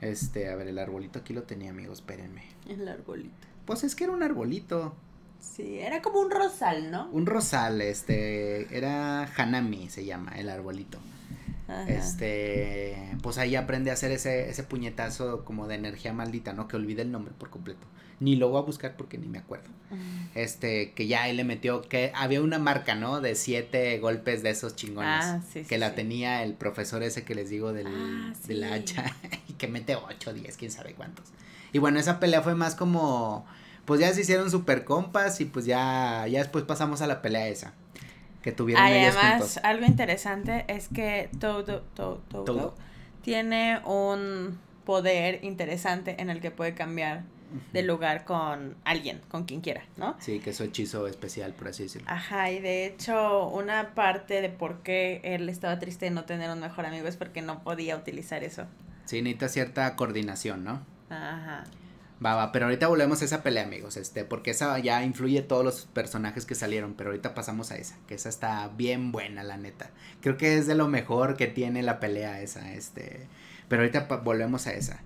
este, 0.01 0.49
a 0.49 0.57
ver, 0.57 0.69
el 0.69 0.79
arbolito 0.79 1.19
aquí 1.19 1.35
lo 1.35 1.43
tenía, 1.43 1.71
amigos, 1.71 1.99
espérenme. 1.99 2.45
El 2.69 2.87
arbolito. 2.89 3.49
Pues 3.67 3.85
es 3.85 3.95
que 3.95 4.05
era 4.05 4.13
un 4.13 4.23
arbolito. 4.23 4.95
Sí, 5.41 5.79
era 5.79 6.03
como 6.03 6.21
un 6.21 6.31
rosal, 6.31 6.91
¿no? 6.91 7.09
Un 7.11 7.27
rosal, 7.27 7.81
este, 7.81 8.77
era 8.77 9.25
Hanami, 9.37 9.89
se 9.89 10.05
llama, 10.05 10.33
el 10.39 10.49
arbolito. 10.49 10.99
Este, 11.87 12.97
pues 13.23 13.39
ahí 13.39 13.57
aprende 13.57 13.91
a 13.91 13.95
hacer 13.95 14.11
ese, 14.11 14.51
ese 14.51 14.63
puñetazo 14.63 15.45
como 15.45 15.67
de 15.67 15.77
energía 15.77 16.13
maldita, 16.13 16.53
¿no? 16.53 16.69
Que 16.69 16.77
olvide 16.77 17.03
el 17.03 17.13
nombre 17.13 17.33
por 17.37 17.51
completo 17.51 17.87
ni 18.21 18.37
lo 18.37 18.51
voy 18.51 18.59
a 18.59 18.65
buscar 18.65 18.97
porque 18.97 19.19
ni 19.19 19.27
me 19.27 19.39
acuerdo. 19.39 19.71
Este, 20.35 20.93
que 20.93 21.07
ya 21.07 21.29
él 21.29 21.39
le 21.39 21.45
metió, 21.45 21.81
que 21.83 22.13
había 22.15 22.43
una 22.43 22.59
marca, 22.59 22.95
¿no? 22.95 23.21
De 23.21 23.35
siete 23.35 23.99
golpes 23.99 24.43
de 24.43 24.51
esos 24.51 24.77
chingones. 24.77 25.25
Ah, 25.25 25.41
sí, 25.51 25.65
que 25.65 25.79
la 25.79 25.95
tenía 25.95 26.45
el 26.45 26.55
profesor 26.55 27.03
ese 27.03 27.25
que 27.25 27.35
les 27.35 27.49
digo 27.49 27.73
del, 27.73 27.87
ah, 27.89 28.33
de 28.47 28.55
la 28.55 28.75
hacha, 28.75 29.17
y 29.49 29.55
que 29.55 29.67
mete 29.67 29.97
ocho, 29.97 30.35
diez, 30.35 30.57
quién 30.59 30.71
sabe 30.71 30.93
cuántos. 30.93 31.27
Y 31.73 31.79
bueno, 31.79 31.99
esa 31.99 32.21
pelea 32.21 32.43
fue 32.43 32.55
más 32.55 32.75
como, 32.75 33.47
pues 33.87 34.01
ya 34.01 34.13
se 34.13 34.21
hicieron 34.21 34.51
super 34.51 34.85
compas 34.85 35.41
y 35.41 35.47
pues 35.47 35.65
ya, 35.65 36.27
ya 36.29 36.41
después 36.41 36.65
pasamos 36.65 37.01
a 37.01 37.07
la 37.07 37.23
pelea 37.23 37.49
esa. 37.49 37.73
Que 38.43 38.53
tuvieron 38.53 38.87
ellos 38.87 39.15
además, 39.17 39.61
algo 39.63 39.85
interesante 39.85 40.65
es 40.69 40.89
que 40.89 41.29
todo, 41.39 41.83
todo, 41.95 42.23
todo, 42.29 42.75
tiene 43.23 43.81
un 43.85 44.59
poder 44.85 45.45
interesante 45.45 46.17
en 46.19 46.31
el 46.31 46.41
que 46.41 46.51
puede 46.51 46.75
cambiar 46.75 47.25
del 47.73 47.87
lugar 47.87 48.25
con 48.25 48.77
alguien, 48.85 49.21
con 49.29 49.45
quien 49.45 49.61
quiera, 49.61 49.83
¿no? 49.97 50.17
Sí, 50.21 50.39
que 50.39 50.51
es 50.51 50.57
su 50.57 50.65
hechizo 50.65 51.07
especial, 51.07 51.53
por 51.53 51.69
así 51.69 51.85
decirlo. 51.85 52.09
Ajá, 52.11 52.51
y 52.51 52.61
de 52.61 52.87
hecho, 52.87 53.49
una 53.49 53.95
parte 53.95 54.41
de 54.41 54.49
por 54.49 54.83
qué 54.83 55.21
él 55.25 55.49
estaba 55.49 55.79
triste 55.79 56.07
de 56.07 56.11
no 56.13 56.25
tener 56.25 56.51
un 56.51 56.61
mejor 56.61 56.87
amigo 56.87 57.09
es 57.09 57.17
porque 57.17 57.43
no 57.43 57.63
podía 57.63 57.97
utilizar 57.97 58.45
eso. 58.45 58.67
Sí, 59.05 59.23
necesita 59.23 59.49
cierta 59.49 59.97
coordinación, 59.97 60.65
¿no? 60.65 60.81
Ajá. 61.11 61.65
Va, 62.25 62.35
va, 62.35 62.53
pero 62.53 62.67
ahorita 62.67 62.87
volvemos 62.87 63.23
a 63.23 63.25
esa 63.25 63.43
pelea, 63.43 63.65
amigos, 63.65 63.97
este, 63.97 64.25
porque 64.27 64.51
esa 64.51 64.79
ya 64.79 65.03
influye 65.05 65.41
todos 65.41 65.65
los 65.65 65.87
personajes 65.87 66.45
que 66.45 66.55
salieron, 66.55 66.93
pero 66.95 67.11
ahorita 67.11 67.35
pasamos 67.35 67.71
a 67.71 67.77
esa, 67.77 67.97
que 68.07 68.15
esa 68.15 68.29
está 68.29 68.69
bien 68.69 69.11
buena, 69.11 69.43
la 69.43 69.57
neta. 69.57 69.91
Creo 70.21 70.37
que 70.37 70.59
es 70.59 70.67
de 70.67 70.75
lo 70.75 70.87
mejor 70.89 71.37
que 71.37 71.47
tiene 71.47 71.83
la 71.83 71.99
pelea 71.99 72.43
esa, 72.43 72.75
este, 72.75 73.27
pero 73.69 73.83
ahorita 73.83 74.07
volvemos 74.23 74.67
a 74.67 74.75
esa. 74.75 75.01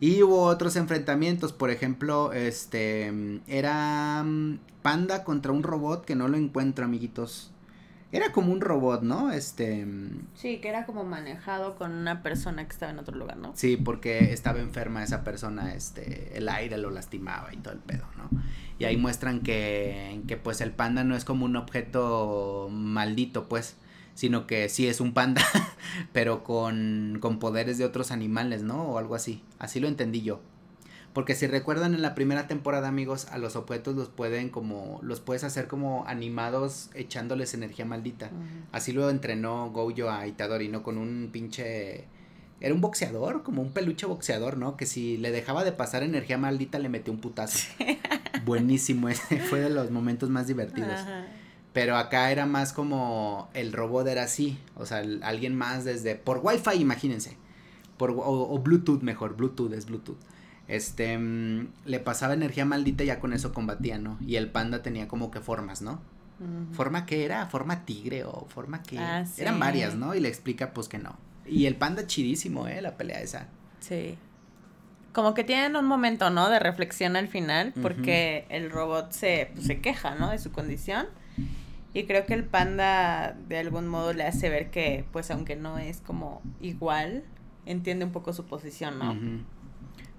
Y 0.00 0.22
hubo 0.22 0.42
otros 0.44 0.76
enfrentamientos, 0.76 1.52
por 1.52 1.70
ejemplo, 1.70 2.32
este 2.32 3.12
era 3.46 4.22
mm, 4.24 4.58
Panda 4.82 5.24
contra 5.24 5.50
un 5.52 5.62
robot 5.62 6.04
que 6.04 6.14
no 6.14 6.28
lo 6.28 6.36
encuentro, 6.36 6.84
amiguitos. 6.84 7.53
Era 8.14 8.30
como 8.30 8.52
un 8.52 8.60
robot, 8.60 9.02
¿no? 9.02 9.32
Este 9.32 9.84
mm, 9.84 10.28
Sí, 10.36 10.58
que 10.58 10.68
era 10.68 10.86
como 10.86 11.02
manejado 11.02 11.74
con 11.74 11.90
una 11.92 12.22
persona 12.22 12.64
que 12.64 12.72
estaba 12.72 12.92
en 12.92 13.00
otro 13.00 13.16
lugar, 13.16 13.38
¿no? 13.38 13.50
Sí, 13.56 13.76
porque 13.76 14.32
estaba 14.32 14.60
enferma 14.60 15.02
esa 15.02 15.24
persona, 15.24 15.74
este, 15.74 16.38
el 16.38 16.48
aire 16.48 16.78
lo 16.78 16.90
lastimaba 16.90 17.52
y 17.52 17.56
todo 17.56 17.74
el 17.74 17.80
pedo, 17.80 18.04
¿no? 18.16 18.30
Y 18.78 18.84
ahí 18.84 18.96
muestran 18.96 19.40
que 19.40 20.20
que 20.28 20.36
pues 20.36 20.60
el 20.60 20.70
panda 20.70 21.02
no 21.02 21.16
es 21.16 21.24
como 21.24 21.44
un 21.44 21.56
objeto 21.56 22.68
maldito, 22.70 23.48
pues, 23.48 23.76
sino 24.14 24.46
que 24.46 24.68
sí 24.68 24.86
es 24.86 25.00
un 25.00 25.12
panda, 25.12 25.42
pero 26.12 26.44
con, 26.44 27.18
con 27.20 27.40
poderes 27.40 27.78
de 27.78 27.84
otros 27.84 28.12
animales, 28.12 28.62
¿no? 28.62 28.84
O 28.84 28.98
algo 28.98 29.16
así. 29.16 29.42
Así 29.58 29.80
lo 29.80 29.88
entendí 29.88 30.22
yo. 30.22 30.40
Porque 31.14 31.36
si 31.36 31.46
recuerdan 31.46 31.94
en 31.94 32.02
la 32.02 32.16
primera 32.16 32.48
temporada, 32.48 32.88
amigos, 32.88 33.28
a 33.30 33.38
los 33.38 33.54
objetos 33.54 33.94
los 33.94 34.08
pueden 34.08 34.48
como, 34.48 34.98
los 35.00 35.20
puedes 35.20 35.44
hacer 35.44 35.68
como 35.68 36.04
animados 36.08 36.90
echándoles 36.92 37.54
energía 37.54 37.84
maldita. 37.84 38.30
Así 38.72 38.92
lo 38.92 39.08
entrenó 39.08 39.70
Gojo 39.70 40.10
a 40.10 40.26
Itadori, 40.26 40.68
¿no? 40.68 40.82
Con 40.82 40.98
un 40.98 41.30
pinche... 41.32 42.06
Era 42.60 42.74
un 42.74 42.80
boxeador, 42.80 43.44
como 43.44 43.62
un 43.62 43.70
peluche 43.70 44.06
boxeador, 44.06 44.56
¿no? 44.56 44.76
Que 44.76 44.86
si 44.86 45.16
le 45.16 45.30
dejaba 45.30 45.62
de 45.62 45.70
pasar 45.70 46.02
energía 46.02 46.36
maldita 46.36 46.80
le 46.80 46.88
metió 46.88 47.12
un 47.12 47.20
putazo. 47.20 47.68
Buenísimo, 48.44 49.08
ese 49.08 49.38
fue 49.38 49.60
de 49.60 49.70
los 49.70 49.92
momentos 49.92 50.30
más 50.30 50.48
divertidos. 50.48 50.98
Pero 51.72 51.96
acá 51.96 52.32
era 52.32 52.44
más 52.44 52.72
como 52.72 53.50
el 53.54 53.72
robot 53.72 54.08
era 54.08 54.24
así, 54.24 54.58
o 54.76 54.84
sea, 54.84 55.04
alguien 55.22 55.54
más 55.54 55.84
desde 55.84 56.16
por 56.16 56.40
Wi-Fi, 56.42 56.80
imagínense. 56.80 57.36
Por 57.98 58.10
o, 58.10 58.16
o 58.16 58.58
Bluetooth 58.58 59.02
mejor, 59.02 59.36
Bluetooth 59.36 59.72
es 59.72 59.86
Bluetooth 59.86 60.18
este, 60.68 61.18
mm, 61.18 61.68
le 61.84 62.00
pasaba 62.00 62.34
energía 62.34 62.64
maldita 62.64 63.04
y 63.04 63.08
ya 63.08 63.20
con 63.20 63.32
eso 63.32 63.52
combatía, 63.52 63.98
¿no? 63.98 64.18
Y 64.20 64.36
el 64.36 64.50
panda 64.50 64.82
tenía 64.82 65.08
como 65.08 65.30
que 65.30 65.40
formas, 65.40 65.82
¿no? 65.82 66.00
¿Forma 66.72 67.06
que 67.06 67.24
era? 67.24 67.46
¿Forma 67.46 67.84
tigre 67.84 68.24
o 68.24 68.46
forma 68.48 68.82
que...? 68.82 68.98
Ah, 68.98 69.24
Eran 69.38 69.58
varias, 69.60 69.94
¿no? 69.94 70.14
Y 70.14 70.20
le 70.20 70.28
explica 70.28 70.74
pues 70.74 70.88
que 70.88 70.98
no. 70.98 71.16
Y 71.46 71.66
el 71.66 71.76
panda 71.76 72.06
chidísimo, 72.06 72.66
¿eh? 72.66 72.82
La 72.82 72.96
pelea 72.96 73.20
esa. 73.20 73.48
Sí. 73.80 74.18
Como 75.12 75.32
que 75.32 75.44
tienen 75.44 75.76
un 75.76 75.86
momento, 75.86 76.30
¿no? 76.30 76.50
De 76.50 76.58
reflexión 76.58 77.16
al 77.16 77.28
final, 77.28 77.72
porque 77.80 78.46
el 78.48 78.70
robot 78.70 79.12
se, 79.12 79.50
pues, 79.54 79.66
se 79.66 79.80
queja, 79.80 80.16
¿no? 80.16 80.30
De 80.30 80.38
su 80.38 80.50
condición. 80.50 81.06
Y 81.94 82.04
creo 82.04 82.26
que 82.26 82.34
el 82.34 82.44
panda 82.44 83.36
de 83.48 83.58
algún 83.58 83.86
modo 83.86 84.12
le 84.12 84.24
hace 84.24 84.50
ver 84.50 84.70
que, 84.70 85.04
pues 85.12 85.30
aunque 85.30 85.54
no 85.54 85.78
es 85.78 86.00
como 86.00 86.42
igual, 86.60 87.22
entiende 87.64 88.04
un 88.04 88.10
poco 88.10 88.32
su 88.32 88.44
posición, 88.46 88.98
¿no? 88.98 89.16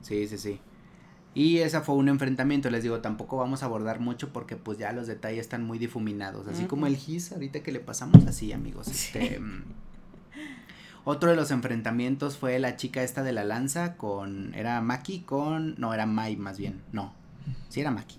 Sí, 0.06 0.28
sí, 0.28 0.38
sí. 0.38 0.60
Y 1.34 1.58
esa 1.58 1.82
fue 1.82 1.96
un 1.96 2.10
enfrentamiento, 2.10 2.70
les 2.70 2.84
digo, 2.84 3.00
tampoco 3.02 3.38
vamos 3.38 3.64
a 3.64 3.66
abordar 3.66 4.00
mucho 4.00 4.32
porque 4.32 4.56
pues 4.56 4.78
ya 4.78 4.94
los 4.94 5.08
detalles 5.08 5.42
están 5.42 5.66
muy 5.66 5.80
difuminados, 5.80 6.48
así 6.48 6.66
como 6.66 6.86
el 6.86 6.96
GIS 6.96 7.34
ahorita 7.34 7.62
que 7.62 7.72
le 7.72 7.80
pasamos 7.80 8.26
así, 8.28 8.54
amigos. 8.54 8.88
Este, 8.88 9.40
mm, 9.40 9.64
otro 11.04 11.32
de 11.32 11.36
los 11.36 11.52
enfrentamientos 11.52 12.38
fue 12.38 12.58
la 12.60 12.78
chica 12.78 13.04
esta 13.04 13.24
de 13.24 13.34
la 13.34 13.44
lanza 13.44 13.98
con, 13.98 14.54
era 14.54 14.80
Maki 14.80 15.22
con, 15.22 15.76
no, 15.78 15.94
era 15.94 16.06
Mai 16.06 16.38
más 16.38 16.58
bien, 16.58 16.82
no, 16.94 17.14
sí 17.68 17.82
era 17.82 17.92
Maki. 17.92 18.18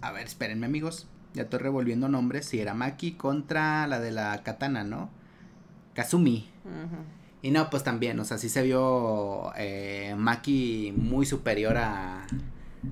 A 0.00 0.12
ver, 0.12 0.26
espérenme 0.26 0.66
amigos, 0.66 1.08
ya 1.34 1.42
estoy 1.42 1.58
revolviendo 1.58 2.08
nombres, 2.08 2.46
sí 2.46 2.60
era 2.60 2.72
Maki 2.72 3.12
contra 3.14 3.86
la 3.88 3.98
de 3.98 4.12
la 4.12 4.42
katana, 4.44 4.84
¿no? 4.84 5.10
Kazumi. 5.92 6.48
Y 7.44 7.50
no, 7.50 7.68
pues 7.68 7.84
también, 7.84 8.18
o 8.20 8.24
sea, 8.24 8.38
sí 8.38 8.48
se 8.48 8.62
vio 8.62 9.52
eh, 9.54 10.14
Maki 10.16 10.94
muy 10.96 11.26
superior 11.26 11.76
a, 11.76 12.26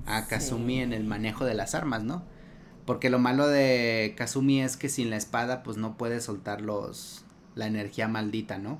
a 0.05 0.27
Kazumi 0.27 0.79
en 0.79 0.93
el 0.93 1.05
manejo 1.05 1.43
de 1.43 1.55
las 1.55 1.73
armas, 1.73 2.03
¿no? 2.03 2.21
Porque 2.85 3.09
lo 3.09 3.17
malo 3.17 3.47
de 3.47 4.13
Kazumi 4.15 4.61
es 4.61 4.77
que 4.77 4.89
sin 4.89 5.09
la 5.09 5.17
espada, 5.17 5.63
pues 5.63 5.77
no 5.77 5.97
puede 5.97 6.21
soltar 6.21 6.61
los, 6.61 7.25
la 7.55 7.65
energía 7.65 8.07
maldita, 8.07 8.59
¿no? 8.59 8.79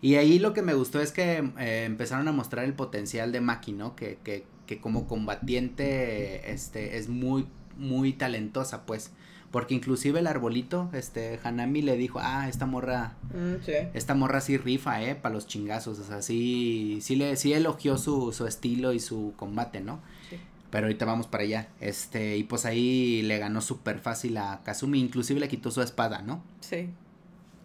Y 0.00 0.16
ahí 0.16 0.40
lo 0.40 0.54
que 0.54 0.62
me 0.62 0.74
gustó 0.74 1.00
es 1.00 1.12
que 1.12 1.48
eh, 1.60 1.84
empezaron 1.84 2.26
a 2.26 2.32
mostrar 2.32 2.64
el 2.64 2.74
potencial 2.74 3.30
de 3.30 3.40
Maki, 3.40 3.70
¿no? 3.74 3.94
Que, 3.94 4.18
que, 4.24 4.44
que 4.66 4.80
como 4.80 5.06
combatiente, 5.06 6.50
este, 6.50 6.98
es 6.98 7.08
muy, 7.08 7.46
muy 7.80 8.12
talentosa, 8.12 8.86
pues. 8.86 9.10
Porque 9.50 9.74
inclusive 9.74 10.20
el 10.20 10.28
arbolito, 10.28 10.90
este, 10.92 11.40
Hanami 11.42 11.82
le 11.82 11.96
dijo, 11.96 12.20
ah, 12.22 12.48
esta 12.48 12.66
morra, 12.66 13.14
mm, 13.34 13.64
sí. 13.64 13.72
esta 13.94 14.14
morra 14.14 14.40
sí 14.40 14.56
rifa, 14.56 15.02
eh, 15.02 15.16
para 15.16 15.34
los 15.34 15.48
chingazos, 15.48 15.98
o 15.98 16.04
sea, 16.04 16.22
sí, 16.22 17.00
sí 17.02 17.16
le, 17.16 17.34
sí 17.34 17.52
elogió 17.52 17.98
su, 17.98 18.32
su 18.32 18.46
estilo 18.46 18.92
y 18.92 19.00
su 19.00 19.32
combate, 19.36 19.80
¿no? 19.80 20.00
Sí. 20.28 20.36
Pero 20.70 20.86
ahorita 20.86 21.04
vamos 21.04 21.26
para 21.26 21.42
allá, 21.42 21.68
este, 21.80 22.36
y 22.36 22.44
pues 22.44 22.64
ahí 22.64 23.22
le 23.22 23.38
ganó 23.38 23.60
súper 23.60 23.98
fácil 23.98 24.36
a 24.36 24.60
Kazumi, 24.62 25.00
inclusive 25.00 25.40
le 25.40 25.48
quitó 25.48 25.72
su 25.72 25.82
espada, 25.82 26.22
¿no? 26.22 26.44
Sí. 26.60 26.90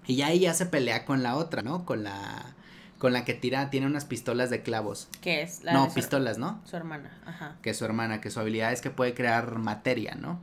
Y 0.07 0.15
ya 0.15 0.31
ella 0.31 0.55
se 0.55 0.65
pelea 0.65 1.05
con 1.05 1.21
la 1.21 1.35
otra, 1.35 1.61
¿no? 1.61 1.85
Con 1.85 2.03
la, 2.03 2.55
con 2.97 3.13
la 3.13 3.25
que 3.25 3.33
tira, 3.33 3.69
tiene 3.69 3.87
unas 3.87 4.05
pistolas 4.05 4.49
de 4.49 4.61
clavos. 4.61 5.09
¿Qué 5.21 5.41
es? 5.41 5.63
La 5.63 5.73
no, 5.73 5.93
pistolas, 5.93 6.37
¿no? 6.37 6.61
Su 6.65 6.75
hermana, 6.75 7.17
ajá. 7.25 7.57
Que 7.61 7.73
su 7.73 7.85
hermana, 7.85 8.21
que 8.21 8.29
su 8.29 8.39
habilidad 8.39 8.71
es 8.71 8.81
que 8.81 8.89
puede 8.89 9.13
crear 9.13 9.57
materia, 9.57 10.15
¿no? 10.15 10.39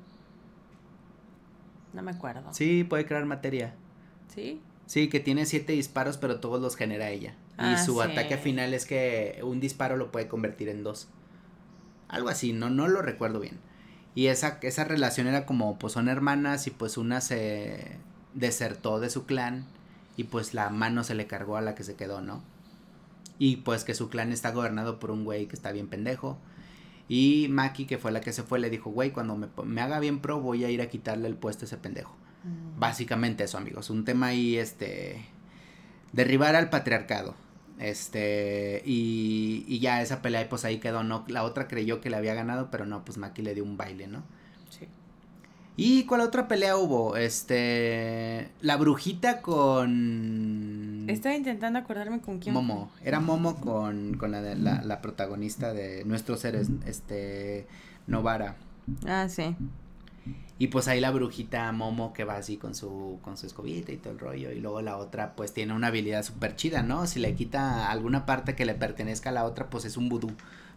No 1.93 2.03
me 2.03 2.11
acuerdo. 2.11 2.53
Sí, 2.53 2.85
puede 2.85 3.07
crear 3.07 3.25
materia. 3.25 3.75
¿Sí? 4.35 4.61
Sí, 4.87 5.09
que 5.09 5.21
tiene 5.21 5.47
siete 5.47 5.73
disparos, 5.73 6.19
pero 6.19 6.41
todos 6.41 6.61
los 6.61 6.77
genera 6.77 7.11
ella. 7.11 7.35
y 7.59 7.75
ah, 7.75 7.79
su 7.79 8.01
ataque 8.03 8.37
final 8.37 8.75
es 8.75 8.85
que 8.87 9.41
un 9.43 9.61
disparo 9.61 9.97
lo 9.97 10.11
puede 10.11 10.29
convertir 10.29 10.69
en 10.69 10.83
dos. 10.83 11.09
Algo 12.09 12.29
así, 12.29 12.53
no, 12.53 12.69
no 12.69 12.88
lo 12.88 13.01
recuerdo 13.01 13.41
bien. 13.41 13.59
Y 14.15 14.27
esa, 14.27 14.59
esa 14.61 14.85
relación 14.85 15.27
era 15.27 15.47
como, 15.47 15.79
pues 15.79 15.95
son 15.95 16.09
hermanas 16.09 16.67
y 16.67 16.71
pues 16.71 16.99
una 16.99 17.23
se 17.23 17.97
desertó 18.35 19.01
de 19.01 19.09
su 19.09 19.25
clan 19.25 19.67
y 20.16 20.25
pues 20.25 20.55
la 20.55 20.70
mano 20.70 21.05
se 21.05 21.14
le 21.14 21.27
cargó 21.27 21.57
a 21.57 21.61
la 21.61 21.75
que 21.75 21.85
se 21.85 21.94
quedó, 21.94 22.20
¿no? 22.20 22.42
Y 23.38 23.57
pues 23.57 23.85
que 23.85 23.94
su 23.94 24.09
clan 24.09 24.33
está 24.33 24.51
gobernado 24.51 24.98
por 24.98 25.11
un 25.11 25.25
güey 25.25 25.46
que 25.46 25.57
está 25.57 25.72
bien 25.72 25.88
pendejo 25.88 26.38
y 27.09 27.48
Maki, 27.51 27.85
que 27.87 27.98
fue 27.98 28.12
la 28.12 28.20
que 28.20 28.33
se 28.33 28.42
fue, 28.42 28.59
le 28.59 28.70
dijo, 28.70 28.90
güey, 28.90 29.11
cuando 29.11 29.37
me, 29.37 29.81
haga 29.83 30.01
bien 30.01 30.20
pro 30.20 30.40
voy 30.40 30.64
a 30.64 30.70
ir 30.70 30.81
a 30.81 30.87
quitarle 30.87 31.29
el 31.29 31.35
puesto 31.35 31.64
a 31.64 31.66
ese 31.66 31.77
pendejo. 31.77 32.16
Mm. 32.44 32.79
Básicamente 32.79 33.44
eso, 33.44 33.59
amigos. 33.59 33.90
Un 33.90 34.05
tema 34.05 34.29
ahí, 34.29 34.57
este, 34.57 35.22
derribar 36.12 36.57
al 36.57 36.70
patriarcado. 36.70 37.35
Este, 37.79 38.83
y, 38.87 39.64
y 39.66 39.81
ya 39.81 40.01
esa 40.03 40.22
pelea, 40.22 40.48
pues 40.48 40.64
ahí 40.64 40.79
quedó, 40.79 41.03
¿no? 41.03 41.25
La 41.29 41.42
otra 41.42 41.68
creyó 41.68 42.01
que 42.01 42.11
le 42.11 42.16
había 42.16 42.33
ganado, 42.33 42.70
pero 42.70 42.87
no, 42.87 43.05
pues 43.05 43.18
Maki 43.18 43.42
le 43.42 43.55
dio 43.55 43.64
un 43.64 43.77
baile, 43.77 44.07
¿no? 44.07 44.22
¿Y 45.77 46.05
cuál 46.05 46.21
otra 46.21 46.49
pelea 46.49 46.77
hubo? 46.77 47.17
Este. 47.17 48.51
La 48.61 48.77
brujita 48.77 49.41
con. 49.41 51.07
Estaba 51.09 51.35
intentando 51.35 51.79
acordarme 51.79 52.21
con 52.21 52.39
quién. 52.39 52.55
Momo. 52.55 52.91
Era 53.03 53.21
Momo 53.21 53.57
con, 53.57 54.15
con 54.15 54.31
la, 54.33 54.43
de, 54.43 54.57
la, 54.57 54.83
la 54.83 55.01
protagonista 55.01 55.73
de 55.73 56.05
Nuestros 56.05 56.41
Seres, 56.41 56.69
este. 56.87 57.67
Novara. 58.07 58.57
Ah, 59.07 59.29
sí. 59.29 59.57
Y 60.59 60.69
pues 60.69 60.87
ahí 60.87 61.01
la 61.01 61.11
brujita 61.11 61.71
Momo 61.73 62.13
que 62.13 62.25
va 62.25 62.37
así 62.37 62.57
con 62.57 62.75
su, 62.75 63.19
con 63.23 63.37
su 63.37 63.47
escobita 63.47 63.91
y 63.91 63.97
todo 63.97 64.13
el 64.13 64.19
rollo. 64.19 64.53
Y 64.53 64.61
luego 64.61 64.81
la 64.81 64.97
otra 64.97 65.35
pues 65.35 65.53
tiene 65.53 65.75
una 65.75 65.89
habilidad 65.89 66.23
súper 66.23 66.55
chida, 66.55 66.83
¿no? 66.83 67.07
Si 67.07 67.19
le 67.19 67.35
quita 67.35 67.91
alguna 67.91 68.27
parte 68.27 68.55
que 68.55 68.65
le 68.65 68.75
pertenezca 68.75 69.31
a 69.31 69.33
la 69.33 69.45
otra, 69.45 69.71
pues 69.71 69.85
es 69.85 69.97
un 69.97 70.09
vudú 70.09 70.31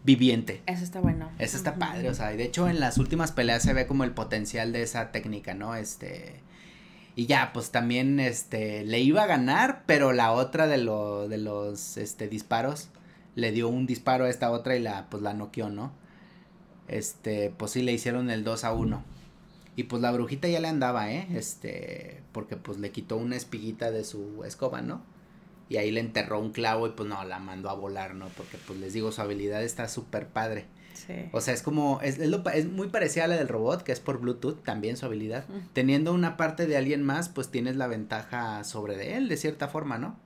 viviente. 0.03 0.63
Eso 0.65 0.83
está 0.83 0.99
bueno. 0.99 1.29
Eso 1.37 1.57
está 1.57 1.75
padre, 1.75 2.09
o 2.09 2.13
sea, 2.13 2.33
y 2.33 2.37
de 2.37 2.45
hecho 2.45 2.67
en 2.67 2.79
las 2.79 2.97
últimas 2.97 3.31
peleas 3.31 3.63
se 3.63 3.73
ve 3.73 3.87
como 3.87 4.03
el 4.03 4.11
potencial 4.11 4.71
de 4.71 4.81
esa 4.81 5.11
técnica, 5.11 5.53
¿no? 5.53 5.75
Este 5.75 6.41
y 7.15 7.27
ya, 7.27 7.51
pues 7.53 7.71
también 7.71 8.19
este 8.19 8.83
le 8.83 8.99
iba 8.99 9.23
a 9.23 9.27
ganar, 9.27 9.83
pero 9.85 10.11
la 10.11 10.31
otra 10.31 10.67
de 10.67 10.77
lo 10.77 11.27
de 11.29 11.37
los 11.37 11.97
este 11.97 12.27
disparos 12.27 12.89
le 13.35 13.51
dio 13.51 13.69
un 13.69 13.85
disparo 13.85 14.25
a 14.25 14.29
esta 14.29 14.51
otra 14.51 14.75
y 14.75 14.79
la 14.81 15.07
pues 15.09 15.23
la 15.23 15.33
noqueó, 15.33 15.69
¿no? 15.69 15.91
Este, 16.87 17.51
pues 17.57 17.71
sí 17.71 17.81
le 17.81 17.91
hicieron 17.93 18.29
el 18.29 18.43
2 18.43 18.63
a 18.63 18.73
1. 18.73 19.03
Y 19.75 19.83
pues 19.83 20.01
la 20.01 20.11
brujita 20.11 20.47
ya 20.47 20.59
le 20.59 20.67
andaba, 20.67 21.11
¿eh? 21.11 21.27
Este, 21.33 22.23
porque 22.31 22.55
pues 22.55 22.79
le 22.79 22.91
quitó 22.91 23.17
una 23.17 23.35
espiguita 23.35 23.91
de 23.91 24.03
su 24.03 24.43
escoba, 24.45 24.81
¿no? 24.81 25.01
y 25.69 25.77
ahí 25.77 25.91
le 25.91 25.99
enterró 25.99 26.39
un 26.39 26.51
clavo 26.51 26.87
y 26.87 26.91
pues 26.91 27.09
no, 27.09 27.23
la 27.23 27.39
mandó 27.39 27.69
a 27.69 27.73
volar, 27.73 28.15
¿no? 28.15 28.27
Porque 28.29 28.57
pues 28.65 28.79
les 28.79 28.93
digo, 28.93 29.11
su 29.11 29.21
habilidad 29.21 29.63
está 29.63 29.87
súper 29.87 30.27
padre. 30.27 30.65
Sí. 30.93 31.13
O 31.33 31.41
sea, 31.41 31.53
es 31.53 31.61
como, 31.61 31.99
es, 32.01 32.19
es, 32.19 32.29
lo, 32.29 32.47
es, 32.49 32.67
muy 32.67 32.87
parecida 32.87 33.25
a 33.25 33.27
la 33.27 33.35
del 33.35 33.47
robot, 33.47 33.83
que 33.83 33.91
es 33.91 33.99
por 33.99 34.19
Bluetooth, 34.19 34.63
también 34.63 34.95
su 34.95 35.05
habilidad. 35.05 35.45
Teniendo 35.73 36.13
una 36.13 36.37
parte 36.37 36.67
de 36.67 36.77
alguien 36.77 37.03
más, 37.03 37.29
pues 37.29 37.49
tienes 37.49 37.75
la 37.75 37.87
ventaja 37.87 38.63
sobre 38.63 38.95
de 38.95 39.17
él, 39.17 39.27
de 39.27 39.37
cierta 39.37 39.67
forma, 39.67 39.97
¿no? 39.97 40.17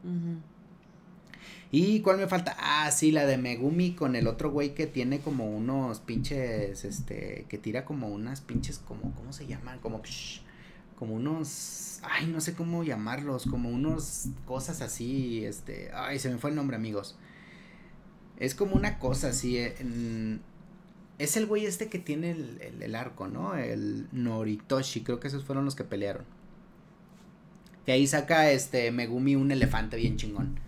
¿Y 1.71 2.01
cuál 2.01 2.17
me 2.17 2.27
falta? 2.27 2.55
Ah, 2.59 2.89
sí, 2.91 3.11
la 3.11 3.27
de 3.27 3.37
Megumi 3.37 3.93
con 3.93 4.15
el 4.15 4.27
otro 4.27 4.49
güey 4.51 4.73
que 4.73 4.87
tiene 4.87 5.19
como 5.19 5.45
unos 5.45 5.99
pinches, 5.99 6.83
este, 6.83 7.45
que 7.47 7.57
tira 7.59 7.85
como 7.85 8.07
unas 8.07 8.41
pinches, 8.41 8.79
como, 8.79 9.13
¿cómo 9.13 9.33
se 9.33 9.45
llaman? 9.45 9.79
Como, 9.79 10.01
como 10.97 11.13
unos, 11.15 11.99
ay, 12.01 12.25
no 12.25 12.41
sé 12.41 12.55
cómo 12.55 12.83
llamarlos, 12.83 13.45
como 13.45 13.69
unos 13.69 14.29
cosas 14.45 14.81
así, 14.81 15.45
este, 15.45 15.91
ay, 15.93 16.17
se 16.17 16.29
me 16.29 16.39
fue 16.39 16.49
el 16.49 16.55
nombre, 16.55 16.75
amigos. 16.75 17.17
Es 18.39 18.55
como 18.55 18.75
una 18.75 18.97
cosa 18.97 19.29
así, 19.29 19.57
eh, 19.57 19.75
es 21.19 21.37
el 21.37 21.45
güey 21.45 21.65
este 21.65 21.87
que 21.87 21.99
tiene 21.99 22.31
el, 22.31 22.95
arco, 22.95 23.27
¿no? 23.27 23.55
El 23.55 24.07
Noritoshi, 24.11 25.03
creo 25.03 25.19
que 25.19 25.27
esos 25.27 25.43
fueron 25.43 25.65
los 25.65 25.75
que 25.75 25.83
pelearon. 25.83 26.23
Que 27.85 27.91
ahí 27.91 28.07
saca 28.07 28.49
este 28.49 28.91
Megumi 28.91 29.35
un 29.35 29.51
elefante 29.51 29.97
bien 29.97 30.17
chingón. 30.17 30.59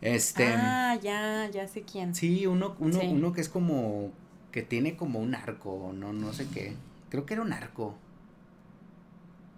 Este. 0.00 0.46
Ah, 0.46 0.96
ya, 1.02 1.50
ya 1.50 1.66
sé 1.66 1.82
quién. 1.82 2.14
Sí, 2.14 2.46
uno, 2.46 2.76
uno, 2.78 3.00
uno 3.00 3.32
que 3.32 3.40
es 3.40 3.48
como. 3.48 4.12
que 4.52 4.62
tiene 4.62 4.96
como 4.96 5.18
un 5.18 5.34
arco, 5.34 5.92
no, 5.94 6.12
no 6.12 6.32
sé 6.32 6.46
qué. 6.48 6.74
Creo 7.10 7.26
que 7.26 7.34
era 7.34 7.42
un 7.42 7.52
arco. 7.52 7.94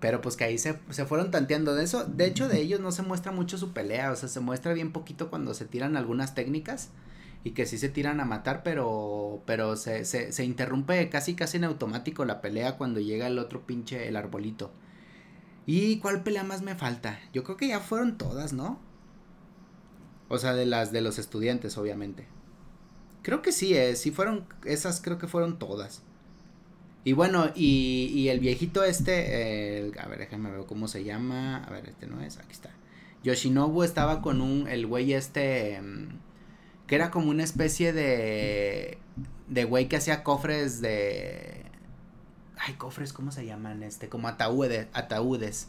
Pero 0.00 0.22
pues 0.22 0.36
que 0.36 0.44
ahí 0.44 0.56
se, 0.56 0.78
se 0.88 1.04
fueron 1.04 1.30
tanteando 1.30 1.74
de 1.74 1.84
eso. 1.84 2.04
De 2.04 2.24
hecho, 2.24 2.48
de 2.48 2.60
ellos 2.60 2.80
no 2.80 2.90
se 2.90 3.02
muestra 3.02 3.32
mucho 3.32 3.58
su 3.58 3.72
pelea. 3.72 4.10
O 4.12 4.16
sea, 4.16 4.28
se 4.30 4.40
muestra 4.40 4.72
bien 4.72 4.92
poquito 4.92 5.28
cuando 5.28 5.52
se 5.52 5.66
tiran 5.66 5.96
algunas 5.96 6.34
técnicas. 6.34 6.88
Y 7.44 7.52
que 7.52 7.66
sí 7.66 7.78
se 7.78 7.88
tiran 7.90 8.20
a 8.20 8.24
matar, 8.24 8.62
pero. 8.62 9.42
Pero 9.46 9.76
se, 9.76 10.04
se, 10.06 10.32
se 10.32 10.44
interrumpe 10.44 11.08
casi 11.10 11.34
casi 11.34 11.58
en 11.58 11.64
automático 11.64 12.24
la 12.24 12.40
pelea 12.40 12.76
cuando 12.78 13.00
llega 13.00 13.26
el 13.26 13.38
otro 13.38 13.66
pinche 13.66 14.08
el 14.08 14.16
arbolito. 14.16 14.72
¿Y 15.66 15.98
cuál 15.98 16.22
pelea 16.22 16.44
más 16.44 16.62
me 16.62 16.74
falta? 16.74 17.20
Yo 17.34 17.44
creo 17.44 17.56
que 17.56 17.68
ya 17.68 17.80
fueron 17.80 18.16
todas, 18.16 18.52
¿no? 18.54 18.78
O 20.30 20.38
sea, 20.38 20.54
de 20.54 20.64
las 20.64 20.92
de 20.92 21.02
los 21.02 21.18
estudiantes, 21.18 21.76
obviamente. 21.76 22.24
Creo 23.22 23.42
que 23.42 23.52
sí, 23.52 23.74
eh, 23.76 23.96
sí 23.96 24.12
fueron, 24.12 24.46
esas 24.64 25.02
creo 25.02 25.18
que 25.18 25.26
fueron 25.26 25.58
todas. 25.58 26.02
Y 27.04 27.12
bueno, 27.14 27.50
y, 27.54 28.12
y 28.14 28.28
el 28.28 28.40
viejito 28.40 28.84
este, 28.84 29.92
a 29.98 30.06
ver, 30.06 30.20
déjenme 30.20 30.50
ver 30.50 30.64
cómo 30.66 30.88
se 30.88 31.04
llama. 31.04 31.64
A 31.64 31.70
ver, 31.70 31.88
este 31.88 32.06
no 32.06 32.20
es, 32.22 32.38
aquí 32.38 32.52
está. 32.52 32.70
Yoshinobu 33.24 33.82
estaba 33.82 34.22
con 34.22 34.40
un, 34.40 34.68
el 34.68 34.86
güey 34.86 35.12
este, 35.12 35.80
mm, 35.82 36.20
que 36.86 36.94
era 36.94 37.10
como 37.10 37.30
una 37.30 37.42
especie 37.42 37.92
de, 37.92 38.98
de 39.48 39.64
güey 39.64 39.88
que 39.88 39.96
hacía 39.96 40.22
cofres 40.22 40.80
de, 40.80 41.64
ay, 42.56 42.74
cofres, 42.74 43.12
¿cómo 43.12 43.32
se 43.32 43.46
llaman? 43.46 43.82
Este, 43.82 44.08
como 44.08 44.28
ataúdes, 44.28 44.86
ataúdes. 44.92 45.68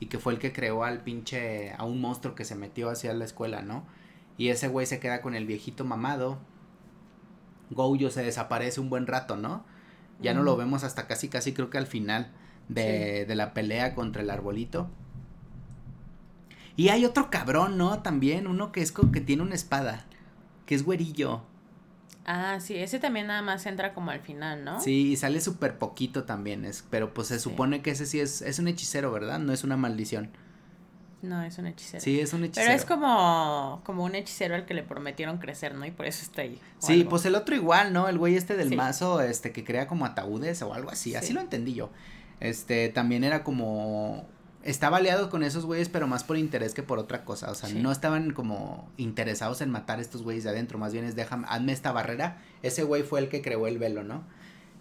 Y 0.00 0.06
que 0.06 0.18
fue 0.18 0.32
el 0.34 0.38
que 0.38 0.52
creó 0.52 0.84
al 0.84 1.02
pinche, 1.02 1.72
a 1.78 1.84
un 1.84 2.00
monstruo 2.00 2.34
que 2.34 2.44
se 2.44 2.56
metió 2.56 2.90
hacia 2.90 3.14
la 3.14 3.24
escuela, 3.24 3.62
¿no? 3.62 3.86
Y 4.38 4.48
ese 4.48 4.68
güey 4.68 4.86
se 4.86 5.00
queda 5.00 5.20
con 5.20 5.34
el 5.34 5.46
viejito 5.46 5.84
mamado. 5.84 6.38
Goyo 7.70 8.10
se 8.10 8.22
desaparece 8.22 8.80
un 8.80 8.90
buen 8.90 9.06
rato, 9.06 9.36
¿no? 9.36 9.64
Ya 10.20 10.34
no 10.34 10.42
lo 10.42 10.56
vemos 10.56 10.84
hasta 10.84 11.06
casi, 11.06 11.28
casi 11.28 11.52
creo 11.52 11.68
que 11.68 11.78
al 11.78 11.86
final 11.86 12.30
de, 12.68 13.24
de 13.26 13.34
la 13.34 13.54
pelea 13.54 13.94
contra 13.94 14.22
el 14.22 14.30
arbolito. 14.30 14.88
Y 16.76 16.88
hay 16.88 17.04
otro 17.04 17.30
cabrón, 17.30 17.76
¿no? 17.76 18.02
También, 18.02 18.46
uno 18.46 18.72
que 18.72 18.82
es 18.82 18.92
que 18.92 19.20
tiene 19.20 19.42
una 19.42 19.54
espada, 19.54 20.04
que 20.64 20.74
es 20.74 20.84
güerillo. 20.84 21.42
Ah, 22.24 22.60
sí, 22.60 22.76
ese 22.76 22.98
también 22.98 23.26
nada 23.26 23.42
más 23.42 23.66
entra 23.66 23.94
como 23.94 24.10
al 24.10 24.20
final, 24.20 24.64
¿no? 24.64 24.80
Sí, 24.80 25.12
y 25.12 25.16
sale 25.16 25.40
súper 25.40 25.78
poquito 25.78 26.24
también, 26.24 26.64
es, 26.64 26.84
pero 26.88 27.12
pues 27.12 27.28
se 27.28 27.40
supone 27.40 27.82
que 27.82 27.90
ese 27.90 28.06
sí 28.06 28.20
es, 28.20 28.42
es 28.42 28.58
un 28.58 28.68
hechicero, 28.68 29.10
¿verdad? 29.10 29.40
No 29.40 29.52
es 29.52 29.64
una 29.64 29.76
maldición. 29.76 30.30
No, 31.22 31.40
es 31.42 31.56
un 31.58 31.68
hechicero. 31.68 32.02
Sí, 32.02 32.20
es 32.20 32.32
un 32.32 32.42
hechicero. 32.44 32.66
Pero 32.66 32.76
es 32.76 32.84
como, 32.84 33.80
como 33.84 34.04
un 34.04 34.16
hechicero 34.16 34.56
al 34.56 34.66
que 34.66 34.74
le 34.74 34.82
prometieron 34.82 35.38
crecer, 35.38 35.74
¿no? 35.74 35.86
Y 35.86 35.92
por 35.92 36.06
eso 36.06 36.22
está 36.22 36.42
ahí. 36.42 36.60
Sí, 36.80 37.04
pues 37.08 37.24
el 37.24 37.36
otro 37.36 37.54
igual, 37.54 37.92
¿no? 37.92 38.08
El 38.08 38.18
güey 38.18 38.34
este 38.34 38.56
del 38.56 38.74
mazo, 38.74 39.20
este, 39.20 39.52
que 39.52 39.64
crea 39.64 39.86
como 39.86 40.04
ataúdes 40.04 40.60
o 40.62 40.74
algo 40.74 40.90
así, 40.90 41.14
así 41.14 41.32
lo 41.32 41.40
entendí 41.40 41.74
yo. 41.74 41.90
Este, 42.40 42.88
también 42.88 43.22
era 43.22 43.44
como 43.44 44.26
estaba 44.64 44.96
aliado 44.98 45.30
con 45.30 45.42
esos 45.42 45.64
güeyes, 45.64 45.88
pero 45.88 46.06
más 46.06 46.24
por 46.24 46.36
interés 46.36 46.74
que 46.74 46.82
por 46.82 46.98
otra 46.98 47.24
cosa. 47.24 47.50
O 47.50 47.54
sea, 47.54 47.68
no 47.68 47.92
estaban 47.92 48.32
como 48.32 48.90
interesados 48.96 49.60
en 49.60 49.70
matar 49.70 49.98
a 49.98 50.02
estos 50.02 50.22
güeyes 50.22 50.44
de 50.44 50.50
adentro. 50.50 50.78
Más 50.78 50.92
bien 50.92 51.04
es, 51.04 51.14
déjame, 51.14 51.46
hazme 51.48 51.72
esta 51.72 51.92
barrera. 51.92 52.42
Ese 52.62 52.82
güey 52.82 53.02
fue 53.02 53.20
el 53.20 53.28
que 53.28 53.42
creó 53.42 53.66
el 53.66 53.78
velo, 53.78 54.02
¿no? 54.02 54.24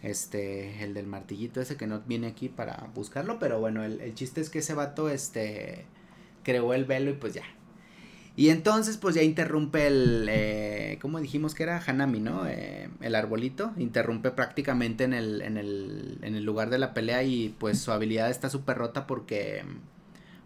Este, 0.01 0.83
el 0.83 0.95
del 0.95 1.05
martillito 1.05 1.61
ese 1.61 1.77
que 1.77 1.85
no 1.85 2.01
viene 2.01 2.27
aquí 2.27 2.49
para 2.49 2.89
buscarlo. 2.95 3.39
Pero 3.39 3.59
bueno, 3.59 3.83
el, 3.83 4.01
el 4.01 4.15
chiste 4.15 4.41
es 4.41 4.49
que 4.49 4.59
ese 4.59 4.73
vato, 4.73 5.09
este, 5.09 5.85
creó 6.43 6.73
el 6.73 6.85
velo 6.85 7.11
y 7.11 7.13
pues 7.13 7.33
ya, 7.33 7.43
y 8.35 8.49
entonces 8.49 8.97
pues 8.97 9.13
ya 9.15 9.23
interrumpe 9.23 9.87
el, 9.87 10.27
eh, 10.29 10.97
¿cómo 11.01 11.19
dijimos 11.19 11.53
que 11.53 11.63
era? 11.63 11.83
Hanami, 11.85 12.19
¿no? 12.21 12.47
Eh, 12.47 12.89
el 13.01 13.15
arbolito, 13.15 13.73
interrumpe 13.77 14.31
prácticamente 14.31 15.03
en 15.03 15.13
el, 15.13 15.41
en, 15.41 15.57
el, 15.57 16.17
en 16.21 16.35
el 16.35 16.43
lugar 16.43 16.69
de 16.69 16.79
la 16.79 16.93
pelea 16.93 17.23
y 17.23 17.49
pues 17.59 17.79
su 17.79 17.91
habilidad 17.91 18.29
está 18.29 18.49
súper 18.49 18.77
rota 18.77 19.05
porque 19.05 19.63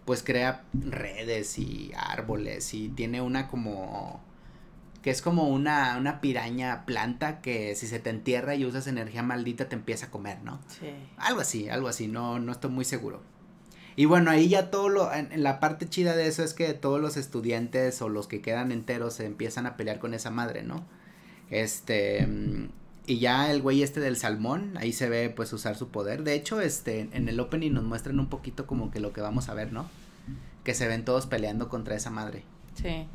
pues 0.03 0.23
crea 0.23 0.63
redes 0.73 1.57
y 1.59 1.91
árboles 1.95 2.73
y 2.73 2.89
tiene 2.89 3.21
una 3.21 3.47
como 3.47 4.23
que 5.01 5.11
es 5.11 5.21
como 5.21 5.47
una, 5.49 5.97
una 5.97 6.19
piraña 6.19 6.85
planta 6.87 7.39
que 7.39 7.75
si 7.75 7.85
se 7.85 7.99
te 7.99 8.09
entierra 8.09 8.55
y 8.55 8.65
usas 8.65 8.87
energía 8.87 9.21
maldita 9.21 9.69
te 9.69 9.75
empieza 9.75 10.07
a 10.07 10.09
comer, 10.09 10.39
¿no? 10.43 10.59
Sí. 10.67 10.89
Algo 11.17 11.41
así, 11.41 11.69
algo 11.69 11.87
así, 11.87 12.07
no, 12.07 12.39
no 12.39 12.51
estoy 12.51 12.71
muy 12.71 12.85
seguro. 12.85 13.21
Y 13.95 14.05
bueno, 14.05 14.29
ahí 14.31 14.49
ya 14.49 14.71
todo 14.71 14.89
lo, 14.89 15.13
en, 15.13 15.41
la 15.41 15.59
parte 15.59 15.87
chida 15.87 16.15
de 16.15 16.27
eso 16.27 16.43
es 16.43 16.53
que 16.53 16.73
todos 16.73 16.99
los 16.99 17.15
estudiantes 17.15 18.01
o 18.01 18.09
los 18.09 18.27
que 18.27 18.41
quedan 18.41 18.71
enteros 18.71 19.13
se 19.13 19.25
empiezan 19.25 19.65
a 19.65 19.77
pelear 19.77 19.99
con 19.99 20.13
esa 20.13 20.31
madre, 20.31 20.63
¿no? 20.63 20.85
Este, 21.49 22.25
mm, 22.25 22.69
y 23.07 23.19
ya 23.19 23.51
el 23.51 23.61
güey 23.61 23.83
este 23.83 23.99
del 23.99 24.17
salmón, 24.17 24.77
ahí 24.77 24.91
se 24.91 25.07
ve 25.07 25.29
pues 25.29 25.53
usar 25.53 25.77
su 25.77 25.89
poder. 25.89 26.23
De 26.23 26.33
hecho, 26.33 26.59
este, 26.59 27.07
en 27.11 27.29
el 27.29 27.39
opening 27.39 27.71
nos 27.71 27.83
muestran 27.83 28.19
un 28.19 28.27
poquito 28.27 28.67
como 28.67 28.91
que 28.91 28.99
lo 28.99 29.13
que 29.13 29.21
vamos 29.21 29.47
a 29.47 29.53
ver, 29.53 29.71
¿no? 29.71 29.89
Que 30.63 30.73
se 30.73 30.87
ven 30.87 31.05
todos 31.05 31.27
peleando 31.27 31.69
contra 31.69 31.95
esa 31.95 32.09
madre. 32.09 32.43
Sí. 32.73 33.07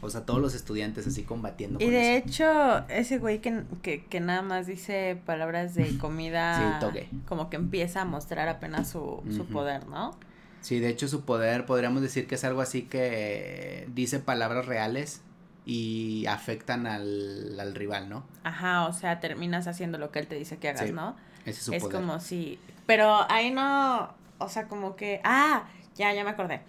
O 0.00 0.10
sea, 0.10 0.24
todos 0.24 0.40
los 0.40 0.54
estudiantes 0.54 1.06
así 1.06 1.24
combatiendo. 1.24 1.78
Y 1.82 1.90
de 1.90 2.16
hecho, 2.16 2.86
ese 2.88 3.18
güey 3.18 3.40
que, 3.40 3.64
que, 3.82 4.04
que, 4.04 4.20
nada 4.20 4.42
más 4.42 4.66
dice 4.66 5.20
palabras 5.26 5.74
de 5.74 5.98
comida. 5.98 6.80
Como 7.26 7.50
que 7.50 7.56
empieza 7.56 8.02
a 8.02 8.04
mostrar 8.04 8.48
apenas 8.48 8.88
su, 8.88 9.22
su 9.30 9.46
poder, 9.46 9.86
¿no? 9.88 10.16
Sí, 10.60 10.80
de 10.80 10.88
hecho 10.88 11.08
su 11.08 11.24
poder 11.24 11.66
podríamos 11.66 12.02
decir 12.02 12.26
que 12.26 12.34
es 12.34 12.44
algo 12.44 12.60
así 12.60 12.82
que 12.82 13.88
dice 13.94 14.18
palabras 14.18 14.66
reales 14.66 15.22
y 15.64 16.26
afectan 16.26 16.86
al, 16.86 17.58
al 17.60 17.74
rival, 17.74 18.08
¿no? 18.08 18.24
Ajá, 18.42 18.86
o 18.86 18.92
sea, 18.92 19.20
terminas 19.20 19.66
haciendo 19.66 19.98
lo 19.98 20.10
que 20.10 20.18
él 20.18 20.26
te 20.26 20.34
dice 20.34 20.58
que 20.58 20.68
hagas, 20.70 20.90
¿no? 20.92 21.14
Ese 21.44 21.50
es 21.50 21.64
su 21.64 21.72
es 21.74 21.84
como 21.84 22.20
si... 22.20 22.58
Pero 22.86 23.30
ahí 23.30 23.50
no, 23.50 24.14
o 24.38 24.48
sea, 24.48 24.66
como 24.66 24.96
que... 24.96 25.20
Ah, 25.24 25.64
ya, 25.94 26.12
ya 26.14 26.24
me 26.24 26.30
acordé. 26.30 26.62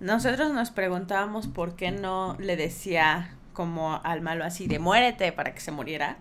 Nosotros 0.00 0.52
nos 0.52 0.70
preguntábamos 0.70 1.46
por 1.46 1.76
qué 1.76 1.90
no 1.90 2.36
le 2.38 2.56
decía 2.56 3.36
como 3.52 4.00
al 4.02 4.22
malo 4.22 4.44
así 4.44 4.66
de 4.66 4.78
muérete 4.78 5.32
para 5.32 5.52
que 5.52 5.60
se 5.60 5.72
muriera, 5.72 6.16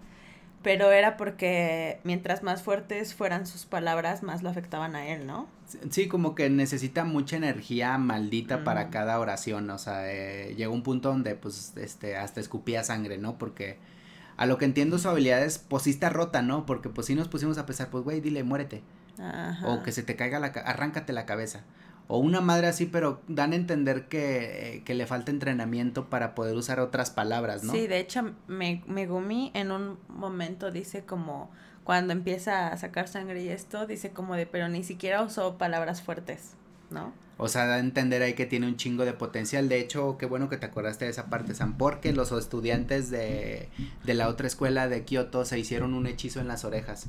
pero 0.61 0.91
era 0.91 1.15
porque 1.15 2.01
mientras 2.03 2.43
más 2.43 2.61
fuertes 2.61 3.13
fueran 3.13 3.47
sus 3.47 3.65
palabras, 3.65 4.21
más 4.21 4.43
lo 4.43 4.49
afectaban 4.49 4.97
a 4.97 5.07
él, 5.07 5.25
¿no? 5.25 5.47
Sí, 5.89 6.09
como 6.09 6.35
que 6.35 6.49
necesita 6.49 7.05
mucha 7.05 7.37
energía 7.37 7.97
maldita 7.97 8.65
para 8.65 8.89
cada 8.89 9.17
oración, 9.19 9.69
o 9.69 9.77
sea, 9.77 10.11
eh, 10.11 10.55
llegó 10.57 10.73
un 10.73 10.83
punto 10.83 11.09
donde 11.09 11.35
pues 11.35 11.73
este 11.77 12.17
hasta 12.17 12.41
escupía 12.41 12.83
sangre, 12.83 13.17
¿no? 13.17 13.37
Porque 13.37 13.77
a 14.35 14.45
lo 14.45 14.57
que 14.57 14.65
entiendo 14.65 14.99
su 14.99 15.07
habilidad 15.07 15.41
es 15.41 15.57
pues 15.57 15.83
sí 15.83 15.91
está 15.91 16.09
rota, 16.09 16.41
¿no? 16.41 16.65
Porque 16.65 16.89
pues 16.89 17.07
sí 17.07 17.15
nos 17.15 17.29
pusimos 17.29 17.57
a 17.57 17.65
pensar, 17.65 17.89
pues 17.89 18.03
güey, 18.03 18.19
dile 18.19 18.43
muérete. 18.43 18.83
O 19.65 19.83
que 19.83 19.91
se 19.91 20.01
te 20.01 20.15
caiga 20.15 20.39
la 20.39 20.47
arráncate 20.47 21.11
la 21.13 21.25
cabeza 21.25 21.63
o 22.11 22.17
una 22.17 22.41
madre 22.41 22.65
así, 22.65 22.87
pero 22.87 23.21
dan 23.27 23.53
a 23.53 23.55
entender 23.55 24.07
que, 24.07 24.81
que, 24.83 24.95
le 24.95 25.05
falta 25.05 25.29
entrenamiento 25.29 26.09
para 26.09 26.33
poder 26.33 26.55
usar 26.55 26.79
otras 26.79 27.11
palabras, 27.11 27.63
¿no? 27.63 27.71
Sí, 27.71 27.85
de 27.85 27.99
hecho, 27.99 28.33
me, 28.47 28.83
Megumi 28.87 29.51
en 29.53 29.71
un 29.71 29.99
momento 30.07 30.71
dice 30.71 31.05
como, 31.05 31.51
cuando 31.83 32.11
empieza 32.11 32.69
a 32.69 32.77
sacar 32.77 33.07
sangre 33.07 33.43
y 33.43 33.49
esto, 33.49 33.85
dice 33.85 34.09
como 34.09 34.35
de, 34.35 34.47
pero 34.47 34.67
ni 34.69 34.83
siquiera 34.83 35.21
usó 35.21 35.59
palabras 35.59 36.01
fuertes, 36.01 36.55
¿no? 36.89 37.13
O 37.37 37.47
sea, 37.47 37.67
da 37.67 37.75
a 37.75 37.79
entender 37.79 38.23
ahí 38.23 38.33
que 38.33 38.47
tiene 38.47 38.65
un 38.65 38.75
chingo 38.75 39.05
de 39.05 39.13
potencial. 39.13 39.69
De 39.69 39.79
hecho, 39.79 40.17
qué 40.17 40.25
bueno 40.25 40.49
que 40.49 40.57
te 40.57 40.65
acordaste 40.65 41.05
de 41.05 41.11
esa 41.11 41.27
parte, 41.27 41.53
Sam, 41.53 41.77
porque 41.77 42.11
los 42.11 42.31
estudiantes 42.31 43.11
de, 43.11 43.69
de 44.03 44.13
la 44.15 44.29
otra 44.29 44.47
escuela 44.47 44.89
de 44.89 45.05
Kioto 45.05 45.45
se 45.45 45.59
hicieron 45.59 45.93
un 45.93 46.07
hechizo 46.07 46.39
en 46.41 46.47
las 46.47 46.65
orejas. 46.65 47.05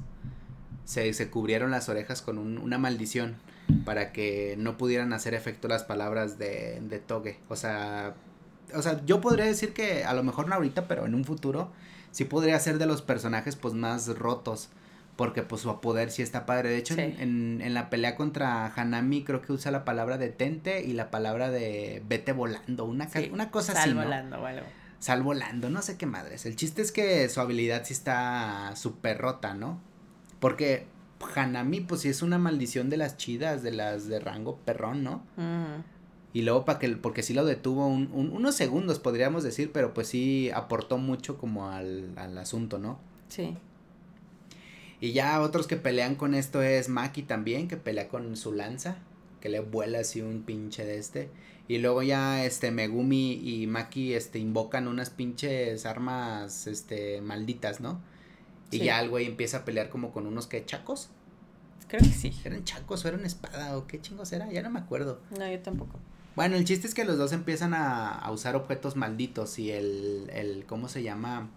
Se, 0.84 1.10
se 1.14 1.30
cubrieron 1.30 1.70
las 1.70 1.88
orejas 1.88 2.20
con 2.20 2.36
un, 2.36 2.58
una 2.58 2.76
maldición 2.76 3.36
para 3.84 4.12
que 4.12 4.54
no 4.58 4.76
pudieran 4.76 5.12
hacer 5.12 5.34
efecto 5.34 5.68
las 5.68 5.84
palabras 5.84 6.38
de, 6.38 6.80
de 6.80 6.98
Toge. 6.98 7.38
O 7.48 7.56
sea, 7.56 8.14
o 8.74 8.82
sea, 8.82 9.04
yo 9.04 9.20
podría 9.20 9.44
decir 9.44 9.72
que 9.72 10.04
a 10.04 10.14
lo 10.14 10.22
mejor 10.22 10.48
no 10.48 10.54
ahorita, 10.54 10.88
pero 10.88 11.06
en 11.06 11.14
un 11.14 11.24
futuro 11.24 11.70
sí 12.10 12.24
podría 12.24 12.58
ser 12.58 12.78
de 12.78 12.86
los 12.86 13.02
personajes 13.02 13.56
pues 13.56 13.74
más 13.74 14.06
rotos. 14.18 14.70
Porque 15.16 15.42
pues 15.42 15.62
su 15.62 15.80
poder 15.80 16.10
sí 16.10 16.22
está 16.22 16.46
padre. 16.46 16.70
De 16.70 16.78
hecho, 16.78 16.94
en, 16.94 17.60
en, 17.60 17.74
la 17.74 17.90
pelea 17.90 18.16
contra 18.16 18.72
Hanami 18.74 19.22
creo 19.22 19.42
que 19.42 19.52
usa 19.52 19.70
la 19.70 19.84
palabra 19.84 20.16
de 20.16 20.30
tente 20.30 20.82
y 20.82 20.94
la 20.94 21.10
palabra 21.10 21.50
de 21.50 22.02
vete 22.08 22.32
volando. 22.32 22.86
Una, 22.86 23.06
una 23.30 23.50
cosa 23.50 23.72
así. 23.72 23.90
Sal 23.90 23.94
volando 23.94 24.40
o 24.40 24.46
algo. 24.46 24.66
Sal 24.98 25.22
volando, 25.22 25.68
no 25.68 25.82
sé 25.82 25.98
qué 25.98 26.06
madres. 26.06 26.46
El 26.46 26.56
chiste 26.56 26.80
es 26.80 26.90
que 26.90 27.28
su 27.28 27.38
habilidad 27.40 27.84
sí 27.84 27.92
está 27.92 28.74
súper 28.76 29.18
rota, 29.18 29.52
¿no? 29.52 29.78
Porque 30.38 30.86
Hanami, 31.34 31.80
pues 31.80 32.02
sí 32.02 32.08
es 32.08 32.22
una 32.22 32.38
maldición 32.38 32.90
de 32.90 32.96
las 32.96 33.16
chidas, 33.16 33.62
de 33.62 33.72
las 33.72 34.08
de 34.08 34.20
rango 34.20 34.56
perrón, 34.64 35.04
¿no? 35.04 35.22
Y 36.32 36.42
luego 36.42 36.64
para 36.64 36.78
que, 36.78 36.88
porque 36.90 37.22
sí 37.22 37.34
lo 37.34 37.44
detuvo 37.44 37.86
unos 37.86 38.54
segundos, 38.54 38.98
podríamos 38.98 39.42
decir, 39.42 39.70
pero 39.72 39.92
pues 39.92 40.08
sí 40.08 40.50
aportó 40.54 40.98
mucho 40.98 41.38
como 41.38 41.70
al, 41.70 42.12
al 42.16 42.38
asunto, 42.38 42.78
¿no? 42.78 42.98
Sí. 43.28 43.56
Y 45.00 45.12
ya 45.12 45.40
otros 45.40 45.66
que 45.66 45.76
pelean 45.76 46.14
con 46.14 46.34
esto 46.34 46.62
es 46.62 46.88
Maki 46.88 47.22
también, 47.22 47.68
que 47.68 47.76
pelea 47.76 48.08
con 48.08 48.36
su 48.36 48.52
lanza, 48.52 48.98
que 49.40 49.48
le 49.48 49.60
vuela 49.60 50.00
así 50.00 50.20
un 50.20 50.42
pinche 50.42 50.84
de 50.84 50.98
este. 50.98 51.30
Y 51.68 51.78
luego 51.78 52.02
ya 52.02 52.44
este 52.44 52.70
Megumi 52.70 53.32
y 53.32 53.66
Maki 53.66 54.14
este 54.14 54.38
invocan 54.38 54.88
unas 54.88 55.10
pinches 55.10 55.86
armas 55.86 56.66
este 56.66 57.20
malditas, 57.22 57.80
¿no? 57.80 58.00
Y 58.70 58.78
ya 58.78 59.00
el 59.00 59.08
güey 59.10 59.26
empieza 59.26 59.58
a 59.58 59.64
pelear 59.64 59.88
como 59.90 60.12
con 60.12 60.26
unos 60.26 60.46
que 60.46 60.64
chacos. 60.64 61.10
Creo 61.88 62.00
que 62.02 62.08
sí. 62.08 62.32
¿Eran 62.44 62.62
chacos 62.64 63.04
o 63.04 63.08
era 63.08 63.16
una 63.16 63.26
espada 63.26 63.76
o 63.76 63.86
qué 63.86 64.00
chingos 64.00 64.32
era? 64.32 64.50
Ya 64.52 64.62
no 64.62 64.70
me 64.70 64.78
acuerdo. 64.78 65.20
No, 65.38 65.50
yo 65.50 65.58
tampoco. 65.60 65.98
Bueno, 66.36 66.54
el 66.56 66.64
chiste 66.64 66.86
es 66.86 66.94
que 66.94 67.04
los 67.04 67.18
dos 67.18 67.32
empiezan 67.32 67.74
a, 67.74 68.10
a 68.10 68.30
usar 68.30 68.54
objetos 68.54 68.94
malditos 68.94 69.58
y 69.58 69.72
el, 69.72 70.30
el, 70.32 70.64
¿cómo 70.66 70.88
se 70.88 71.02
llama? 71.02 71.48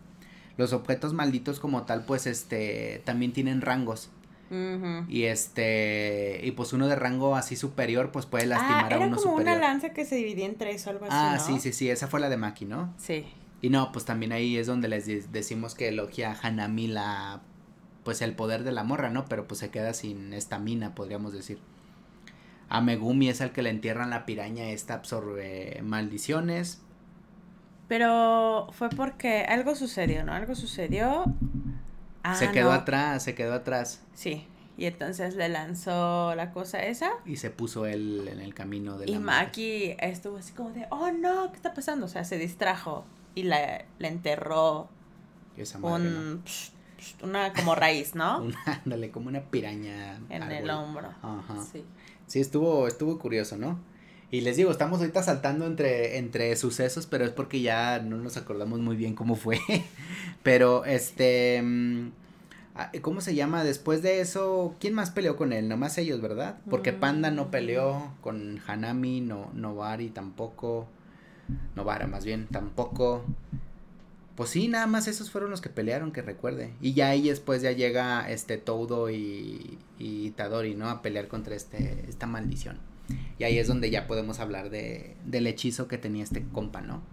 Los 0.57 0.73
objetos 0.73 1.13
malditos 1.13 1.59
como 1.59 1.83
tal, 1.83 2.05
pues, 2.05 2.25
este, 2.25 3.01
también 3.05 3.31
tienen 3.33 3.61
rangos. 3.61 4.09
Ujú. 4.49 5.05
Y 5.09 5.23
este, 5.23 6.41
y 6.43 6.51
pues 6.51 6.73
uno 6.73 6.87
de 6.87 6.95
rango 6.95 7.35
así 7.35 7.55
superior, 7.55 8.11
pues 8.11 8.25
puede 8.25 8.43
Ah, 8.45 8.47
lastimar 8.47 8.93
a 8.93 8.95
era 8.97 9.05
uno 9.07 9.15
como 9.17 9.31
superior. 9.31 9.57
una 9.57 9.67
lanza 9.67 9.89
que 9.93 10.05
se 10.05 10.15
dividía 10.15 10.45
en 10.45 10.55
tres 10.57 10.85
o 10.87 10.89
algo 10.91 11.05
así, 11.05 11.13
ah, 11.15 11.37
¿no? 11.39 11.45
sí, 11.45 11.59
sí, 11.59 11.73
sí, 11.73 11.89
esa 11.89 12.07
fue 12.07 12.19
la 12.19 12.29
de 12.29 12.37
Maki, 12.37 12.65
¿no? 12.65 12.93
Sí. 12.97 13.25
Y 13.63 13.69
no, 13.69 13.91
pues 13.91 14.05
también 14.05 14.31
ahí 14.33 14.57
es 14.57 14.67
donde 14.67 14.89
les 14.89 15.07
de- 15.07 15.25
decimos 15.31 15.73
que 15.73 15.87
elogia 15.87 16.31
a 16.31 16.47
Hanami 16.47 16.85
la, 16.87 17.41
pues 18.03 18.21
el 18.21 18.35
poder 18.35 18.63
de 18.63 18.73
la 18.73 18.83
morra, 18.83 19.09
¿no? 19.09 19.25
Pero 19.25 19.47
pues 19.47 19.59
se 19.61 19.71
queda 19.71 19.93
sin 19.93 20.33
estamina, 20.33 20.93
podríamos 20.93 21.33
decir. 21.33 21.57
A 22.69 22.81
Megumi 22.81 23.29
es 23.29 23.39
el 23.41 23.51
que 23.51 23.61
le 23.63 23.69
entierran 23.69 24.09
la 24.09 24.25
piraña, 24.25 24.69
esta 24.69 24.95
absorbe 24.95 25.79
maldiciones. 25.83 26.81
Pero 27.87 28.67
fue 28.71 28.89
porque 28.89 29.43
algo 29.47 29.75
sucedió, 29.75 30.23
¿no? 30.23 30.33
Algo 30.33 30.55
sucedió. 30.55 31.25
Ah, 32.23 32.35
se 32.35 32.51
quedó 32.51 32.69
no. 32.69 32.73
atrás, 32.75 33.23
se 33.23 33.35
quedó 33.35 33.53
atrás 33.53 34.01
Sí. 34.13 34.47
Y 34.75 34.85
entonces 34.85 35.35
le 35.35 35.49
lanzó 35.49 36.33
la 36.35 36.51
cosa 36.51 36.79
esa. 36.83 37.11
y 37.25 37.35
se 37.35 37.51
puso 37.51 37.85
él 37.85 38.27
en 38.27 38.39
el 38.39 38.53
camino 38.55 38.97
de 38.97 39.05
la 39.07 39.15
Y 39.15 39.19
madre. 39.19 39.45
Maki 39.45 39.95
estuvo 39.99 40.37
así 40.37 40.51
como 40.53 40.71
de, 40.71 40.87
oh 40.89 41.11
no, 41.11 41.51
¿qué 41.51 41.57
está 41.57 41.73
pasando? 41.75 42.07
O 42.07 42.09
sea, 42.09 42.23
se 42.23 42.37
distrajo 42.39 43.05
y 43.35 43.43
la, 43.43 43.85
le 43.99 44.07
enterró 44.07 44.89
Esa 45.57 45.79
madre, 45.79 46.09
¿no? 46.09 46.19
un, 46.19 46.43
psh, 46.45 46.71
psh, 46.99 47.23
una 47.23 47.53
como 47.53 47.75
raíz, 47.75 48.15
¿no? 48.15 48.41
Una- 48.43 48.81
ándale, 48.85 49.11
como 49.11 49.27
una 49.29 49.41
piraña. 49.41 50.19
en 50.29 50.43
árbol. 50.43 50.57
el 50.57 50.69
hombro. 50.69 51.07
Ajá. 51.21 51.55
Sí. 51.71 51.83
Sí, 52.27 52.39
estuvo, 52.39 52.87
estuvo 52.87 53.19
curioso, 53.19 53.57
¿no? 53.57 53.79
Y 54.31 54.41
les 54.41 54.57
digo, 54.57 54.71
estamos 54.71 54.99
ahorita 54.99 55.21
saltando 55.21 55.67
entre, 55.67 56.17
entre 56.17 56.55
sucesos, 56.55 57.05
pero 57.05 57.23
es 57.23 57.29
porque 57.31 57.61
ya 57.61 57.99
no 57.99 58.17
nos 58.17 58.35
acordamos 58.37 58.79
muy 58.79 58.95
bien 58.95 59.13
cómo 59.13 59.35
fue. 59.35 59.59
pero, 60.43 60.85
este, 60.85 61.61
mm, 61.61 62.11
ah, 62.75 62.91
¿cómo 63.01 63.21
se 63.21 63.35
llama? 63.35 63.63
Después 63.63 64.01
de 64.01 64.21
eso, 64.21 64.75
¿quién 64.79 64.95
más 64.95 65.11
peleó 65.11 65.35
con 65.35 65.53
él? 65.53 65.69
Nomás 65.69 65.97
ellos, 65.99 66.19
¿verdad? 66.21 66.57
Porque 66.69 66.93
Panda 66.93 67.29
no 67.29 67.45
Mm. 67.45 67.51
peleó 67.51 68.11
con 68.21 68.59
Hanami, 68.65 69.21
no, 69.21 69.51
Novari 69.53 70.09
tampoco. 70.09 70.87
Novara 71.75 72.07
más 72.07 72.25
bien, 72.25 72.47
tampoco. 72.47 73.23
Pues 74.35 74.49
sí, 74.49 74.67
nada 74.67 74.87
más 74.87 75.07
esos 75.07 75.29
fueron 75.29 75.51
los 75.51 75.61
que 75.61 75.69
pelearon, 75.69 76.11
que 76.11 76.21
recuerde. 76.21 76.73
Y 76.81 76.93
ya 76.93 77.09
ahí 77.09 77.29
después 77.29 77.61
ya 77.61 77.71
llega 77.71 78.29
este 78.29 78.57
Toudo 78.57 79.09
y, 79.11 79.77
y 79.99 80.31
Tadori, 80.31 80.73
¿no? 80.73 80.89
A 80.89 81.01
pelear 81.01 81.27
contra 81.27 81.55
este, 81.55 82.05
esta 82.07 82.25
maldición. 82.25 82.79
Y 83.37 83.43
ahí 83.43 83.57
es 83.57 83.67
donde 83.67 83.91
ya 83.91 84.07
podemos 84.07 84.39
hablar 84.39 84.69
de, 84.69 85.15
del 85.25 85.45
hechizo 85.47 85.87
que 85.87 85.97
tenía 85.97 86.23
este 86.23 86.43
compa, 86.51 86.81
¿no? 86.81 87.03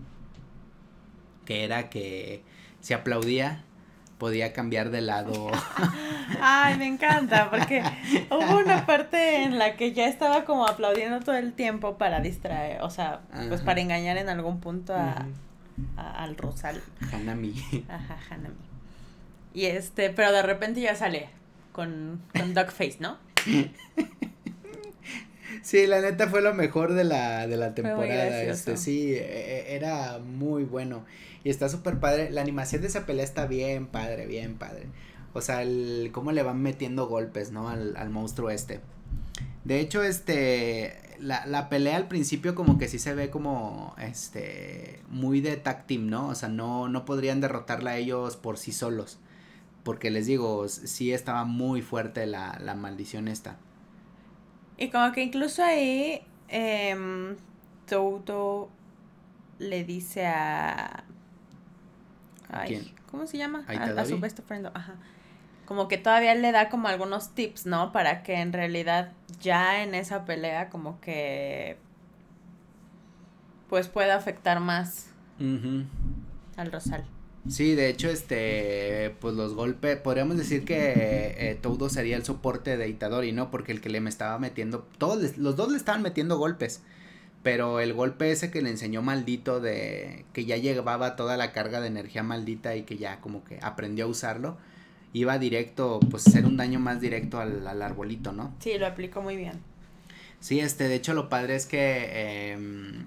Que 1.44 1.64
era 1.64 1.90
que 1.90 2.42
si 2.80 2.94
aplaudía, 2.94 3.64
podía 4.20 4.52
cambiar 4.52 4.90
de 4.90 5.00
lado. 5.00 5.50
Ay, 6.40 6.76
me 6.78 6.86
encanta, 6.86 7.50
porque 7.50 7.82
hubo 8.30 8.58
una 8.58 8.86
parte 8.86 9.42
en 9.42 9.58
la 9.58 9.74
que 9.76 9.92
ya 9.92 10.06
estaba 10.06 10.44
como 10.44 10.68
aplaudiendo 10.68 11.18
todo 11.20 11.34
el 11.36 11.52
tiempo 11.54 11.98
para 11.98 12.20
distraer, 12.20 12.82
o 12.82 12.90
sea, 12.90 13.22
pues 13.48 13.62
para 13.62 13.80
engañar 13.80 14.16
en 14.18 14.28
algún 14.28 14.60
punto 14.60 14.94
a- 14.94 15.26
al 15.96 16.36
Rosal. 16.36 16.80
Hanami. 17.12 17.54
Ajá, 17.88 18.18
Hanami. 18.30 18.54
Y 19.54 19.64
este, 19.64 20.10
pero 20.10 20.30
de 20.30 20.42
repente 20.42 20.80
ya 20.80 20.94
sale 20.94 21.28
con, 21.72 22.20
con 22.38 22.54
Duckface, 22.54 22.98
¿no? 23.00 23.16
Sí, 25.62 25.86
la 25.86 26.00
neta 26.00 26.28
fue 26.28 26.40
lo 26.42 26.54
mejor 26.54 26.94
de 26.94 27.04
la, 27.04 27.46
de 27.46 27.56
la 27.56 27.74
temporada. 27.74 28.42
Este, 28.42 28.76
sí, 28.76 29.12
e- 29.12 29.18
e- 29.18 29.74
era 29.76 30.18
muy 30.18 30.64
bueno. 30.64 31.04
Y 31.44 31.50
está 31.50 31.68
súper 31.68 31.98
padre. 32.00 32.30
La 32.30 32.40
animación 32.40 32.82
de 32.82 32.88
esa 32.88 33.06
pelea 33.06 33.24
está 33.24 33.46
bien 33.46 33.86
padre, 33.86 34.26
bien 34.26 34.56
padre. 34.56 34.86
O 35.32 35.40
sea, 35.40 35.62
el 35.62 36.10
cómo 36.12 36.32
le 36.32 36.42
van 36.42 36.60
metiendo 36.62 37.06
golpes, 37.06 37.52
¿no? 37.52 37.68
Al, 37.68 37.96
al 37.96 38.10
monstruo 38.10 38.50
este. 38.50 38.80
De 39.64 39.80
hecho, 39.80 40.02
este, 40.02 40.96
la, 41.18 41.46
la 41.46 41.68
pelea 41.68 41.96
al 41.96 42.08
principio 42.08 42.54
como 42.54 42.78
que 42.78 42.88
sí 42.88 42.98
se 42.98 43.14
ve 43.14 43.30
como, 43.30 43.94
este, 44.00 45.00
muy 45.08 45.40
de 45.40 45.56
tag 45.56 45.86
team, 45.86 46.08
¿no? 46.08 46.28
O 46.28 46.34
sea, 46.34 46.48
no, 46.48 46.88
no 46.88 47.04
podrían 47.04 47.40
derrotarla 47.40 47.96
ellos 47.96 48.36
por 48.36 48.58
sí 48.58 48.72
solos. 48.72 49.18
Porque 49.84 50.10
les 50.10 50.26
digo, 50.26 50.68
sí 50.68 51.12
estaba 51.12 51.44
muy 51.44 51.80
fuerte 51.80 52.26
la, 52.26 52.58
la 52.62 52.74
maldición 52.74 53.28
esta. 53.28 53.56
Y 54.80 54.88
como 54.88 55.12
que 55.12 55.22
incluso 55.22 55.62
ahí, 55.62 56.22
eh, 56.48 57.36
Todo 57.86 58.70
le 59.58 59.84
dice 59.84 60.26
a... 60.26 61.04
Ay, 62.48 62.68
quién? 62.68 62.94
¿Cómo 63.10 63.26
se 63.26 63.38
llama? 63.38 63.64
¿A 63.68 63.72
A, 63.72 64.04
su 64.06 64.18
best 64.18 64.40
friend, 64.40 64.68
ajá. 64.74 64.94
Como 65.66 65.86
que 65.86 65.98
todavía 65.98 66.34
le 66.34 66.50
da 66.50 66.68
como 66.68 66.88
algunos 66.88 67.34
tips, 67.34 67.66
¿no? 67.66 67.92
Para 67.92 68.22
que 68.22 68.40
en 68.40 68.52
realidad 68.52 69.12
ya 69.40 69.82
en 69.82 69.94
esa 69.94 70.24
pelea 70.24 70.70
como 70.70 71.00
que 71.00 71.78
pues 73.68 73.88
pueda 73.88 74.16
afectar 74.16 74.58
más 74.60 75.10
al 76.56 76.72
Rosal. 76.72 77.04
Sí, 77.48 77.74
de 77.74 77.88
hecho, 77.88 78.10
este, 78.10 79.16
pues 79.18 79.34
los 79.34 79.54
golpes, 79.54 79.96
podríamos 79.96 80.36
decir 80.36 80.64
que 80.64 81.34
eh, 81.38 81.58
Toudo 81.60 81.88
sería 81.88 82.16
el 82.16 82.24
soporte 82.24 82.76
de 82.76 82.88
Itadori, 82.88 83.32
¿no? 83.32 83.50
Porque 83.50 83.72
el 83.72 83.80
que 83.80 83.88
le 83.88 84.00
me 84.00 84.10
estaba 84.10 84.38
metiendo, 84.38 84.86
todos, 84.98 85.20
les- 85.22 85.38
los 85.38 85.56
dos 85.56 85.70
le 85.70 85.78
estaban 85.78 86.02
metiendo 86.02 86.36
golpes, 86.38 86.82
pero 87.42 87.80
el 87.80 87.94
golpe 87.94 88.30
ese 88.32 88.50
que 88.50 88.62
le 88.62 88.70
enseñó 88.70 89.02
maldito 89.02 89.60
de, 89.60 90.26
que 90.34 90.44
ya 90.46 90.56
llevaba 90.58 91.16
toda 91.16 91.36
la 91.38 91.52
carga 91.52 91.80
de 91.80 91.88
energía 91.88 92.22
maldita 92.24 92.76
y 92.76 92.82
que 92.84 92.98
ya 92.98 93.20
como 93.20 93.44
que 93.44 93.58
aprendió 93.62 94.06
a 94.06 94.08
usarlo, 94.08 94.58
iba 95.14 95.38
directo, 95.38 96.00
pues 96.10 96.26
hacer 96.28 96.46
un 96.46 96.56
daño 96.58 96.80
más 96.80 97.00
directo 97.00 97.40
al, 97.40 97.66
al 97.66 97.82
arbolito, 97.82 98.32
¿no? 98.32 98.54
Sí, 98.60 98.78
lo 98.78 98.86
aplicó 98.86 99.22
muy 99.22 99.36
bien. 99.36 99.60
Sí, 100.40 100.60
este, 100.60 100.88
de 100.88 100.94
hecho 100.96 101.14
lo 101.14 101.28
padre 101.28 101.54
es 101.56 101.66
que 101.66 102.52
em, 102.52 103.06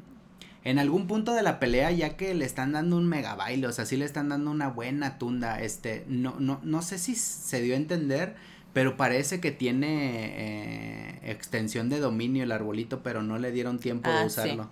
en 0.63 0.79
algún 0.79 1.07
punto 1.07 1.33
de 1.33 1.43
la 1.43 1.59
pelea, 1.59 1.91
ya 1.91 2.15
que 2.15 2.33
le 2.33 2.45
están 2.45 2.71
dando 2.71 2.95
un 2.97 3.07
mega 3.07 3.35
baile, 3.35 3.67
o 3.67 3.71
sea, 3.73 3.85
sí 3.85 3.97
le 3.97 4.05
están 4.05 4.29
dando 4.29 4.49
una 4.51 4.69
buena 4.69 5.17
tunda, 5.17 5.59
este, 5.61 6.05
no, 6.07 6.35
no, 6.39 6.59
no 6.63 6.81
sé 6.81 6.97
si 6.97 7.15
se 7.15 7.61
dio 7.61 7.73
a 7.73 7.77
entender, 7.77 8.35
pero 8.71 8.95
parece 8.97 9.39
que 9.39 9.51
tiene 9.51 11.17
eh, 11.17 11.19
extensión 11.31 11.89
de 11.89 11.99
dominio 11.99 12.43
el 12.43 12.51
arbolito, 12.51 13.03
pero 13.03 13.21
no 13.23 13.37
le 13.37 13.51
dieron 13.51 13.77
tiempo 13.79 14.09
Ah, 14.09 14.23
de 14.23 14.29
sí. 14.29 14.39
usarlo. 14.41 14.69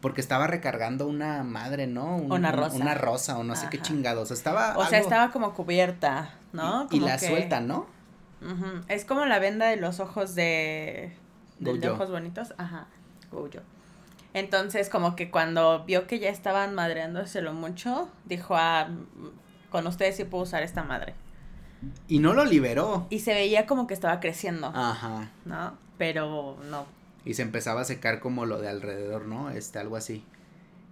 Porque 0.00 0.20
estaba 0.20 0.46
recargando 0.48 1.06
una 1.06 1.44
madre, 1.44 1.86
¿no? 1.86 2.16
Un- 2.16 2.32
Una 2.32 2.50
un- 2.50 2.56
rosa. 2.56 2.76
Una 2.76 2.94
rosa 2.94 3.38
o 3.38 3.44
no 3.44 3.54
sé 3.54 3.68
qué 3.70 3.80
chingados. 3.80 4.30
Estaba 4.32 4.76
O 4.76 4.84
sea, 4.86 4.98
estaba 4.98 5.30
como 5.30 5.54
cubierta, 5.54 6.34
¿no? 6.52 6.88
Y, 6.90 6.98
la 7.00 7.18
que- 7.18 7.28
suelta, 7.28 7.60
¿no? 7.60 7.86
Es 8.88 9.04
como 9.04 9.24
la 9.26 9.38
venda 9.38 9.66
de 9.66 9.76
los 9.76 10.00
ojos 10.00 10.34
de... 10.34 11.12
de 11.60 11.88
ojos 11.90 12.10
bonitos. 12.10 12.52
Ajá, 12.58 12.86
Gojo. 13.30 13.48
Entonces, 14.34 14.88
como 14.88 15.14
que 15.14 15.30
cuando 15.30 15.84
vio 15.84 16.06
que 16.06 16.18
ya 16.18 16.30
estaban 16.30 16.74
madreándoselo 16.74 17.52
mucho, 17.52 18.08
dijo, 18.24 18.56
ah, 18.56 18.88
con 19.70 19.86
ustedes 19.86 20.16
sí 20.16 20.24
puedo 20.24 20.44
usar 20.44 20.62
esta 20.62 20.82
madre. 20.82 21.14
Y 22.08 22.18
no 22.18 22.32
lo 22.32 22.44
liberó. 22.44 23.06
Y 23.10 23.20
se 23.20 23.34
veía 23.34 23.66
como 23.66 23.86
que 23.86 23.94
estaba 23.94 24.20
creciendo, 24.20 24.68
Ajá. 24.68 25.30
¿no? 25.44 25.76
Pero 25.98 26.56
no. 26.70 26.86
Y 27.24 27.34
se 27.34 27.42
empezaba 27.42 27.82
a 27.82 27.84
secar 27.84 28.20
como 28.20 28.46
lo 28.46 28.60
de 28.60 28.68
alrededor, 28.68 29.26
¿no? 29.26 29.50
Este, 29.50 29.78
algo 29.78 29.96
así. 29.96 30.24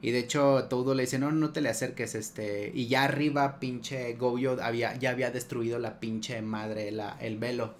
Y 0.02 0.12
de 0.12 0.20
hecho, 0.20 0.64
todo 0.68 0.94
le 0.94 1.02
dice, 1.02 1.18
no, 1.18 1.30
no 1.30 1.50
te 1.50 1.60
le 1.60 1.68
acerques, 1.68 2.14
este. 2.14 2.70
Y 2.74 2.88
ya 2.88 3.04
arriba, 3.04 3.60
pinche 3.60 4.14
Goyo 4.14 4.56
había, 4.62 4.96
ya 4.96 5.10
había 5.10 5.30
destruido 5.30 5.78
la 5.78 6.00
pinche 6.00 6.40
madre, 6.42 6.90
la, 6.90 7.16
el 7.20 7.38
velo. 7.38 7.74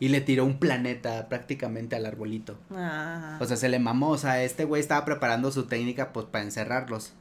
Y 0.00 0.08
le 0.08 0.20
tiró 0.20 0.44
un 0.44 0.58
planeta 0.58 1.28
prácticamente 1.28 1.96
al 1.96 2.06
arbolito. 2.06 2.58
Ah, 2.70 3.38
O 3.40 3.44
sea, 3.46 3.56
se 3.56 3.68
le 3.68 3.78
mamó. 3.78 4.10
O 4.10 4.18
sea, 4.18 4.42
este 4.42 4.64
güey 4.64 4.80
estaba 4.80 5.04
preparando 5.04 5.50
su 5.52 5.64
técnica, 5.66 6.12
pues, 6.12 6.26
para 6.26 6.44
encerrarlos. 6.44 7.14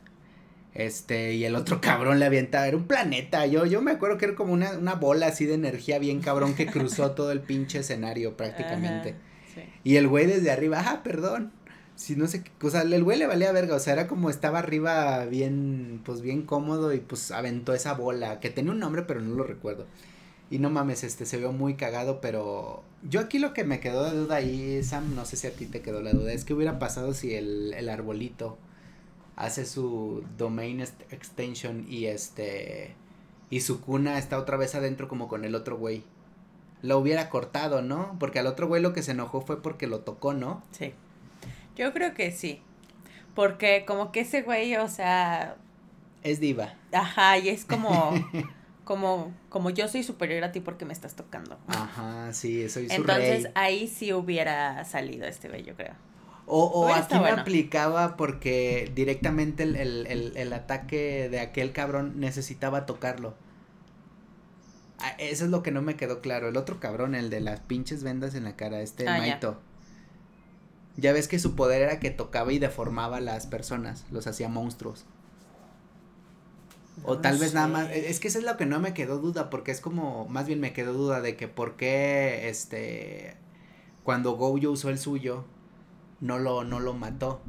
Este, 0.73 1.33
y 1.36 1.45
el 1.45 1.55
otro 1.55 1.81
cabrón 1.81 2.19
le 2.19 2.25
avienta, 2.25 2.67
era 2.67 2.77
un 2.77 2.88
planeta. 2.88 3.45
Yo, 3.45 3.65
yo 3.65 3.81
me 3.81 3.91
acuerdo 3.91 4.17
que 4.17 4.25
era 4.25 4.36
como 4.36 4.53
una, 4.53 4.71
una 4.77 4.95
bola 4.95 5.27
así 5.27 5.45
de 5.45 5.53
energía 5.53 5.99
bien 5.99 6.19
cabrón 6.21 6.55
que 6.55 6.65
cruzó 6.65 7.12
todo 7.12 7.31
el 7.31 7.41
pinche 7.41 7.79
escenario 7.79 8.36
prácticamente. 8.38 9.09
ajá, 9.12 9.19
sí. 9.53 9.62
Y 9.83 9.97
el 9.97 10.07
güey 10.07 10.25
desde 10.25 10.51
arriba, 10.51 10.81
ah, 10.86 11.01
perdón. 11.03 11.51
Si 11.95 12.15
no 12.15 12.25
sé 12.27 12.43
qué 12.43 12.49
cosa, 12.59 12.81
el 12.81 13.03
güey 13.03 13.19
le 13.19 13.27
valía 13.27 13.51
verga, 13.51 13.75
o 13.75 13.79
sea, 13.79 13.93
era 13.93 14.07
como 14.07 14.31
estaba 14.31 14.57
arriba 14.57 15.25
bien, 15.25 16.01
pues 16.03 16.21
bien 16.21 16.41
cómodo 16.41 16.91
y 16.91 16.99
pues 16.99 17.29
aventó 17.29 17.75
esa 17.75 17.93
bola, 17.93 18.39
que 18.39 18.49
tenía 18.49 18.71
un 18.71 18.79
nombre 18.79 19.03
pero 19.03 19.21
no 19.21 19.36
lo 19.36 19.43
recuerdo. 19.43 19.86
Y 20.50 20.60
no 20.60 20.69
mames, 20.69 21.04
este, 21.04 21.25
se 21.25 21.37
vio 21.37 21.52
muy 21.52 21.75
cagado, 21.75 22.21
pero 22.21 22.83
yo 23.02 23.21
aquí 23.21 23.39
lo 23.39 23.54
que 23.54 23.63
me 23.63 23.79
quedó 23.79 24.04
de 24.04 24.17
duda 24.17 24.35
ahí, 24.35 24.83
Sam, 24.83 25.15
no 25.15 25.25
sé 25.25 25.35
si 25.35 25.48
a 25.48 25.54
ti 25.54 25.65
te 25.65 25.81
quedó 25.81 26.02
la 26.02 26.12
duda, 26.12 26.31
es 26.31 26.46
que 26.46 26.54
hubiera 26.54 26.77
pasado 26.79 27.13
si 27.13 27.33
el, 27.33 27.73
el 27.73 27.89
arbolito 27.89 28.58
hace 29.35 29.65
su 29.65 30.23
domain 30.37 30.81
extension 30.81 31.85
y 31.89 32.06
este, 32.06 32.94
y 33.50 33.62
su 33.62 33.81
cuna 33.81 34.17
está 34.17 34.37
otra 34.37 34.58
vez 34.58 34.75
adentro 34.75 35.08
como 35.08 35.27
con 35.27 35.46
el 35.46 35.56
otro 35.56 35.77
güey. 35.77 36.04
lo 36.81 36.98
hubiera 37.00 37.29
cortado, 37.29 37.81
¿no? 37.81 38.15
Porque 38.19 38.39
al 38.39 38.48
otro 38.48 38.67
güey 38.67 38.81
lo 38.81 38.94
que 38.94 39.04
se 39.04 39.12
enojó 39.12 39.41
fue 39.41 39.62
porque 39.62 39.87
lo 39.87 40.02
tocó, 40.02 40.33
¿no? 40.33 40.62
Sí. 40.71 40.94
Yo 41.75 41.94
creo 41.94 42.13
que 42.13 42.31
sí. 42.31 42.62
Porque 43.35 43.85
como 43.87 44.12
que 44.12 44.21
ese 44.21 44.41
güey, 44.44 44.75
o 44.75 44.87
sea... 44.87 45.56
Es 46.23 46.39
diva. 46.39 46.75
Ajá, 46.91 47.37
y 47.37 47.50
es 47.50 47.65
como... 47.65 48.13
como, 48.84 49.34
como 49.50 49.69
yo 49.69 49.88
soy 49.88 50.04
superior 50.04 50.44
a 50.44 50.52
ti 50.52 50.60
porque 50.60 50.86
me 50.86 50.94
estás 50.94 51.15
tocando. 51.15 51.58
Ajá, 51.67 52.34
sí, 52.34 52.69
soy 52.69 52.88
su 52.90 52.96
Entonces 52.96 53.50
ahí 53.56 53.88
sí 53.88 54.13
hubiera 54.13 54.84
salido 54.86 55.25
este 55.25 55.50
güey, 55.50 55.63
yo 55.63 55.75
creo. 55.75 55.94
O, 56.46 56.65
o 56.65 56.94
aquí 56.94 57.17
me 57.19 57.29
aplicaba 57.29 58.17
porque 58.17 58.92
directamente 58.94 59.63
el, 59.63 59.77
el, 59.77 60.34
el, 60.36 60.54
ataque 60.54 61.29
de 61.29 61.40
aquel 61.40 61.71
cabrón 61.71 62.19
necesitaba 62.19 62.86
tocarlo. 62.86 63.34
Ah, 65.00 65.15
eso 65.19 65.46
es 65.46 65.52
lo 65.52 65.63
que 65.63 65.71
no 65.71 65.81
me 65.81 65.96
quedó 65.96 66.19
claro. 66.19 66.50
El 66.50 66.58
otro 66.58 66.81
cabrón, 66.81 67.15
el 67.15 67.29
de 67.29 67.40
las 67.40 67.62
pinches 67.62 68.04
vendas 68.04 68.36
en 68.36 68.44
la 68.44 68.58
cara, 68.58 68.81
este 68.81 69.08
ah, 69.08 69.19
Maito. 69.19 69.62
Ya. 70.98 71.04
ya 71.04 71.13
ves 71.13 71.29
que 71.29 71.40
su 71.40 71.56
poder 71.56 71.81
era 71.81 72.00
que 72.00 72.12
tocaba 72.12 72.52
y 72.52 72.60
deformaba 72.60 73.17
a 73.17 73.21
las 73.21 73.48
personas, 73.48 74.06
los 74.12 74.27
hacía 74.27 74.50
monstruos 74.50 75.06
o 77.04 77.17
tal 77.17 77.37
vez 77.37 77.54
nada 77.54 77.67
más, 77.67 77.89
es 77.91 78.19
que 78.19 78.27
eso 78.27 78.39
es 78.39 78.46
lo 78.46 78.56
que 78.56 78.65
no 78.65 78.79
me 78.79 78.94
quedó 78.94 79.17
duda, 79.17 79.50
porque 79.50 79.71
es 79.71 79.81
como, 79.81 80.27
más 80.27 80.46
bien 80.46 80.60
me 80.60 80.73
quedó 80.73 80.94
duda 80.94 81.21
de 81.21 81.35
que 81.35 81.48
por 81.48 81.75
qué, 81.75 82.50
este, 82.50 83.35
cuando 84.04 84.33
Gojo 84.33 84.69
usó 84.69 84.89
el 84.89 85.00
suyo, 85.00 85.46
no 86.21 86.39
lo, 86.39 86.63
no 86.63 86.79
lo 86.79 86.94
mató, 86.94 87.41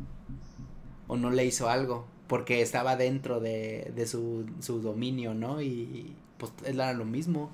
o 1.07 1.17
no 1.17 1.31
le 1.31 1.45
hizo 1.45 1.69
algo, 1.69 2.07
porque 2.27 2.63
estaba 2.63 2.97
dentro 2.97 3.41
de, 3.41 3.93
de 3.95 4.07
su, 4.07 4.47
su 4.61 4.81
dominio, 4.81 5.35
¿no? 5.35 5.61
Y 5.61 6.17
pues 6.39 6.53
era 6.65 6.93
lo 6.93 7.05
mismo. 7.05 7.51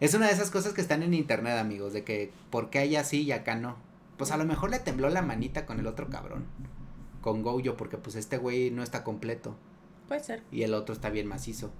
Es 0.00 0.14
una 0.14 0.26
de 0.26 0.32
esas 0.32 0.50
cosas 0.50 0.72
que 0.72 0.80
están 0.80 1.02
en 1.02 1.14
internet, 1.14 1.58
amigos, 1.58 1.92
de 1.92 2.04
que 2.04 2.32
por 2.50 2.70
qué 2.70 2.82
ella 2.82 3.04
sí 3.04 3.22
y 3.22 3.32
acá 3.32 3.54
no. 3.56 3.76
Pues 4.16 4.30
a 4.30 4.36
lo 4.36 4.44
mejor 4.44 4.70
le 4.70 4.78
tembló 4.78 5.08
la 5.10 5.22
manita 5.22 5.66
con 5.66 5.78
el 5.78 5.86
otro 5.86 6.08
cabrón, 6.08 6.46
con 7.20 7.42
Gojo, 7.42 7.76
porque 7.76 7.98
pues 7.98 8.16
este 8.16 8.38
güey 8.38 8.70
no 8.70 8.82
está 8.82 9.04
completo. 9.04 9.56
Puede 10.08 10.24
ser. 10.24 10.42
Y 10.50 10.62
el 10.62 10.74
otro 10.74 10.94
está 10.94 11.10
bien 11.10 11.26
macizo. 11.26 11.70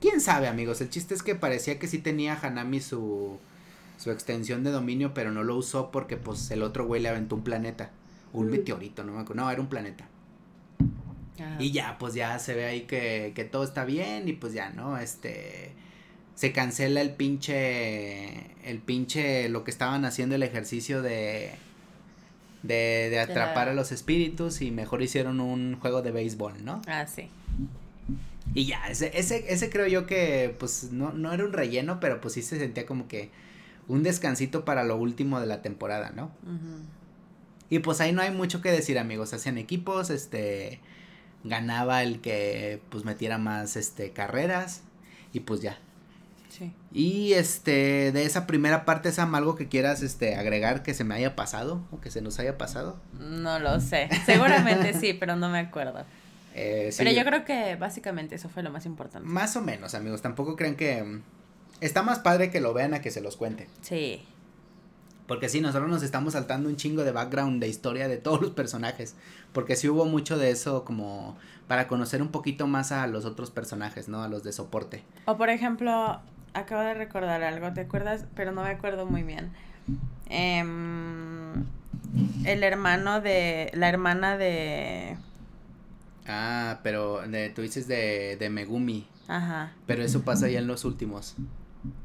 ¿Quién 0.00 0.20
sabe, 0.20 0.48
amigos? 0.48 0.80
El 0.80 0.90
chiste 0.90 1.14
es 1.14 1.22
que 1.22 1.34
parecía 1.34 1.78
que 1.78 1.86
sí 1.86 1.98
tenía 1.98 2.38
Hanami 2.40 2.80
su, 2.80 3.38
su 3.98 4.10
extensión 4.10 4.64
de 4.64 4.70
dominio, 4.70 5.14
pero 5.14 5.30
no 5.32 5.44
lo 5.44 5.56
usó 5.56 5.90
porque 5.90 6.16
pues 6.16 6.50
el 6.50 6.62
otro 6.62 6.86
güey 6.86 7.00
le 7.00 7.08
aventó 7.08 7.36
un 7.36 7.44
planeta. 7.44 7.90
Un 8.32 8.48
mm. 8.48 8.50
meteorito, 8.50 9.04
no 9.04 9.12
me 9.12 9.20
acuerdo. 9.20 9.42
No, 9.42 9.50
era 9.50 9.60
un 9.60 9.68
planeta. 9.68 10.06
Ah. 11.40 11.56
Y 11.58 11.70
ya, 11.70 11.96
pues 11.98 12.14
ya 12.14 12.38
se 12.38 12.54
ve 12.54 12.66
ahí 12.66 12.82
que, 12.82 13.32
que 13.34 13.44
todo 13.44 13.64
está 13.64 13.84
bien 13.84 14.28
y 14.28 14.32
pues 14.32 14.52
ya, 14.52 14.70
¿no? 14.70 14.98
Este 14.98 15.72
se 16.34 16.52
cancela 16.52 17.00
el 17.00 17.14
pinche 17.14 18.52
el 18.62 18.78
pinche 18.78 19.48
lo 19.48 19.64
que 19.64 19.72
estaban 19.72 20.04
haciendo 20.04 20.36
el 20.36 20.44
ejercicio 20.44 21.02
de 21.02 21.50
de, 22.62 23.08
de 23.10 23.18
atrapar 23.18 23.68
a 23.68 23.74
los 23.74 23.90
espíritus 23.90 24.62
y 24.62 24.70
mejor 24.70 25.02
hicieron 25.02 25.40
un 25.40 25.76
juego 25.80 26.02
de 26.02 26.12
béisbol, 26.12 26.64
¿no? 26.64 26.82
Ah, 26.86 27.06
sí. 27.06 27.28
Y 28.54 28.66
ya, 28.66 28.88
ese, 28.88 29.10
ese, 29.18 29.52
ese 29.52 29.70
creo 29.70 29.86
yo 29.86 30.06
que 30.06 30.54
pues 30.58 30.90
no, 30.92 31.12
no 31.12 31.32
era 31.32 31.44
un 31.44 31.52
relleno, 31.52 32.00
pero 32.00 32.20
pues 32.20 32.34
sí 32.34 32.42
se 32.42 32.58
sentía 32.58 32.86
como 32.86 33.08
que 33.08 33.30
un 33.88 34.02
descansito 34.02 34.64
para 34.64 34.84
lo 34.84 34.96
último 34.96 35.40
de 35.40 35.46
la 35.46 35.62
temporada, 35.62 36.12
¿no? 36.14 36.30
Y 37.70 37.80
pues 37.80 38.00
ahí 38.00 38.12
no 38.12 38.22
hay 38.22 38.30
mucho 38.30 38.60
que 38.60 38.70
decir, 38.70 38.98
amigos. 38.98 39.32
Hacían 39.32 39.58
equipos, 39.58 40.10
este 40.10 40.80
ganaba 41.44 42.02
el 42.02 42.20
que 42.20 42.80
pues 42.90 43.04
metiera 43.04 43.38
más 43.38 43.76
este 43.76 44.10
carreras 44.10 44.82
y 45.32 45.40
pues 45.40 45.60
ya. 45.60 45.78
Sí. 46.48 46.72
Y 46.92 47.34
este 47.34 48.10
de 48.12 48.24
esa 48.24 48.46
primera 48.46 48.84
parte 48.84 49.12
Sam 49.12 49.34
algo 49.34 49.54
que 49.54 49.68
quieras 49.68 50.02
este 50.02 50.34
agregar 50.34 50.82
que 50.82 50.94
se 50.94 51.04
me 51.04 51.14
haya 51.14 51.36
pasado 51.36 51.86
o 51.92 52.00
que 52.00 52.10
se 52.10 52.20
nos 52.20 52.38
haya 52.38 52.58
pasado? 52.58 52.98
No 53.18 53.58
lo 53.58 53.80
sé. 53.80 54.08
Seguramente 54.26 54.94
sí, 54.94 55.14
pero 55.14 55.36
no 55.36 55.48
me 55.48 55.60
acuerdo. 55.60 56.04
Eh, 56.54 56.92
Pero 56.96 57.10
yo 57.10 57.24
creo 57.24 57.44
que 57.44 57.76
básicamente 57.76 58.34
eso 58.34 58.48
fue 58.48 58.62
lo 58.62 58.70
más 58.70 58.86
importante. 58.86 59.28
Más 59.28 59.56
o 59.56 59.62
menos, 59.62 59.94
amigos. 59.94 60.22
Tampoco 60.22 60.56
creen 60.56 60.76
que... 60.76 61.02
Mm, 61.02 61.22
está 61.80 62.02
más 62.02 62.18
padre 62.18 62.50
que 62.50 62.60
lo 62.60 62.74
vean 62.74 62.94
a 62.94 63.00
que 63.00 63.10
se 63.10 63.20
los 63.20 63.36
cuente. 63.36 63.68
Sí. 63.82 64.24
Porque 65.28 65.48
sí, 65.50 65.60
nosotros 65.60 65.90
nos 65.90 66.02
estamos 66.02 66.32
saltando 66.32 66.68
un 66.68 66.76
chingo 66.76 67.04
de 67.04 67.12
background, 67.12 67.60
de 67.60 67.68
historia 67.68 68.08
de 68.08 68.16
todos 68.16 68.40
los 68.40 68.50
personajes. 68.52 69.14
Porque 69.52 69.76
sí 69.76 69.88
hubo 69.88 70.06
mucho 70.06 70.38
de 70.38 70.50
eso 70.50 70.84
como 70.84 71.36
para 71.68 71.86
conocer 71.86 72.22
un 72.22 72.28
poquito 72.28 72.66
más 72.66 72.92
a 72.92 73.06
los 73.06 73.26
otros 73.26 73.50
personajes, 73.50 74.08
¿no? 74.08 74.22
A 74.22 74.28
los 74.28 74.42
de 74.42 74.52
soporte. 74.52 75.02
O 75.26 75.36
por 75.36 75.50
ejemplo, 75.50 76.18
acabo 76.54 76.80
de 76.80 76.94
recordar 76.94 77.42
algo, 77.42 77.72
¿te 77.74 77.82
acuerdas? 77.82 78.24
Pero 78.34 78.52
no 78.52 78.62
me 78.62 78.70
acuerdo 78.70 79.04
muy 79.04 79.22
bien. 79.22 79.50
Em, 80.30 81.64
el 82.44 82.64
hermano 82.64 83.20
de... 83.20 83.70
La 83.74 83.90
hermana 83.90 84.38
de... 84.38 85.18
Ah, 86.28 86.80
pero 86.82 87.26
de, 87.26 87.48
tú 87.48 87.62
dices 87.62 87.88
de, 87.88 88.36
de 88.38 88.50
Megumi. 88.50 89.08
Ajá. 89.28 89.72
Pero 89.86 90.02
eso 90.02 90.22
pasa 90.22 90.48
ya 90.48 90.58
en 90.58 90.66
los 90.66 90.84
últimos. 90.84 91.34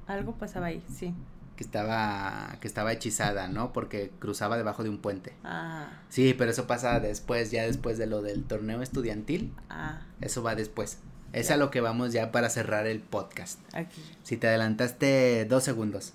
Algo 0.08 0.36
pasaba 0.38 0.68
ahí, 0.68 0.84
sí. 0.90 1.14
Que 1.58 1.64
estaba, 1.64 2.56
que 2.62 2.68
estaba 2.68 2.94
hechizada, 2.94 3.50
¿no? 3.50 3.74
Porque 3.74 4.12
cruzaba 4.20 4.58
debajo 4.58 4.84
de 4.84 4.90
un 4.90 4.98
puente. 4.98 5.34
Ah. 5.44 5.88
Sí, 6.10 6.34
pero 6.38 6.52
eso 6.52 6.68
pasa 6.68 7.00
después, 7.02 7.52
ya 7.52 7.64
después 7.64 7.98
de 7.98 8.08
lo 8.08 8.22
del 8.22 8.46
torneo 8.46 8.82
estudiantil. 8.82 9.54
Ah. 9.70 10.02
Eso 10.22 10.42
va 10.42 10.56
después. 10.56 11.00
Es 11.34 11.52
a 11.52 11.58
lo 11.58 11.70
que 11.70 11.82
vamos 11.82 12.14
ya 12.14 12.32
para 12.32 12.50
cerrar 12.50 12.88
el 12.88 13.02
podcast. 13.02 13.60
Aquí. 13.76 14.02
Si 14.24 14.38
te 14.38 14.48
adelantaste 14.48 15.46
dos 15.46 15.64
segundos. 15.64 16.14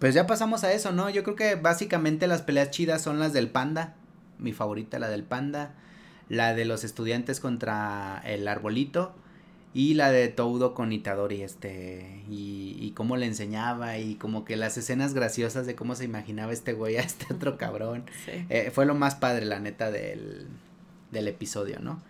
Pues 0.00 0.14
ya 0.14 0.26
pasamos 0.26 0.64
a 0.64 0.72
eso, 0.72 0.92
¿no? 0.92 1.10
Yo 1.10 1.22
creo 1.22 1.36
que 1.36 1.54
básicamente 1.54 2.26
las 2.26 2.42
peleas 2.42 2.70
chidas 2.70 3.02
son 3.02 3.18
las 3.18 3.32
del 3.32 3.50
panda. 3.50 3.94
Mi 4.38 4.52
favorita, 4.52 4.98
la 4.98 5.08
del 5.08 5.24
panda 5.24 5.74
la 6.30 6.54
de 6.54 6.64
los 6.64 6.84
estudiantes 6.84 7.40
contra 7.40 8.22
el 8.24 8.48
arbolito 8.48 9.12
y 9.74 9.94
la 9.94 10.10
de 10.10 10.28
Toudo 10.28 10.74
con 10.74 10.92
Itadori, 10.92 11.42
este, 11.42 12.22
y, 12.28 12.76
y 12.80 12.92
cómo 12.92 13.16
le 13.16 13.26
enseñaba 13.26 13.98
y 13.98 14.14
como 14.14 14.44
que 14.44 14.56
las 14.56 14.78
escenas 14.78 15.12
graciosas 15.12 15.66
de 15.66 15.74
cómo 15.74 15.94
se 15.94 16.04
imaginaba 16.04 16.52
este 16.52 16.72
güey 16.72 16.96
a 16.96 17.02
este 17.02 17.34
otro 17.34 17.58
cabrón. 17.58 18.04
Eh, 18.48 18.70
fue 18.72 18.86
lo 18.86 18.94
más 18.94 19.16
padre, 19.16 19.44
la 19.44 19.60
neta, 19.60 19.90
del, 19.90 20.46
del 21.10 21.28
episodio, 21.28 21.78
¿no? 21.80 22.00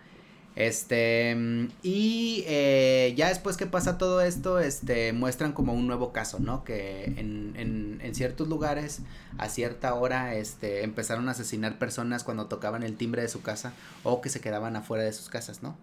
Este, 0.55 1.69
y 1.81 2.43
eh, 2.45 3.13
ya 3.15 3.29
después 3.29 3.55
que 3.55 3.67
pasa 3.67 3.97
todo 3.97 4.19
esto, 4.19 4.59
este, 4.59 5.13
muestran 5.13 5.53
como 5.53 5.73
un 5.73 5.87
nuevo 5.87 6.11
caso, 6.11 6.39
¿no? 6.39 6.65
Que 6.65 7.05
en, 7.05 7.53
en, 7.55 7.99
en, 8.01 8.15
ciertos 8.15 8.49
lugares, 8.49 9.01
a 9.37 9.47
cierta 9.47 9.93
hora, 9.93 10.35
este, 10.35 10.83
empezaron 10.83 11.29
a 11.29 11.31
asesinar 11.31 11.79
personas 11.79 12.25
cuando 12.25 12.47
tocaban 12.47 12.83
el 12.83 12.97
timbre 12.97 13.21
de 13.21 13.29
su 13.29 13.41
casa 13.41 13.73
o 14.03 14.19
que 14.19 14.27
se 14.27 14.41
quedaban 14.41 14.75
afuera 14.75 15.03
de 15.03 15.13
sus 15.13 15.29
casas, 15.29 15.63
¿no? 15.63 15.77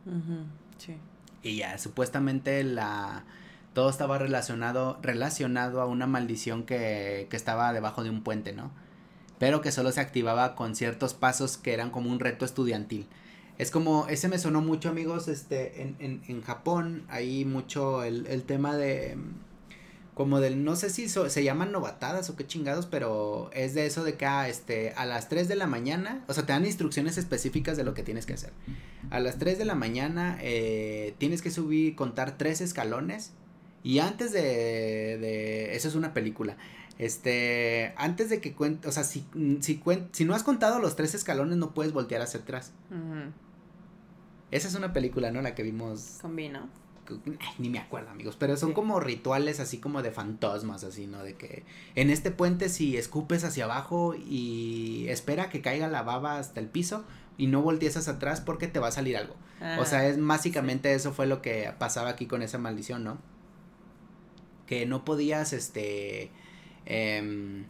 Sí. 0.77 0.97
Y 1.43 1.57
ya, 1.57 1.79
supuestamente 1.79 2.63
la, 2.63 3.25
todo 3.73 3.89
estaba 3.89 4.19
relacionado, 4.19 4.99
relacionado 5.01 5.81
a 5.81 5.87
una 5.87 6.07
maldición 6.07 6.65
que, 6.65 7.27
que 7.31 7.37
estaba 7.37 7.73
debajo 7.73 8.05
de 8.05 8.11
un 8.11 8.23
puente, 8.23 8.53
¿no? 8.53 8.71
Pero 9.39 9.63
que 9.63 9.73
solo 9.73 9.93
se 9.93 10.01
activaba 10.01 10.55
con 10.55 10.75
ciertos 10.75 11.15
pasos 11.15 11.57
que 11.57 11.73
eran 11.73 11.91
como 11.91 12.11
un 12.11 12.21
reto 12.21 12.45
estudiantil. 12.45 13.07
Es 13.59 13.71
como, 13.71 14.07
ese 14.09 14.29
me 14.29 14.39
sonó 14.39 14.61
mucho, 14.61 14.89
amigos, 14.89 15.29
este, 15.29 15.83
en, 15.83 15.97
en, 15.99 16.23
en 16.29 16.43
Japón 16.43 17.05
hay 17.09 17.45
mucho 17.45 18.05
el, 18.05 18.27
el 18.29 18.45
tema 18.45 18.77
de, 18.77 19.19
como 20.19 20.41
del, 20.41 20.65
no 20.65 20.75
sé 20.75 20.91
si 20.91 21.09
se 21.09 21.45
llaman 21.45 21.71
novatadas 21.71 22.29
o 22.29 22.35
qué 22.35 22.45
chingados, 22.45 22.87
pero 22.87 23.51
es 23.53 23.75
de 23.75 23.87
eso 23.87 24.03
de 24.03 24.15
que, 24.15 24.27
ah, 24.27 24.49
este, 24.49 24.93
a 24.97 25.07
las 25.07 25.29
3 25.29 25.47
de 25.47 25.55
la 25.55 25.69
mañana, 25.69 26.25
o 26.27 26.35
sea, 26.35 26.45
te 26.45 26.53
dan 26.53 26.67
instrucciones 26.67 27.19
específicas 27.19 27.77
de 27.77 27.85
lo 27.85 27.95
que 27.95 28.03
tienes 28.03 28.27
que 28.27 28.33
hacer. 28.33 28.53
A 29.11 29.21
las 29.21 29.39
3 29.39 29.59
de 29.59 29.65
la 29.65 29.77
mañana 29.77 30.37
eh, 30.41 31.15
tienes 31.19 31.41
que 31.41 31.53
subir, 31.53 31.95
contar 31.95 32.37
tres 32.37 32.61
escalones 32.61 33.31
y 33.85 34.01
antes 34.01 34.33
de, 34.33 34.41
de, 34.41 35.77
eso 35.77 35.87
es 35.87 35.95
una 35.95 36.15
película, 36.15 36.57
este, 36.99 37.95
antes 37.97 38.29
de 38.29 38.41
que 38.41 38.55
cuente, 38.55 38.89
o 38.89 38.93
sea, 38.93 39.05
si, 39.05 39.25
si, 39.61 39.81
si 40.11 40.25
no 40.25 40.35
has 40.35 40.43
contado 40.43 40.81
los 40.81 40.97
tres 40.97 41.15
escalones 41.15 41.59
no 41.59 41.75
puedes 41.75 41.93
voltear 41.93 42.23
hacia 42.23 42.41
atrás. 42.41 42.73
Esa 44.51 44.69
es 44.69 44.75
una 44.75 44.93
película, 44.93 45.31
¿no? 45.31 45.43
La 45.43 45.55
que 45.55 45.63
vimos. 45.63 46.19
Con 46.21 46.37
vino. 46.37 46.69
ni 47.59 47.69
me 47.69 47.79
acuerdo, 47.79 48.11
amigos. 48.11 48.37
Pero 48.37 48.57
son 48.57 48.73
como 48.73 49.01
rituales 49.01 49.61
así 49.61 49.79
como 49.79 50.03
de 50.03 50.11
fantasmas, 50.11 50.85
así, 50.85 51.07
¿no? 51.07 51.23
De 51.23 51.35
que 51.35 51.65
en 51.95 52.11
este 52.11 52.31
puente 52.31 52.69
si 52.69 52.97
escupes 52.97 53.45
hacia 53.45 53.65
abajo 53.65 54.15
y 54.15 55.07
espera 55.09 55.49
que 55.49 55.61
caiga 55.61 55.89
la 55.89 56.03
baba 56.03 56.39
hasta 56.39 56.61
el 56.61 56.67
piso 56.67 57.05
y 57.37 57.47
no 57.47 57.63
voltees 57.63 58.09
atrás 58.09 58.41
porque 58.41 58.69
te 58.69 58.79
va 58.79 58.89
a 58.89 58.93
salir 58.93 59.17
algo. 59.17 59.37
o 59.79 59.85
sea, 59.85 60.07
es 60.07 60.25
básicamente 60.25 60.95
eso 60.95 61.13
fue 61.13 61.27
lo 61.27 61.43
que 61.43 61.73
pasaba 61.79 62.11
aquí 62.11 62.27
con 62.27 62.43
esa 62.43 62.59
maldición, 62.59 63.05
¿no? 63.05 63.19
Que 64.67 64.87
no 64.87 65.05
podías, 65.05 65.53
este... 65.53 66.31
Eh, 66.87 67.65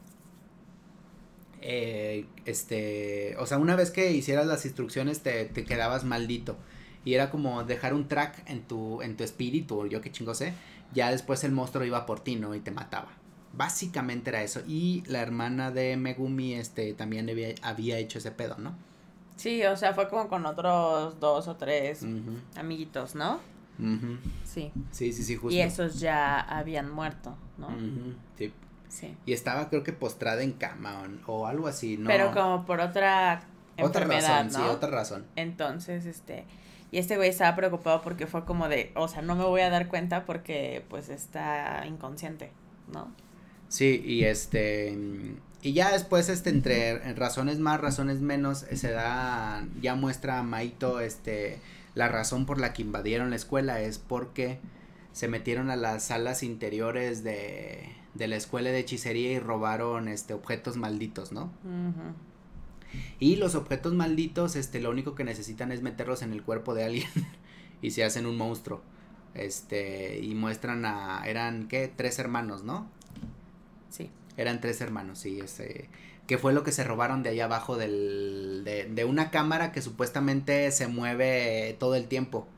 eh, 1.61 2.27
este, 2.45 3.37
o 3.39 3.47
sea, 3.47 3.59
una 3.59 3.77
vez 3.77 3.91
que 3.91 4.13
hicieras 4.13 4.47
las 4.47 4.65
instrucciones 4.65 5.21
te, 5.21 5.45
te, 5.47 5.65
quedabas 5.65 6.05
maldito. 6.05 6.57
Y 7.05 7.15
era 7.15 7.31
como 7.31 7.65
dejar 7.65 7.95
un 7.95 8.09
track 8.09 8.43
en 8.49 8.63
tu, 8.63 9.03
en 9.03 9.17
tu 9.17 9.25
espíritu, 9.25 9.87
yo 9.87 10.01
qué 10.01 10.11
chingo 10.11 10.35
sé. 10.35 10.53
Ya 10.95 11.11
después 11.11 11.45
el 11.45 11.53
monstruo 11.53 11.85
iba 11.85 12.07
por 12.07 12.21
ti, 12.21 12.37
¿no? 12.37 12.55
Y 12.55 12.61
te 12.61 12.71
mataba. 12.71 13.09
Básicamente 13.53 14.31
era 14.31 14.43
eso. 14.43 14.61
Y 14.67 15.03
la 15.07 15.21
hermana 15.21 15.71
de 15.71 15.97
Megumi, 15.97 16.55
este, 16.55 16.93
también 16.95 17.29
había, 17.31 17.55
había 17.63 17.99
hecho 17.99 18.19
ese 18.19 18.31
pedo, 18.31 18.57
¿no? 18.59 18.75
Sí, 19.37 19.65
o 19.65 19.77
sea, 19.77 19.95
fue 19.95 20.09
como 20.09 20.29
con 20.29 20.45
otros 20.47 21.19
dos 21.21 21.47
o 21.47 21.57
tres 21.57 22.05
amiguitos, 22.57 23.15
¿no? 23.15 23.41
Sí. 24.45 24.73
Sí, 24.91 25.13
sí, 25.13 25.23
sí, 25.23 25.37
justo. 25.37 25.55
Y 25.55 25.61
esos 25.61 26.01
ya 26.01 26.41
habían 26.41 26.91
muerto, 26.91 27.37
¿no? 27.57 27.69
Sí. 28.37 28.53
Sí. 28.89 29.15
Y 29.27 29.33
estaba 29.33 29.69
creo 29.69 29.83
que 29.83 29.93
postrada 29.93 30.43
en 30.43 30.53
cama 30.53 31.03
o, 31.27 31.47
algo 31.47 31.69
así, 31.69 31.97
¿no? 31.97 32.09
Pero 32.09 32.33
como 32.33 32.65
por 32.65 32.81
otra 32.81 33.43
otra 33.81 34.05
razón, 34.05 34.51
sí, 34.51 34.61
otra 34.63 34.91
razón. 34.91 35.27
Entonces, 35.37 36.07
este, 36.07 36.45
y 36.91 36.99
este 36.99 37.17
güey 37.17 37.29
estaba 37.29 37.55
preocupado 37.55 38.03
porque 38.03 38.27
fue 38.27 38.45
como 38.45 38.69
de, 38.69 38.93
o 38.95 39.09
sea, 39.09 39.23
no 39.23 39.37
me 39.37 39.45
voy 39.45 39.61
a 39.61 39.71
dar 39.71 39.89
cuenta 39.89 40.25
porque 40.25 40.85
pues 40.89 41.09
está 41.09 41.85
inconsciente, 41.87 42.51
¿no? 42.93 43.13
Sí, 43.69 44.03
y 44.05 44.25
este, 44.25 44.97
y 45.61 45.73
ya 45.73 45.93
después, 45.93 46.29
este, 46.29 46.51
entre 46.51 47.15
razones 47.15 47.59
más, 47.59 47.81
razones 47.81 48.21
menos, 48.21 48.65
se 48.73 48.91
da, 48.91 49.67
ya 49.81 49.95
muestra 49.95 50.39
a 50.39 50.43
Maito, 50.43 51.01
este, 51.01 51.59
la 51.95 52.09
razón 52.09 52.47
por 52.47 52.59
la 52.59 52.73
que 52.73 52.83
invadieron 52.83 53.31
la 53.31 53.37
escuela 53.37 53.81
es 53.81 53.99
porque 53.99 54.59
se 55.13 55.29
metieron 55.29 55.71
a 55.71 55.77
las 55.77 56.05
salas 56.05 56.43
interiores 56.43 57.23
de, 57.25 57.98
de 58.19 58.29
la 58.29 58.37
escuela 58.37 58.71
de 58.71 58.81
hechicería 58.81 59.33
y 59.33 59.39
robaron, 59.39 60.09
este, 60.09 60.35
objetos 60.35 60.77
malditos, 60.77 61.33
¿no? 61.33 61.51
Y 63.21 63.37
los 63.37 63.55
objetos 63.55 63.95
malditos, 63.95 64.57
este, 64.57 64.81
lo 64.81 64.91
único 64.91 65.15
que 65.15 65.25
necesitan 65.25 65.73
es 65.73 65.83
meterlos 65.83 66.23
en 66.23 66.33
el 66.33 66.43
cuerpo 66.43 66.75
de 66.75 66.85
alguien 66.85 67.09
y 67.83 67.93
se 67.93 68.05
hacen 68.05 68.27
un 68.27 68.37
monstruo. 68.37 68.83
Este, 69.35 70.19
y 70.19 70.35
muestran 70.35 70.85
a, 70.85 71.23
eran, 71.27 71.69
¿qué? 71.69 71.93
Tres 71.95 72.19
hermanos, 72.19 72.65
¿no? 72.65 72.89
Sí. 73.89 74.11
Eran 74.37 74.61
tres 74.61 74.81
hermanos, 74.81 75.21
sí, 75.21 75.39
ese, 75.41 75.89
que 76.27 76.39
fue 76.39 76.53
lo 76.53 76.65
que 76.65 76.73
se 76.73 76.85
robaron 76.85 77.23
de 77.23 77.31
allá 77.31 77.45
abajo 77.45 77.77
del, 77.77 78.63
de, 78.65 78.87
de 78.87 79.05
una 79.05 79.31
cámara 79.31 79.71
que 79.71 79.81
supuestamente 79.81 80.71
se 80.73 80.89
mueve 80.89 81.77
todo 81.79 81.95
el 81.95 82.09
tiempo 82.09 82.49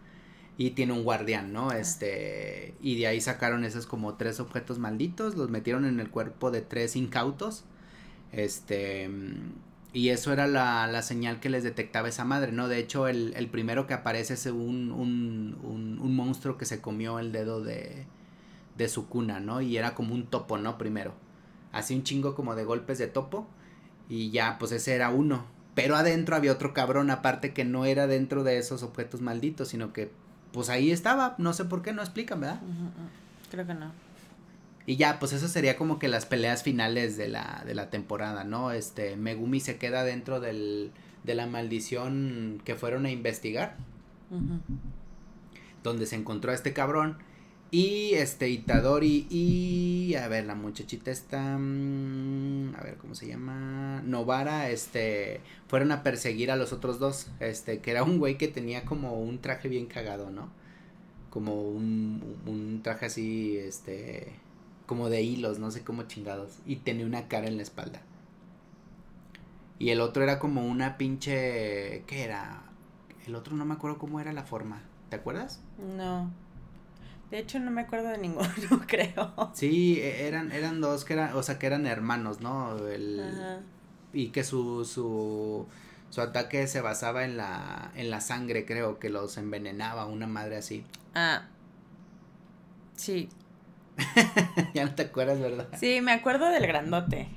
y 0.60 0.72
tiene 0.72 0.92
un 0.92 1.04
guardián, 1.04 1.54
¿no? 1.54 1.72
Este, 1.72 2.74
y 2.82 2.98
de 2.98 3.06
ahí 3.06 3.22
sacaron 3.22 3.64
esos 3.64 3.86
como 3.86 4.16
tres 4.16 4.40
objetos 4.40 4.78
malditos, 4.78 5.34
los 5.34 5.48
metieron 5.48 5.86
en 5.86 6.00
el 6.00 6.10
cuerpo 6.10 6.50
de 6.50 6.60
tres 6.60 6.96
incautos, 6.96 7.64
este, 8.30 9.08
y 9.94 10.10
eso 10.10 10.34
era 10.34 10.46
la, 10.46 10.86
la, 10.86 11.00
señal 11.00 11.40
que 11.40 11.48
les 11.48 11.64
detectaba 11.64 12.10
esa 12.10 12.26
madre, 12.26 12.52
¿no? 12.52 12.68
De 12.68 12.76
hecho, 12.76 13.08
el, 13.08 13.32
el 13.38 13.48
primero 13.48 13.86
que 13.86 13.94
aparece 13.94 14.34
es 14.34 14.44
un, 14.44 14.92
un, 14.92 15.58
un, 15.62 15.98
un, 15.98 16.14
monstruo 16.14 16.58
que 16.58 16.66
se 16.66 16.82
comió 16.82 17.18
el 17.20 17.32
dedo 17.32 17.62
de, 17.62 18.04
de 18.76 18.88
su 18.90 19.08
cuna, 19.08 19.40
¿no? 19.40 19.62
Y 19.62 19.78
era 19.78 19.94
como 19.94 20.14
un 20.14 20.26
topo, 20.26 20.58
¿no? 20.58 20.76
Primero. 20.76 21.14
Así 21.72 21.94
un 21.94 22.02
chingo 22.02 22.34
como 22.34 22.54
de 22.54 22.64
golpes 22.64 22.98
de 22.98 23.06
topo. 23.06 23.46
Y 24.10 24.30
ya, 24.30 24.58
pues 24.58 24.72
ese 24.72 24.94
era 24.94 25.08
uno. 25.08 25.46
Pero 25.74 25.96
adentro 25.96 26.36
había 26.36 26.52
otro 26.52 26.74
cabrón 26.74 27.10
aparte 27.10 27.54
que 27.54 27.64
no 27.64 27.86
era 27.86 28.06
dentro 28.06 28.44
de 28.44 28.58
esos 28.58 28.82
objetos 28.82 29.22
malditos, 29.22 29.68
sino 29.68 29.94
que 29.94 30.10
pues 30.52 30.68
ahí 30.68 30.90
estaba. 30.90 31.34
No 31.38 31.52
sé 31.52 31.64
por 31.64 31.82
qué, 31.82 31.92
no 31.92 32.02
explican, 32.02 32.40
¿verdad? 32.40 32.60
Creo 33.50 33.66
que 33.66 33.74
no. 33.74 33.92
Y 34.86 34.96
ya, 34.96 35.18
pues 35.18 35.32
eso 35.32 35.46
sería 35.48 35.76
como 35.76 35.98
que 35.98 36.08
las 36.08 36.26
peleas 36.26 36.62
finales 36.62 37.16
de 37.16 37.28
la, 37.28 37.62
de 37.66 37.74
la 37.74 37.90
temporada, 37.90 38.44
¿no? 38.44 38.72
Este, 38.72 39.16
Megumi 39.16 39.60
se 39.60 39.76
queda 39.76 40.02
dentro 40.04 40.40
del, 40.40 40.90
de 41.24 41.34
la 41.34 41.46
maldición 41.46 42.60
que 42.64 42.74
fueron 42.74 43.06
a 43.06 43.10
investigar. 43.10 43.76
Donde 45.82 46.06
se 46.06 46.16
encontró 46.16 46.52
a 46.52 46.54
este 46.54 46.72
cabrón. 46.72 47.18
Y 47.70 48.14
este, 48.14 48.48
Itadori 48.48 49.26
y. 49.30 50.14
A 50.16 50.28
ver, 50.28 50.44
la 50.46 50.54
muchachita 50.54 51.10
está. 51.10 51.56
Mm, 51.58 52.74
a 52.76 52.82
ver, 52.82 52.96
¿cómo 52.96 53.14
se 53.14 53.28
llama? 53.28 54.02
Novara, 54.04 54.70
este. 54.70 55.40
Fueron 55.68 55.92
a 55.92 56.02
perseguir 56.02 56.50
a 56.50 56.56
los 56.56 56.72
otros 56.72 56.98
dos. 56.98 57.28
Este, 57.40 57.80
que 57.80 57.92
era 57.92 58.02
un 58.02 58.18
güey 58.18 58.36
que 58.38 58.48
tenía 58.48 58.84
como 58.84 59.20
un 59.20 59.40
traje 59.40 59.68
bien 59.68 59.86
cagado, 59.86 60.30
¿no? 60.30 60.50
Como 61.30 61.62
un, 61.62 62.22
un 62.46 62.82
traje 62.82 63.06
así, 63.06 63.56
este 63.56 64.32
como 64.90 65.08
de 65.08 65.22
hilos, 65.22 65.60
no 65.60 65.70
sé 65.70 65.84
cómo 65.84 66.02
chingados, 66.02 66.58
y 66.66 66.74
tenía 66.74 67.06
una 67.06 67.28
cara 67.28 67.46
en 67.46 67.58
la 67.58 67.62
espalda. 67.62 68.02
Y 69.78 69.90
el 69.90 70.00
otro 70.00 70.24
era 70.24 70.40
como 70.40 70.66
una 70.66 70.98
pinche, 70.98 72.02
¿qué 72.08 72.24
era? 72.24 72.64
El 73.24 73.36
otro 73.36 73.54
no 73.54 73.64
me 73.64 73.74
acuerdo 73.74 73.98
cómo 73.98 74.18
era 74.18 74.32
la 74.32 74.42
forma, 74.42 74.82
¿te 75.08 75.14
acuerdas? 75.14 75.60
No. 75.96 76.32
De 77.30 77.38
hecho 77.38 77.58
no 77.60 77.70
me 77.70 77.82
acuerdo 77.82 78.08
de 78.08 78.18
ninguno, 78.18 78.48
creo. 78.86 79.50
Sí, 79.54 80.00
e, 80.00 80.26
eran 80.26 80.52
eran 80.52 80.80
dos 80.80 81.04
que 81.04 81.14
eran, 81.14 81.34
o 81.36 81.42
sea, 81.42 81.58
que 81.58 81.66
eran 81.66 81.86
hermanos, 81.86 82.40
¿no? 82.40 82.76
El, 82.88 83.22
Y 84.12 84.28
que 84.28 84.44
su 84.44 84.84
su 84.84 85.66
su 86.10 86.20
ataque 86.20 86.66
se 86.66 86.80
basaba 86.80 87.24
en 87.24 87.36
la 87.36 87.92
en 87.94 88.10
la 88.10 88.20
sangre, 88.20 88.64
creo 88.66 88.98
que 88.98 89.10
los 89.10 89.36
envenenaba, 89.36 90.06
una 90.06 90.26
madre 90.26 90.56
así. 90.56 90.84
Ah. 91.14 91.46
Sí, 92.96 93.30
ya 94.74 94.84
no 94.84 94.94
te 94.94 95.02
acuerdas, 95.02 95.40
¿verdad? 95.40 95.68
Sí, 95.78 96.00
me 96.00 96.12
acuerdo 96.12 96.46
del 96.50 96.66
grandote. 96.66 97.28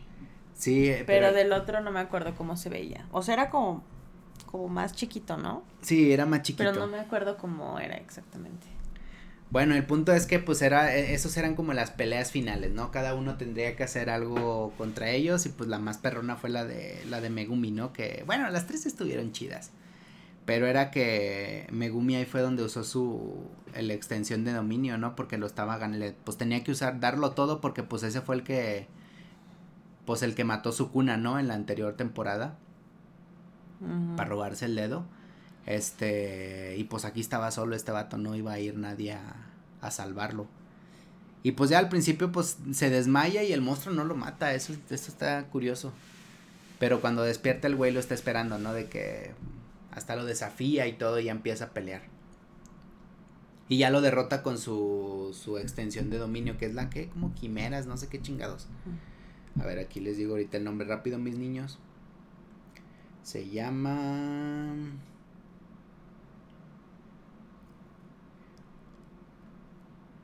Sí, 0.56 0.92
pero, 0.92 1.06
pero, 1.06 1.34
del 1.34 1.52
otro 1.52 1.82
no 1.82 1.92
me 1.92 2.00
acuerdo 2.00 2.36
cómo 2.36 2.56
se 2.58 2.70
veía. 2.70 3.08
O 3.12 3.22
sea, 3.22 3.34
era 3.34 3.50
como, 3.50 3.84
como 4.46 4.68
más 4.68 4.94
chiquito, 4.94 5.38
¿no? 5.38 5.64
Sí, 5.82 6.14
era 6.14 6.26
más 6.26 6.44
chiquito. 6.44 6.72
Pero 6.72 6.80
no 6.80 6.88
me 6.88 7.00
acuerdo 7.00 7.38
cómo 7.38 7.80
era 7.80 7.96
exactamente. 7.96 8.68
Bueno, 9.54 9.76
el 9.76 9.86
punto 9.86 10.14
es 10.14 10.26
que 10.26 10.40
pues 10.40 10.64
era, 10.64 10.96
e, 10.96 11.14
esos 11.14 11.38
eran 11.38 11.54
como 11.54 11.74
las 11.74 11.92
peleas 11.92 12.32
finales, 12.32 12.72
¿no? 12.72 12.90
Cada 12.90 13.14
uno 13.14 13.38
tendría 13.38 13.76
que 13.76 13.84
hacer 13.84 14.10
algo 14.10 14.74
contra 14.80 15.12
ellos 15.12 15.46
y 15.46 15.50
pues 15.50 15.70
la 15.70 15.78
más 15.78 16.00
perrona 16.00 16.38
fue 16.38 16.50
la 16.50 16.66
de, 16.66 17.06
la 17.08 17.22
de 17.22 17.30
Megumi, 17.30 17.70
¿no? 17.70 17.94
Que, 17.94 18.24
bueno, 18.26 18.50
las 18.50 18.66
tres 18.66 18.88
estuvieron 18.88 19.32
chidas. 19.32 19.70
Pero 20.46 20.66
era 20.66 20.90
que 20.90 21.68
Megumi 21.72 22.16
ahí 22.16 22.26
fue 22.26 22.42
donde 22.42 22.64
usó 22.64 22.84
su 22.84 23.46
la 23.80 23.94
extensión 23.94 24.44
de 24.44 24.54
dominio, 24.54 24.98
¿no? 24.98 25.16
Porque 25.16 25.38
lo 25.38 25.46
estaba 25.46 25.78
ganando, 25.78 26.12
pues 26.24 26.36
tenía 26.36 26.64
que 26.64 26.72
usar 26.72 27.00
darlo 27.00 27.34
todo 27.34 27.62
porque 27.62 27.84
pues 27.84 28.02
ese 28.02 28.22
fue 28.22 28.38
el 28.38 28.44
que 28.44 28.88
pues 30.08 30.24
el 30.24 30.34
que 30.34 30.46
mató 30.46 30.72
su 30.72 30.90
cuna, 30.90 31.16
¿no? 31.18 31.38
En 31.38 31.48
la 31.48 31.54
anterior 31.54 31.94
temporada. 31.94 32.58
Para 34.16 34.30
robarse 34.30 34.66
el 34.66 34.74
dedo. 34.76 35.06
Este, 35.66 36.76
y 36.78 36.84
pues 36.86 37.06
aquí 37.06 37.22
estaba 37.22 37.52
solo 37.52 37.76
este 37.76 37.92
vato, 37.92 38.18
no 38.18 38.36
iba 38.36 38.54
a 38.54 38.60
ir 38.60 38.78
nadie 38.78 39.14
a, 39.14 39.36
a 39.82 39.92
salvarlo. 39.92 40.48
Y 41.42 41.54
pues 41.54 41.70
ya 41.70 41.80
al 41.80 41.90
principio 41.90 42.32
pues 42.32 42.58
se 42.72 42.90
desmaya 42.90 43.44
y 43.44 43.52
el 43.52 43.62
monstruo 43.62 43.94
no 43.94 44.06
lo 44.06 44.16
mata, 44.16 44.54
eso, 44.54 44.74
eso 44.90 45.12
está 45.12 45.46
curioso. 45.48 45.92
Pero 46.80 47.02
cuando 47.02 47.24
despierta 47.24 47.68
el 47.68 47.76
güey 47.76 47.92
lo 47.92 48.00
está 48.00 48.14
esperando, 48.14 48.58
¿no? 48.60 48.74
De 48.74 48.88
que 48.88 49.32
hasta 49.92 50.16
lo 50.16 50.26
desafía 50.26 50.88
y 50.88 50.94
todo 50.94 51.20
y 51.20 51.26
ya 51.26 51.32
empieza 51.32 51.66
a 51.66 51.70
pelear. 51.70 52.02
Y 53.70 53.78
ya 53.78 53.90
lo 53.90 54.02
derrota 54.02 54.44
con 54.44 54.58
su, 54.58 55.36
su 55.38 55.58
extensión 55.58 56.10
de 56.10 56.18
dominio, 56.18 56.58
que 56.58 56.66
es 56.66 56.74
la 56.74 56.90
que, 56.90 57.08
como 57.10 57.34
quimeras, 57.34 57.88
no 57.88 57.98
sé 57.98 58.08
qué 58.08 58.22
chingados. 58.22 58.68
A 59.60 59.66
ver, 59.66 59.80
aquí 59.80 60.00
les 60.00 60.18
digo 60.18 60.32
ahorita 60.32 60.58
el 60.58 60.64
nombre 60.64 60.88
rápido, 60.88 61.18
mis 61.18 61.38
niños. 61.38 61.80
Se 63.24 63.50
llama... 63.50 64.74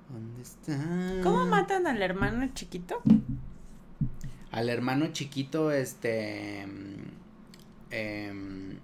¿Dónde 0.10 0.41
está? 0.41 0.78
¿Cómo 1.24 1.45
matan 1.45 1.88
al 1.88 2.01
hermano 2.01 2.47
chiquito? 2.53 3.01
Al 4.51 4.70
hermano 4.70 5.07
chiquito, 5.14 5.72
este... 5.72 6.66
Eh, 7.91 8.80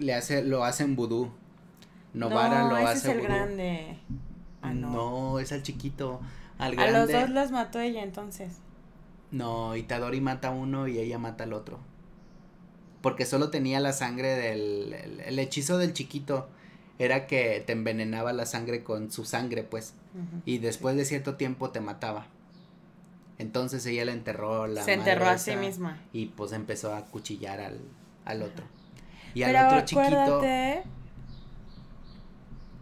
le 0.00 0.14
hace, 0.14 0.42
lo 0.42 0.64
hacen 0.64 0.96
vudú. 0.96 1.30
Novara 2.12 2.68
lo 2.68 2.76
hace 2.76 3.10
es 3.10 3.16
el 3.16 3.22
grande. 3.22 3.98
Ah, 4.62 4.72
no. 4.74 4.90
no. 4.90 5.38
es 5.38 5.62
chiquito. 5.62 6.20
Al 6.58 6.74
grande. 6.74 6.96
A 6.96 7.00
los 7.00 7.12
dos 7.12 7.30
los 7.30 7.50
mató 7.52 7.78
ella 7.80 8.02
entonces. 8.02 8.58
No, 9.30 9.76
Itadori 9.76 10.20
mata 10.20 10.48
a 10.48 10.50
uno 10.50 10.88
y 10.88 10.98
ella 10.98 11.18
mata 11.18 11.44
al 11.44 11.52
otro. 11.52 11.78
Porque 13.00 13.26
solo 13.26 13.50
tenía 13.50 13.80
la 13.80 13.92
sangre 13.92 14.34
del. 14.34 14.92
El, 15.24 15.38
hechizo 15.38 15.78
del 15.78 15.92
chiquito 15.92 16.48
era 16.98 17.26
que 17.26 17.62
te 17.64 17.72
envenenaba 17.72 18.32
la 18.32 18.44
sangre 18.44 18.82
con 18.82 19.10
su 19.10 19.24
sangre, 19.24 19.62
pues. 19.62 19.94
Y 20.44 20.58
después 20.58 20.96
de 20.96 21.04
cierto 21.04 21.36
tiempo 21.36 21.70
te 21.70 21.80
mataba. 21.80 22.26
Entonces 23.38 23.86
ella 23.86 24.04
le 24.04 24.12
enterró 24.12 24.66
la. 24.66 24.82
Se 24.82 24.92
enterró 24.92 25.26
a 25.26 25.38
sí 25.38 25.56
misma. 25.56 25.98
Y 26.12 26.26
pues 26.26 26.52
empezó 26.52 26.94
a 26.94 27.06
cuchillar 27.06 27.60
al, 27.60 27.80
al 28.24 28.42
otro. 28.42 28.64
Y 29.34 29.42
al 29.44 29.56
otro 29.66 29.84
chiquito. 29.84 30.42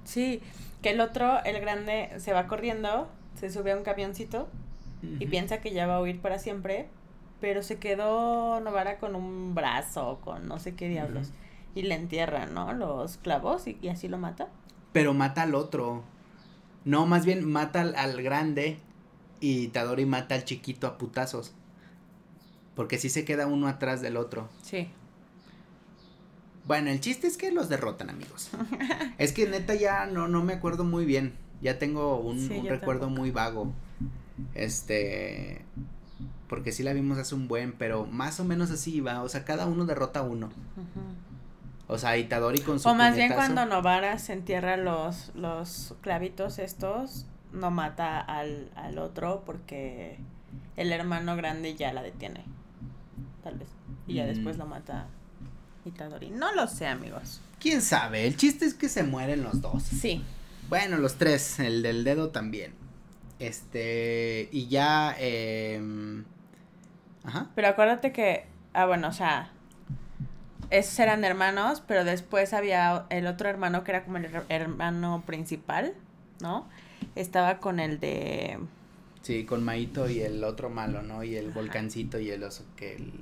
Sí, 0.05 0.41
que 0.81 0.91
el 0.91 1.01
otro, 1.01 1.45
el 1.45 1.61
grande, 1.61 2.11
se 2.17 2.33
va 2.33 2.47
corriendo, 2.47 3.09
se 3.35 3.51
sube 3.51 3.73
a 3.73 3.77
un 3.77 3.83
camioncito 3.83 4.49
y 5.03 5.27
piensa 5.27 5.61
que 5.61 5.73
ya 5.73 5.87
va 5.87 5.97
a 5.97 6.01
huir 6.01 6.21
para 6.21 6.39
siempre, 6.39 6.89
pero 7.41 7.63
se 7.63 7.79
quedó 7.79 8.59
Novara 8.61 8.99
con 8.99 9.15
un 9.15 9.55
brazo, 9.55 10.19
con 10.25 10.49
no 10.49 10.59
sé 10.59 10.75
qué 10.75 10.89
diablos. 10.89 11.31
Y 11.75 11.83
le 11.83 11.95
entierra, 11.95 12.47
¿no? 12.47 12.73
Los 12.73 13.19
clavos 13.19 13.67
y, 13.69 13.89
así 13.89 14.09
lo 14.09 14.19
mata. 14.19 14.49
Pero 14.93 15.15
mata 15.15 15.43
al 15.43 15.55
otro. 15.55 16.03
No, 16.89 17.05
más 17.05 17.27
bien 17.27 17.47
mata 17.47 17.83
al, 17.83 18.23
grande 18.23 18.79
y 19.41 19.59
Itadori 19.65 20.07
mata 20.07 20.35
al 20.35 20.45
chiquito 20.47 20.87
a 20.87 20.97
putazos. 20.97 21.53
Porque 22.75 22.97
sí 22.97 23.11
se 23.11 23.27
queda 23.27 23.47
uno 23.47 23.69
atrás 23.69 24.01
del 24.01 24.17
otro. 24.17 24.49
Sí. 24.63 24.89
Bueno, 26.67 26.89
el 26.89 27.01
chiste 27.01 27.27
es 27.27 27.37
que 27.37 27.53
los 27.53 27.69
derrotan, 27.69 28.09
amigos. 28.09 28.49
es 29.19 29.35
que 29.35 29.47
neta 29.47 29.75
ya 29.75 30.07
no, 30.07 30.29
no 30.29 30.43
me 30.43 30.55
acuerdo 30.55 30.85
muy 30.85 31.05
bien. 31.05 31.35
Ya 31.61 31.79
tengo 31.79 32.19
un, 32.21 32.41
Sí, 32.49 32.55
un 32.55 32.65
yo 32.65 32.71
recuerdo 32.71 33.03
tampoco. 33.03 33.21
muy 33.21 33.33
vago. 33.33 33.71
Este. 34.55 35.67
Porque 36.49 36.73
sí 36.73 36.83
la 36.83 36.95
vimos 36.95 37.19
hace 37.19 37.35
un 37.35 37.49
buen, 37.49 37.73
pero 37.73 38.07
más 38.07 38.41
o 38.41 38.47
menos 38.47 38.71
así 38.71 38.95
iba. 38.95 39.23
O 39.23 39.29
sea, 39.29 39.45
cada 39.45 39.67
uno 39.67 39.85
derrota 39.85 40.21
a 40.21 40.23
uno. 40.23 40.47
Ujú. 40.47 41.28
O 41.89 41.97
sea, 41.99 42.17
Itadori 42.19 42.61
con 42.61 42.79
su 42.79 42.89
O 42.89 42.95
más 42.95 43.17
bien 43.17 43.33
cuando 43.33 43.65
Novara 43.67 44.19
se 44.19 44.35
entierra 44.35 44.77
los, 44.77 45.33
los 45.35 45.95
clavitos 46.03 46.59
estos, 46.59 47.27
no 47.53 47.71
mata 47.71 48.21
al, 48.21 48.71
al 48.77 48.99
otro 48.99 49.43
porque 49.47 50.19
el 50.77 50.93
hermano 50.93 51.35
grande 51.37 51.75
ya 51.75 51.93
la 51.93 52.03
detiene. 52.03 52.45
Tal 53.43 53.59
vez. 53.59 53.69
Y 54.07 54.15
ya 54.15 54.25
Mm. 54.25 54.29
después 54.29 54.57
lo 54.59 54.67
mata 54.67 55.07
Itadori. 55.87 56.29
No 56.31 56.55
lo 56.55 56.67
sé, 56.69 56.87
amigos. 56.87 57.41
¿Quién 57.59 57.81
sabe? 57.83 58.27
El 58.27 58.37
chiste 58.37 58.67
es 58.67 58.75
que 58.75 58.89
se 58.91 59.03
mueren 59.03 59.43
los 59.43 59.61
dos. 59.63 59.83
Sí. 59.83 60.23
Bueno, 60.69 60.99
los 60.99 61.17
tres, 61.17 61.59
el 61.61 61.83
del 61.83 62.05
dedo 62.05 62.29
también. 62.29 62.75
Este, 63.39 64.49
y 64.53 64.67
ya, 64.69 65.15
eh, 65.19 65.81
ajá, 67.25 67.47
Pero 67.55 67.69
acuérdate 67.69 68.13
que, 68.13 68.47
ah, 68.75 68.85
bueno, 68.87 69.09
o 69.09 69.13
sea, 69.13 69.51
esos 70.71 70.99
eran 70.99 71.25
hermanos, 71.25 71.83
pero 71.87 72.05
después 72.05 72.53
había 72.53 73.07
el 73.11 73.27
otro 73.27 73.49
hermano 73.49 73.85
que 73.85 73.93
era 73.93 74.05
como 74.05 74.19
el 74.19 74.27
her- 74.33 74.45
hermano 74.49 75.23
principal, 75.27 75.95
¿no? 76.41 76.67
Estaba 77.15 77.59
con 77.59 77.81
el 77.81 78.01
de... 78.01 78.59
sí, 79.23 79.45
con 79.45 79.65
Maito 79.65 80.09
y 80.09 80.21
el 80.21 80.45
otro 80.45 80.71
malo, 80.71 81.03
¿no? 81.03 81.25
Y 81.25 81.37
el 81.37 81.51
volcancito 81.51 82.19
y 82.21 82.31
el 82.31 82.43
oso 82.45 82.65
que, 82.77 82.97
el, 82.97 83.13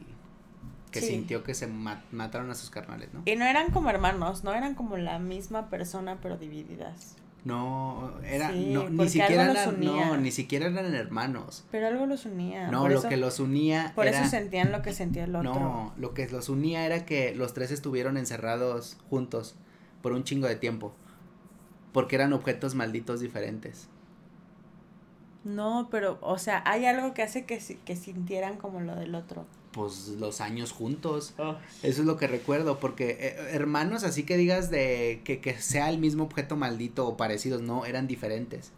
que 0.91 1.01
Sí. 1.01 1.07
sintió 1.09 1.43
que 1.45 1.55
se 1.55 1.67
ma- 1.67 2.03
mataron 2.13 2.51
a 2.51 2.55
sus 2.55 2.71
carnales, 2.71 3.13
¿no? 3.13 3.23
Y 3.27 3.37
no 3.37 3.45
eran 3.45 3.71
como 3.71 3.91
hermanos, 3.91 4.45
no 4.45 4.53
eran 4.55 4.75
como 4.75 4.97
la 4.97 5.19
misma 5.19 5.69
persona, 5.71 6.19
pero 6.23 6.37
divididas. 6.39 7.17
No, 7.47 8.11
era, 8.25 8.51
Sí, 8.51 8.73
no, 8.73 8.91
ni 8.91 9.09
siquiera 9.09 9.53
eran, 9.53 9.81
no, 9.81 10.17
ni 10.17 10.33
siquiera 10.33 10.67
eran 10.67 10.93
hermanos. 10.93 11.65
Pero 11.71 11.87
algo 11.87 12.05
los 12.07 12.27
unía. 12.27 12.73
No, 12.73 12.81
por 12.83 12.91
lo 12.91 12.99
eso- 12.99 13.09
que 13.09 13.17
los 13.17 13.39
unía 13.39 13.93
Por 13.95 14.09
era, 14.09 14.21
eso 14.23 14.29
sentían 14.29 14.73
lo 14.73 14.83
que 14.83 14.93
sentía 14.93 15.25
el 15.25 15.37
otro. 15.37 15.55
no, 15.55 15.95
lo 15.97 16.13
que 16.13 16.29
los 16.29 16.49
unía 16.49 16.85
era 16.85 17.07
que 17.07 17.37
los 17.37 17.55
tres 17.55 17.71
estuvieron 17.71 18.17
encerrados 18.17 18.99
juntos 19.09 19.55
por 20.03 20.11
un 20.13 20.25
chingo 20.25 20.49
de 20.49 20.57
tiempo. 20.57 20.93
Porque 21.93 22.17
eran 22.17 22.33
objetos 22.33 22.75
malditos 22.75 23.21
diferentes. 23.21 23.89
No, 25.45 25.87
pero, 25.89 26.19
o 26.23 26.39
sea, 26.39 26.65
hay 26.67 26.85
algo 26.87 27.15
que 27.15 27.23
hace 27.23 27.45
que, 27.45 27.59
que 27.85 27.95
sintieran 27.95 28.57
como 28.57 28.81
lo 28.81 28.97
del 28.97 29.15
otro. 29.15 29.47
Pues 29.77 30.09
los 30.19 30.41
años 30.41 30.73
juntos. 30.73 31.35
Eso 31.83 32.01
es 32.01 32.07
lo 32.07 32.17
que 32.17 32.27
recuerdo, 32.27 32.81
porque 32.81 33.11
eh, 33.21 33.37
hermanos, 33.51 34.05
así 34.05 34.23
que 34.23 34.39
digas 34.39 34.71
de 34.71 35.21
que, 35.23 35.41
que 35.41 35.61
sea 35.61 35.91
el 35.91 35.99
mismo 35.99 36.25
objeto 36.25 36.57
maldito 36.57 37.07
o 37.07 37.19
parecidos, 37.19 37.61
no, 37.61 37.85
eran 37.85 38.07
diferentes. 38.07 38.73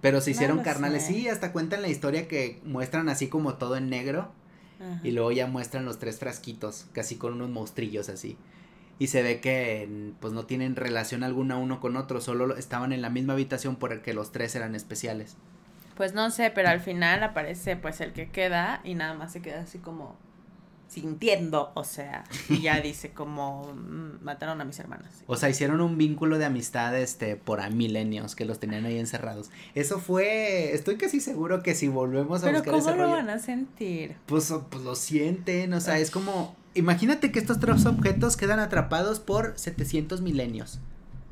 Pero 0.00 0.20
se 0.20 0.32
hicieron 0.32 0.64
carnales, 0.64 1.04
sé. 1.04 1.14
sí, 1.14 1.28
hasta 1.28 1.52
cuentan 1.52 1.82
la 1.82 1.88
historia 1.88 2.26
que 2.26 2.60
muestran 2.64 3.08
así 3.08 3.28
como 3.28 3.54
todo 3.54 3.76
en 3.76 3.88
negro 3.88 4.32
Ajá. 4.80 5.00
y 5.04 5.12
luego 5.12 5.30
ya 5.30 5.46
muestran 5.46 5.84
los 5.84 6.00
tres 6.00 6.18
frasquitos, 6.18 6.86
casi 6.92 7.14
con 7.14 7.34
unos 7.34 7.50
monstrillos 7.50 8.08
así. 8.08 8.36
Y 8.98 9.06
se 9.06 9.22
ve 9.22 9.40
que 9.40 10.12
pues 10.20 10.32
no 10.32 10.46
tienen 10.46 10.74
relación 10.74 11.22
alguna 11.22 11.56
uno 11.58 11.80
con 11.80 11.96
otro, 11.96 12.20
solo 12.20 12.56
estaban 12.56 12.92
en 12.92 13.02
la 13.02 13.10
misma 13.10 13.34
habitación 13.34 13.76
porque 13.76 14.14
los 14.14 14.32
tres 14.32 14.56
eran 14.56 14.74
especiales. 14.74 15.36
Pues 15.98 16.14
no 16.14 16.30
sé, 16.30 16.50
pero 16.54 16.70
al 16.70 16.80
final 16.80 17.22
aparece 17.22 17.76
pues 17.76 18.00
el 18.00 18.14
que 18.14 18.30
queda 18.30 18.80
y 18.84 18.94
nada 18.94 19.12
más 19.14 19.32
se 19.32 19.42
queda 19.42 19.60
así 19.60 19.78
como 19.78 20.16
sintiendo, 20.86 21.70
o 21.74 21.84
sea, 21.84 22.24
y 22.48 22.62
ya 22.62 22.80
dice 22.80 23.10
como 23.10 23.74
"Mm, 23.74 24.22
mataron 24.24 24.60
a 24.60 24.64
mis 24.64 24.78
hermanas. 24.78 25.22
O 25.26 25.36
sea, 25.36 25.50
hicieron 25.50 25.80
un 25.82 25.98
vínculo 25.98 26.38
de 26.38 26.46
amistad 26.46 26.96
este 26.96 27.36
por 27.36 27.60
a 27.60 27.68
milenios 27.68 28.34
que 28.34 28.46
los 28.46 28.58
tenían 28.58 28.86
ahí 28.86 28.98
encerrados. 28.98 29.50
Eso 29.74 29.98
fue, 30.00 30.72
estoy 30.72 30.96
casi 30.96 31.20
seguro 31.20 31.62
que 31.62 31.74
si 31.74 31.88
volvemos 31.88 32.42
a 32.42 32.46
Pero 32.46 32.58
buscar 32.60 32.72
¿cómo 32.74 32.88
ese 32.88 32.96
lo 32.96 33.02
rollo, 33.04 33.16
van 33.16 33.30
a 33.30 33.38
sentir? 33.38 34.16
pues, 34.26 34.50
pues 34.70 34.82
lo 34.82 34.94
sienten, 34.94 35.74
o 35.74 35.80
sea, 35.80 35.98
es 35.98 36.10
como 36.10 36.56
imagínate 36.74 37.32
que 37.32 37.38
estos 37.38 37.60
tres 37.60 37.84
objetos 37.86 38.36
quedan 38.36 38.60
atrapados 38.60 39.20
por 39.20 39.58
700 39.58 40.22
milenios. 40.22 40.80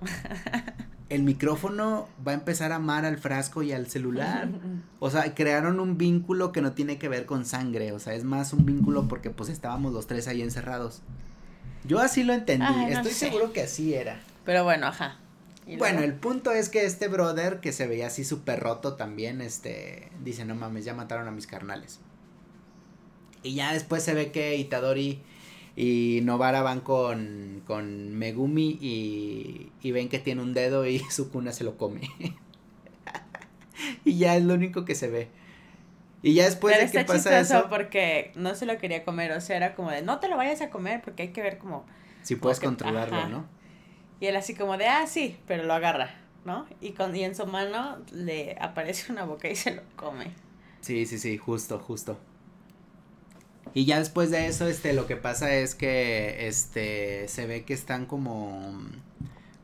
El 1.09 1.23
micrófono 1.23 2.09
va 2.27 2.33
a 2.33 2.35
empezar 2.35 2.73
a 2.73 2.77
amar 2.77 3.05
al 3.05 3.19
frasco 3.19 3.63
y 3.63 3.73
al 3.73 3.87
celular. 3.89 4.49
O 4.99 5.11
sea, 5.11 5.35
crearon 5.35 5.79
un 5.79 5.99
vínculo 5.99 6.53
que 6.53 6.63
no 6.63 6.73
tiene 6.73 6.99
que 6.99 7.09
ver 7.09 7.27
con 7.27 7.45
sangre, 7.45 7.93
o 7.93 7.99
sea, 8.01 8.15
es 8.15 8.25
más 8.25 8.53
un 8.55 8.65
vínculo 8.65 9.09
porque 9.09 9.31
pues 9.31 9.51
estábamos 9.51 9.93
los 9.93 10.07
tres 10.07 10.27
ahí 10.27 10.41
encerrados. 10.43 11.03
Yo 11.85 12.01
así 12.01 12.25
lo 12.25 12.33
entendí, 12.33 12.67
Ay, 12.67 12.87
no 12.95 12.99
estoy 12.99 13.13
sé. 13.13 13.27
seguro 13.27 13.53
que 13.53 13.63
así 13.63 13.95
era. 13.95 14.19
Pero 14.45 14.65
bueno, 14.65 14.87
ajá. 14.87 15.19
¿Y 15.67 15.77
Bueno, 15.77 16.01
el 16.01 16.15
punto 16.15 16.51
es 16.51 16.69
que 16.71 16.85
este 16.87 17.09
brother 17.09 17.61
que 17.61 17.73
se 17.73 17.87
veía 17.87 18.07
así 18.07 18.25
súper 18.25 18.59
roto 18.59 18.95
también, 18.95 19.41
este, 19.41 20.11
dice, 20.25 20.45
no 20.45 20.55
mames, 20.55 20.85
ya 20.85 20.95
mataron 20.95 21.29
a 21.29 21.31
mis 21.31 21.47
carnales. 21.47 22.01
Y 23.43 23.55
ya 23.55 23.73
después 23.73 24.03
se 24.03 24.15
ve 24.15 24.33
que 24.33 24.57
Itadori 24.57 25.23
y 25.77 26.21
Novara 26.25 26.63
van 26.63 26.81
con, 26.81 27.63
con 27.67 28.15
Megumi 28.17 28.79
y, 28.81 29.71
y 29.83 29.93
ven 29.93 30.09
que 30.09 30.19
tiene 30.19 30.43
un 30.43 30.55
dedo 30.55 30.87
y 30.87 30.99
Sukuna 31.11 31.53
se 31.53 31.65
lo 31.65 31.77
come. 31.77 32.11
y 34.05 34.19
ya 34.19 34.37
es 34.37 34.43
lo 34.45 34.55
único 34.55 34.85
que 34.85 34.95
se 34.95 35.09
ve. 35.09 35.29
Y 36.23 36.35
ya 36.35 36.45
después 36.47 36.75
Pero 36.75 36.87
de 36.91 36.93
que 36.99 37.05
pasa 37.05 37.39
eso, 37.39 37.67
porque 37.69 38.33
no 38.35 38.55
se 38.55 38.67
lo 38.67 38.79
quería 38.79 39.05
comer, 39.05 39.33
o 39.33 39.41
sea, 39.41 39.57
era 39.57 39.75
como 39.75 39.91
de 39.91 40.03
no 40.03 40.19
te 40.19 40.29
lo 40.29 40.37
vayas 40.37 40.61
a 40.63 40.71
comer 40.71 41.03
porque 41.05 41.25
hay 41.25 41.29
que 41.29 41.43
ver 41.43 41.59
como 41.59 41.85
si 42.23 42.37
puedes 42.37 42.59
que- 42.59 42.67
controlarlo, 42.67 43.17
ajá. 43.17 43.29
¿no? 43.29 43.47
y 44.19 44.27
él 44.27 44.37
así 44.37 44.55
como 44.55 44.79
de 44.79 44.87
ah 44.87 45.07
sí, 45.07 45.37
pero 45.47 45.65
lo 45.65 45.75
agarra, 45.75 46.15
¿no? 46.47 46.67
Y 46.81 46.93
con 46.93 47.15
y 47.15 47.23
en 47.23 47.35
su 47.37 47.47
mano 47.47 47.99
le 48.13 48.57
aparece 48.59 49.13
una 49.13 49.25
boca 49.25 49.49
y 49.51 49.55
se 49.57 49.75
lo 49.75 49.83
come. 49.95 50.33
Sí, 50.81 51.05
sí, 51.05 51.19
sí, 51.19 51.37
justo, 51.37 51.79
justo. 51.79 52.19
Y 53.77 53.85
ya 53.85 53.99
después 53.99 54.31
de 54.31 54.47
eso, 54.47 54.67
este, 54.69 54.95
lo 54.95 55.07
que 55.07 55.17
pasa 55.17 55.55
es 55.55 55.75
que, 55.75 56.49
este, 56.49 57.29
se 57.29 57.47
ve 57.47 57.65
que 57.67 57.75
están 57.75 58.07
como, 58.07 58.75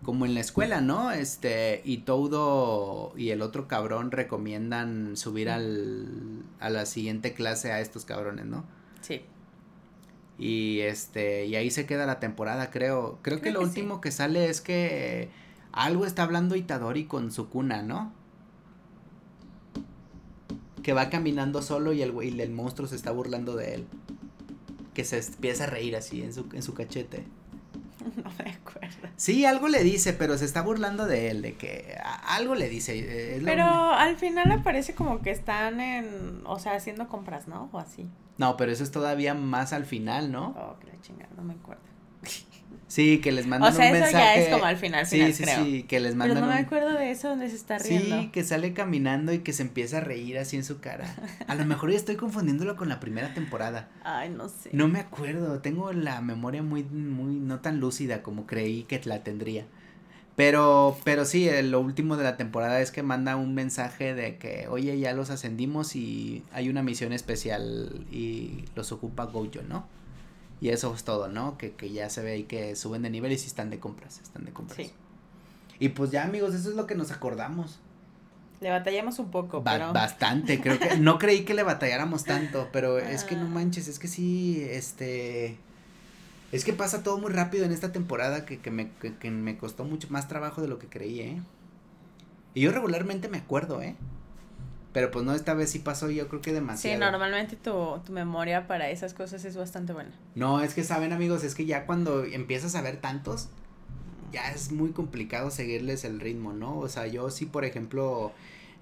como 0.02 0.26
en 0.26 0.34
la 0.34 0.40
escuela, 0.40 0.82
¿no? 0.82 1.12
Este, 1.12 1.80
y 1.82 1.96
Toudo 2.02 3.14
y 3.16 3.30
el 3.30 3.40
otro 3.40 3.68
cabrón 3.68 4.10
recomiendan 4.10 5.16
subir 5.16 5.48
al, 5.48 6.42
a 6.60 6.68
la 6.68 6.84
siguiente 6.84 7.32
clase 7.32 7.72
a 7.72 7.80
estos 7.80 8.04
cabrones, 8.04 8.44
¿no? 8.44 8.66
Sí. 9.00 9.22
Y 10.38 10.80
este, 10.80 11.46
y 11.46 11.56
ahí 11.56 11.70
se 11.70 11.86
queda 11.86 12.04
la 12.04 12.20
temporada, 12.20 12.70
creo. 12.70 13.18
Creo, 13.22 13.40
que 13.40 13.50
lo 13.50 13.60
que 13.60 13.64
sí. 13.64 13.70
último 13.70 14.02
que 14.02 14.10
sale 14.10 14.50
es 14.50 14.60
que 14.60 15.30
algo 15.72 16.04
está 16.04 16.24
hablando 16.24 16.54
Itadori 16.54 17.06
con 17.06 17.32
Sukuna, 17.32 17.80
¿no? 17.80 18.12
Que 20.82 20.92
va 20.92 21.10
caminando 21.10 21.62
solo 21.62 21.92
y 21.92 22.02
el 22.02 22.12
güey, 22.12 22.40
el 22.40 22.50
monstruo 22.50 22.88
se 22.88 22.96
está 22.96 23.10
burlando 23.12 23.54
de 23.56 23.74
él. 23.74 23.86
Que 24.94 25.04
se 25.04 25.18
empieza 25.18 25.64
a 25.64 25.66
reír 25.68 25.96
así 25.96 26.22
en 26.22 26.32
su, 26.34 26.46
en 26.52 26.62
su 26.62 26.74
cachete. 26.74 27.24
No 28.16 28.30
me 28.44 28.50
acuerdo. 28.50 29.08
Sí, 29.16 29.44
algo 29.44 29.68
le 29.68 29.84
dice, 29.84 30.12
pero 30.12 30.36
se 30.36 30.44
está 30.44 30.60
burlando 30.62 31.06
de 31.06 31.30
él, 31.30 31.40
de 31.40 31.54
que 31.54 31.96
a- 32.02 32.34
algo 32.34 32.56
le 32.56 32.68
dice. 32.68 32.98
eh, 32.98 33.36
es 33.36 33.44
Pero 33.44 33.64
al 33.64 34.16
final 34.16 34.50
aparece 34.50 34.92
como 34.94 35.22
que 35.22 35.30
están 35.30 35.80
en, 35.80 36.40
o 36.44 36.58
sea, 36.58 36.72
haciendo 36.74 37.06
compras, 37.08 37.46
¿no? 37.46 37.68
O 37.72 37.78
así. 37.78 38.08
No, 38.38 38.56
pero 38.56 38.72
eso 38.72 38.82
es 38.82 38.90
todavía 38.90 39.34
más 39.34 39.72
al 39.72 39.84
final, 39.86 40.32
¿no? 40.32 40.48
Oh, 40.58 40.78
que 40.80 40.88
la 40.88 41.00
chingada, 41.00 41.30
no 41.36 41.44
me 41.44 41.54
acuerdo. 41.54 41.82
Sí, 42.92 43.20
que 43.20 43.32
les 43.32 43.46
mandan 43.46 43.72
O 43.72 43.74
sea, 43.74 43.86
un 43.86 43.92
eso 43.96 44.02
mensaje. 44.02 44.34
ya 44.34 44.34
es 44.34 44.52
como 44.52 44.64
al 44.66 44.76
final, 44.76 45.06
Sí, 45.06 45.16
final, 45.16 45.32
sí, 45.32 45.44
creo. 45.44 45.64
sí, 45.64 45.82
que 45.84 45.98
les 45.98 46.10
Pero 46.12 46.18
mandan 46.34 46.42
no 46.42 46.46
me 46.50 46.58
un- 46.58 46.64
acuerdo 46.66 46.92
de 46.92 47.10
eso 47.10 47.30
donde 47.30 47.48
se 47.48 47.56
está 47.56 47.78
riendo. 47.78 48.20
Sí, 48.20 48.28
que 48.28 48.44
sale 48.44 48.74
caminando 48.74 49.32
y 49.32 49.38
que 49.38 49.54
se 49.54 49.62
empieza 49.62 49.96
a 49.96 50.00
reír 50.00 50.36
así 50.36 50.56
en 50.58 50.64
su 50.64 50.78
cara. 50.80 51.06
A 51.48 51.54
lo 51.54 51.64
mejor 51.64 51.90
ya 51.90 51.96
estoy 51.96 52.16
confundiéndolo 52.16 52.76
con 52.76 52.90
la 52.90 53.00
primera 53.00 53.32
temporada. 53.32 53.88
Ay, 54.04 54.28
no 54.28 54.46
sé. 54.50 54.68
No 54.74 54.88
me 54.88 54.98
acuerdo, 54.98 55.60
tengo 55.60 55.90
la 55.94 56.20
memoria 56.20 56.62
muy, 56.62 56.82
muy, 56.84 57.36
no 57.36 57.60
tan 57.60 57.80
lúcida 57.80 58.22
como 58.22 58.46
creí 58.46 58.82
que 58.82 59.00
la 59.06 59.22
tendría. 59.24 59.64
Pero, 60.36 60.96
pero 61.02 61.24
sí, 61.24 61.48
eh, 61.48 61.62
lo 61.62 61.80
último 61.80 62.18
de 62.18 62.24
la 62.24 62.36
temporada 62.36 62.80
es 62.82 62.90
que 62.90 63.02
manda 63.02 63.36
un 63.36 63.54
mensaje 63.54 64.14
de 64.14 64.36
que, 64.36 64.66
oye, 64.68 64.98
ya 64.98 65.14
los 65.14 65.30
ascendimos 65.30 65.96
y 65.96 66.42
hay 66.52 66.68
una 66.68 66.82
misión 66.82 67.14
especial 67.14 68.04
y 68.10 68.64
los 68.74 68.92
ocupa 68.92 69.24
Gojo, 69.24 69.62
¿no? 69.66 69.86
Y 70.62 70.68
eso 70.70 70.94
es 70.94 71.02
todo, 71.04 71.28
¿no? 71.28 71.58
Que, 71.58 71.72
que 71.72 71.90
ya 71.90 72.08
se 72.08 72.22
ve 72.22 72.32
ahí 72.32 72.44
que 72.44 72.74
suben 72.76 73.02
de 73.02 73.10
nivel 73.10 73.32
y 73.32 73.36
sí 73.38 73.48
están 73.48 73.68
de 73.68 73.78
compras, 73.80 74.20
están 74.22 74.44
de 74.46 74.52
compras. 74.52 74.76
Sí. 74.78 74.92
Y 75.80 75.88
pues 75.90 76.10
ya, 76.12 76.22
amigos, 76.24 76.54
eso 76.54 76.70
es 76.70 76.76
lo 76.76 76.86
que 76.86 76.94
nos 76.94 77.10
acordamos. 77.10 77.80
Le 78.60 78.70
batallamos 78.70 79.18
un 79.18 79.32
poco, 79.32 79.60
Ba- 79.62 79.72
pero. 79.72 79.92
Bastante, 79.92 80.60
creo 80.60 80.78
que 80.78 80.96
no 80.98 81.18
creí 81.18 81.44
que 81.44 81.52
le 81.54 81.64
batalláramos 81.64 82.22
tanto, 82.24 82.68
pero 82.72 82.96
es 83.00 83.24
que 83.24 83.34
no 83.34 83.46
Ah. 83.46 83.48
manches, 83.48 83.88
es 83.88 83.98
que 83.98 84.06
sí, 84.06 84.62
este, 84.70 85.58
es 86.52 86.64
que 86.64 86.72
pasa 86.72 87.02
todo 87.02 87.18
muy 87.18 87.32
rápido 87.32 87.64
en 87.64 87.72
esta 87.72 87.90
temporada 87.90 88.46
que, 88.46 88.60
que, 88.60 88.70
me, 88.70 88.92
que, 89.00 89.16
que 89.16 89.32
me 89.32 89.58
costó 89.58 89.82
mucho 89.84 90.06
más 90.10 90.28
trabajo 90.28 90.62
de 90.62 90.68
lo 90.68 90.78
que 90.78 90.86
creí, 90.86 91.18
¿eh? 91.20 91.42
Y 92.54 92.60
yo 92.60 92.70
regularmente 92.70 93.28
me 93.28 93.38
acuerdo, 93.38 93.82
¿eh? 93.82 93.96
Pero 94.92 95.10
pues 95.10 95.24
no, 95.24 95.34
esta 95.34 95.54
vez 95.54 95.70
sí 95.70 95.78
pasó 95.78 96.10
yo 96.10 96.28
creo 96.28 96.42
que 96.42 96.52
demasiado. 96.52 96.94
Sí, 96.94 97.00
normalmente 97.00 97.56
tu, 97.56 97.98
tu 98.04 98.12
memoria 98.12 98.66
para 98.66 98.90
esas 98.90 99.14
cosas 99.14 99.44
es 99.44 99.56
bastante 99.56 99.92
buena. 99.92 100.10
No, 100.34 100.62
es 100.62 100.74
que 100.74 100.84
saben 100.84 101.12
amigos, 101.12 101.44
es 101.44 101.54
que 101.54 101.64
ya 101.64 101.86
cuando 101.86 102.24
empiezas 102.24 102.74
a 102.74 102.82
ver 102.82 102.98
tantos, 102.98 103.48
ya 104.32 104.50
es 104.50 104.70
muy 104.70 104.90
complicado 104.90 105.50
seguirles 105.50 106.04
el 106.04 106.20
ritmo, 106.20 106.52
¿no? 106.52 106.78
O 106.78 106.88
sea, 106.88 107.06
yo 107.06 107.30
sí, 107.30 107.46
por 107.46 107.64
ejemplo, 107.64 108.32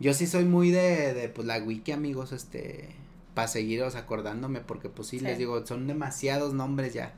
yo 0.00 0.12
sí 0.12 0.26
soy 0.26 0.44
muy 0.44 0.70
de, 0.70 1.14
de 1.14 1.28
pues 1.28 1.46
la 1.46 1.58
wiki 1.58 1.92
amigos, 1.92 2.32
este, 2.32 2.88
para 3.34 3.46
seguiros 3.46 3.94
acordándome, 3.94 4.60
porque 4.60 4.88
pues 4.88 5.08
sí, 5.08 5.20
les 5.20 5.38
digo, 5.38 5.64
son 5.64 5.86
demasiados 5.86 6.54
nombres 6.54 6.92
ya. 6.92 7.14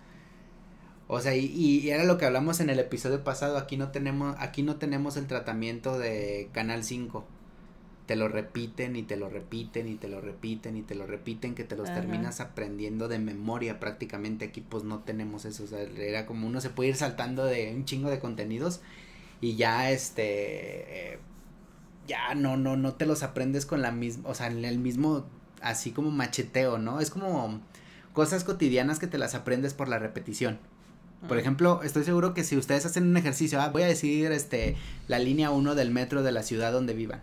O 1.09 1.21
sea, 1.21 1.35
y, 1.35 1.47
y, 1.47 1.91
era 1.91 2.05
lo 2.05 2.19
que 2.19 2.27
hablamos 2.27 2.61
en 2.61 2.69
el 2.69 2.79
episodio 2.79 3.25
pasado, 3.25 3.57
aquí 3.57 3.79
no 3.79 3.91
tenemos, 3.91 4.37
aquí 4.39 4.63
no 4.63 4.77
tenemos 4.77 5.17
el 5.17 5.27
tratamiento 5.27 5.99
de 5.99 6.51
Canal 6.53 6.85
5 6.85 7.25
te 8.07 8.17
lo 8.17 8.29
repiten 8.29 8.97
y 8.97 9.03
te 9.03 9.17
lo 9.17 9.29
repiten 9.29 9.89
y 9.89 9.95
te 9.95 10.09
lo 10.09 10.21
repiten 10.21 10.77
y 10.77 10.83
te 10.83 10.95
lo 10.95 11.07
repiten 11.07 11.55
que 11.55 11.65
te 11.65 11.77
los 11.77 11.93
terminas 11.93 12.41
aprendiendo 12.41 13.09
de 13.09 13.19
memoria 13.19 13.79
prácticamente 13.79 14.47
aquí 14.47 14.61
pues 14.61 14.83
no 14.83 15.01
tenemos 15.01 15.45
eso 15.45 15.65
o 15.65 15.67
sea 15.67 15.81
era 15.83 16.27
como 16.27 16.47
uno 16.47 16.61
se 16.61 16.71
puede 16.71 16.91
ir 16.91 16.97
saltando 16.97 17.45
de 17.45 17.73
un 17.75 17.85
chingo 17.85 18.11
de 18.11 18.19
contenidos 18.19 18.81
y 19.41 19.55
ya 19.55 19.91
este 19.91 21.19
ya 22.09 22.35
no 22.35 22.57
no 22.57 22.77
no 22.77 22.95
te 22.95 23.07
los 23.07 23.23
aprendes 23.23 23.67
con 23.67 23.83
la 23.83 23.93
misma 23.93 24.29
o 24.29 24.35
sea 24.35 24.49
en 24.49 24.65
el 24.65 24.79
mismo 24.79 25.25
así 25.61 25.93
como 25.93 26.11
macheteo 26.11 26.79
no 26.79 27.01
es 27.01 27.11
como 27.11 27.61
cosas 28.13 28.43
cotidianas 28.43 28.99
que 28.99 29.07
te 29.07 29.17
las 29.17 29.35
aprendes 29.35 29.75
por 29.75 29.89
la 29.89 29.99
repetición. 29.99 30.59
Por 31.29 31.39
ejemplo, 31.39 31.83
estoy 31.85 32.03
seguro 32.03 32.35
que 32.35 32.43
si 32.43 32.57
ustedes 32.57 32.85
hacen 32.85 33.07
un 33.07 33.17
ejercicio, 33.17 33.61
ah, 33.61 33.69
voy 33.69 33.83
a 33.83 33.87
decir 33.87 34.33
este 34.33 34.75
la 35.07 35.21
línea 35.21 35.51
1 35.51 35.77
del 35.77 35.93
metro 35.93 36.25
de 36.25 36.33
la 36.33 36.43
ciudad 36.43 36.73
donde 36.73 36.95
vivan 36.95 37.23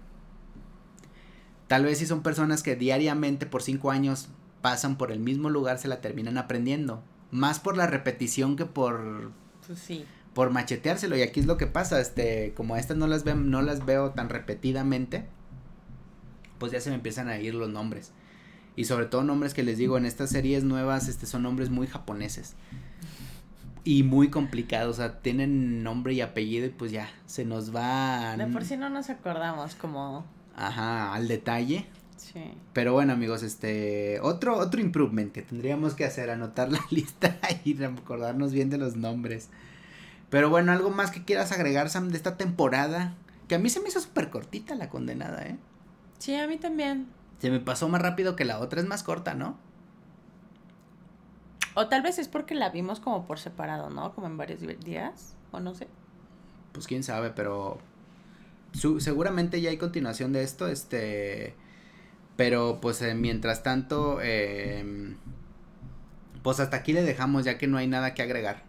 Tal 1.70 1.86
vez 1.86 1.99
si 1.99 2.07
son 2.07 2.24
personas 2.24 2.63
que 2.63 2.76
diariamente 2.76 3.45
por 3.45 3.61
cinco 3.61 3.91
años 3.91 4.30
pasan 4.63 4.97
por 4.97 5.11
el 5.11 5.20
mismo 5.20 5.51
lugar, 5.51 5.78
se 5.78 5.88
la 5.88 6.01
terminan 6.01 6.39
aprendiendo. 6.39 7.03
Más 7.30 7.59
por 7.59 7.78
la 7.78 7.86
repetición 7.86 8.55
que 8.55 8.65
por... 8.65 9.32
Pues 9.67 9.78
sí. 9.78 10.03
Por 10.34 10.49
macheteárselo. 10.49 11.15
Y 11.15 11.22
aquí 11.22 11.39
es 11.39 11.45
lo 11.45 11.57
que 11.57 11.67
pasa, 11.67 12.01
este, 12.01 12.55
como 12.55 12.76
estas 12.76 12.97
no 12.97 13.05
las, 13.05 13.24
veo, 13.24 13.36
no 13.36 13.61
las 13.61 13.86
veo 13.86 14.09
tan 14.09 14.30
repetidamente, 14.30 15.28
pues 16.57 16.72
ya 16.72 16.82
se 16.82 16.89
me 16.89 16.95
empiezan 16.95 17.30
a 17.30 17.38
ir 17.38 17.53
los 17.53 17.70
nombres. 17.70 18.13
Y 18.76 18.86
sobre 18.86 19.05
todo 19.05 19.24
nombres 19.24 19.53
que 19.53 19.61
les 19.61 19.78
digo, 19.78 19.95
en 19.95 20.07
estas 20.07 20.32
series 20.32 20.63
nuevas, 20.63 21.07
este, 21.07 21.28
son 21.28 21.43
nombres 21.43 21.70
muy 21.70 21.86
japoneses. 21.86 22.55
Y 23.84 24.01
muy 24.01 24.32
complicados, 24.32 24.97
o 24.97 25.01
sea, 25.01 25.20
tienen 25.20 25.84
nombre 25.84 26.13
y 26.13 26.22
apellido 26.22 26.65
y 26.65 26.70
pues 26.70 26.91
ya, 26.91 27.11
se 27.28 27.45
nos 27.45 27.76
va... 27.76 28.36
De 28.38 28.47
por 28.47 28.65
sí 28.65 28.76
no 28.76 28.89
nos 28.89 29.11
acordamos 29.11 29.76
como 29.76 30.26
Ajá, 30.56 31.14
al 31.14 31.28
detalle. 31.28 31.88
Sí. 32.18 32.54
Pero 32.74 32.93
bueno, 32.93 33.14
amigos, 33.14 33.43
este, 33.43 34.20
otro, 34.22 34.58
otro 34.58 34.82
improvement 34.82 35.32
que 35.32 35.41
tendríamos 35.41 35.93
que 35.93 36.06
hacer, 36.06 36.30
anotar 36.30 36.72
la 36.72 36.82
lista 36.89 37.39
y 37.64 37.74
recordarnos 37.74 38.52
bien 38.52 38.70
de 38.70 38.78
los 38.78 38.95
nombres. 38.95 39.50
Pero 40.30 40.50
bueno, 40.50 40.72
algo 40.72 40.89
más 40.89 41.12
que 41.12 41.24
quieras 41.24 41.52
agregar, 41.52 41.89
Sam, 41.89 42.10
de 42.10 42.18
esta 42.18 42.38
temporada. 42.38 43.16
Que 43.47 43.56
a 43.56 43.60
mí 43.60 43.70
se 43.70 43.80
me 43.80 43.89
hizo 43.89 44.00
súper 44.00 44.30
cortita 44.30 44.76
la 44.76 44.89
condenada, 44.89 45.43
¿eh? 45.43 45.58
Sí, 46.20 46.36
a 46.36 46.47
mí 46.47 46.58
también. 46.58 47.08
Se 47.39 47.50
me 47.50 47.60
pasó 47.60 47.89
más 47.89 48.02
rápido 48.02 48.36
que 48.36 48.45
la 48.45 48.60
otra, 48.60 48.80
es 48.80 48.86
más 48.86 49.02
corta, 49.02 49.34
¿no? 49.34 49.58
O 51.74 51.88
tal 51.88 52.02
vez 52.02 52.20
es 52.20 52.28
porque 52.28 52.54
la 52.54 52.70
vimos 52.70 53.00
como 53.00 53.26
por 53.26 53.39
separado, 53.39 53.89
¿no? 53.89 54.14
Como 54.14 54.28
en 54.28 54.38
varios 54.38 54.60
días, 54.84 55.36
o 55.52 55.60
no 55.60 55.74
sé. 55.74 55.88
Pues 56.74 56.86
quién 56.86 57.04
sabe, 57.04 57.32
pero 57.32 57.80
seguramente 58.74 59.61
ya 59.61 59.70
hay 59.70 59.78
continuación 59.78 60.34
de 60.34 60.43
esto, 60.43 60.67
este, 60.67 61.55
pero 62.36 62.80
pues 62.82 63.01
eh, 63.01 63.15
mientras 63.15 63.63
tanto, 63.63 64.20
eh, 64.22 65.15
pues 66.43 66.59
hasta 66.59 66.78
aquí 66.78 66.93
le 66.93 67.03
dejamos 67.03 67.45
ya 67.45 67.57
que 67.57 67.67
no 67.67 67.78
hay 67.78 67.88
nada 67.88 68.13
que 68.13 68.22
agregar. 68.22 68.63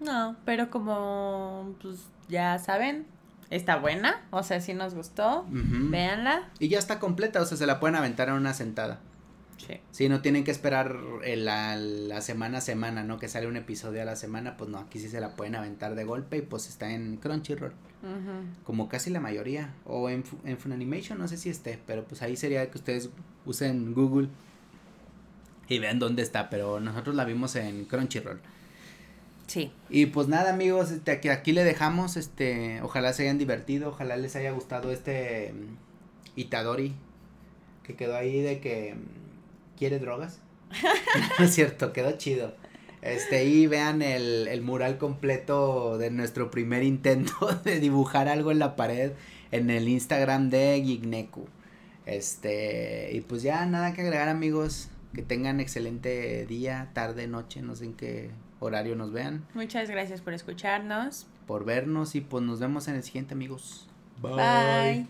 No, 0.00 0.36
pero 0.44 0.70
como 0.70 1.74
pues 1.80 1.98
ya 2.28 2.58
saben, 2.58 3.06
está 3.50 3.76
buena, 3.76 4.22
o 4.30 4.42
sea, 4.42 4.60
si 4.60 4.74
nos 4.74 4.94
gustó, 4.94 5.46
véanla. 5.48 6.48
Y 6.58 6.68
ya 6.68 6.78
está 6.78 6.98
completa, 6.98 7.40
o 7.40 7.44
sea, 7.44 7.56
se 7.56 7.66
la 7.66 7.78
pueden 7.78 7.96
aventar 7.96 8.28
en 8.28 8.34
una 8.34 8.54
sentada. 8.54 9.00
Sí. 9.90 10.08
No 10.08 10.22
tienen 10.22 10.44
que 10.44 10.50
esperar 10.50 10.96
la, 11.24 11.76
la, 11.76 12.20
semana 12.20 12.58
a 12.58 12.60
semana, 12.60 13.04
¿no? 13.04 13.18
Que 13.18 13.28
sale 13.28 13.46
un 13.46 13.56
episodio 13.56 14.02
a 14.02 14.04
la 14.04 14.16
semana, 14.16 14.56
pues 14.56 14.70
no, 14.70 14.78
aquí 14.78 14.98
sí 14.98 15.08
se 15.08 15.20
la 15.20 15.36
pueden 15.36 15.54
aventar 15.54 15.94
de 15.94 16.04
golpe 16.04 16.38
y 16.38 16.42
pues 16.42 16.68
está 16.68 16.92
en 16.92 17.16
Crunchyroll. 17.16 17.72
Como 18.64 18.88
casi 18.88 19.10
la 19.10 19.20
mayoría. 19.20 19.74
O 19.84 20.10
en, 20.10 20.24
en 20.44 20.58
Funimation, 20.58 21.18
no 21.18 21.28
sé 21.28 21.36
si 21.36 21.50
esté, 21.50 21.78
pero 21.86 22.04
pues 22.04 22.22
ahí 22.22 22.36
sería 22.36 22.68
que 22.70 22.78
ustedes 22.78 23.10
usen 23.46 23.94
Google 23.94 24.28
y 25.68 25.78
vean 25.78 25.98
dónde 25.98 26.22
está, 26.22 26.50
pero 26.50 26.80
nosotros 26.80 27.14
la 27.14 27.24
vimos 27.24 27.54
en 27.56 27.84
Crunchyroll. 27.84 28.40
Sí. 29.46 29.72
Y 29.90 30.06
pues 30.06 30.28
nada, 30.28 30.52
amigos, 30.52 30.90
este, 30.90 31.10
aquí, 31.12 31.28
aquí 31.28 31.52
le 31.52 31.64
dejamos, 31.64 32.16
este, 32.16 32.80
ojalá 32.82 33.12
se 33.12 33.22
hayan 33.24 33.38
divertido, 33.38 33.90
ojalá 33.90 34.16
les 34.16 34.34
haya 34.34 34.50
gustado 34.50 34.90
este 34.90 35.52
mm, 35.52 36.40
Itadori, 36.40 36.94
que 37.82 37.94
quedó 37.94 38.16
ahí 38.16 38.40
de 38.40 38.60
que 38.60 38.94
mm, 38.94 39.21
quiere 39.82 39.98
drogas. 39.98 40.38
no 41.40 41.44
es 41.44 41.52
cierto, 41.52 41.92
quedó 41.92 42.12
chido. 42.12 42.54
Este, 43.00 43.46
y 43.46 43.66
vean 43.66 44.00
el, 44.00 44.46
el 44.46 44.62
mural 44.62 44.96
completo 44.96 45.98
de 45.98 46.12
nuestro 46.12 46.52
primer 46.52 46.84
intento 46.84 47.32
de 47.64 47.80
dibujar 47.80 48.28
algo 48.28 48.52
en 48.52 48.60
la 48.60 48.76
pared 48.76 49.10
en 49.50 49.70
el 49.70 49.88
Instagram 49.88 50.50
de 50.50 50.80
Gigneku. 50.84 51.48
Este, 52.06 53.10
y 53.12 53.22
pues 53.22 53.42
ya 53.42 53.66
nada 53.66 53.92
que 53.92 54.02
agregar, 54.02 54.28
amigos. 54.28 54.88
Que 55.14 55.22
tengan 55.22 55.58
excelente 55.58 56.46
día, 56.46 56.90
tarde, 56.94 57.26
noche, 57.26 57.60
no 57.60 57.74
sé 57.74 57.86
en 57.86 57.94
qué 57.94 58.30
horario 58.60 58.94
nos 58.94 59.12
vean. 59.12 59.44
Muchas 59.52 59.90
gracias 59.90 60.20
por 60.20 60.32
escucharnos. 60.32 61.26
Por 61.48 61.64
vernos 61.64 62.14
y 62.14 62.20
pues 62.20 62.44
nos 62.44 62.60
vemos 62.60 62.86
en 62.86 62.94
el 62.94 63.02
siguiente, 63.02 63.34
amigos. 63.34 63.88
Bye. 64.22 65.08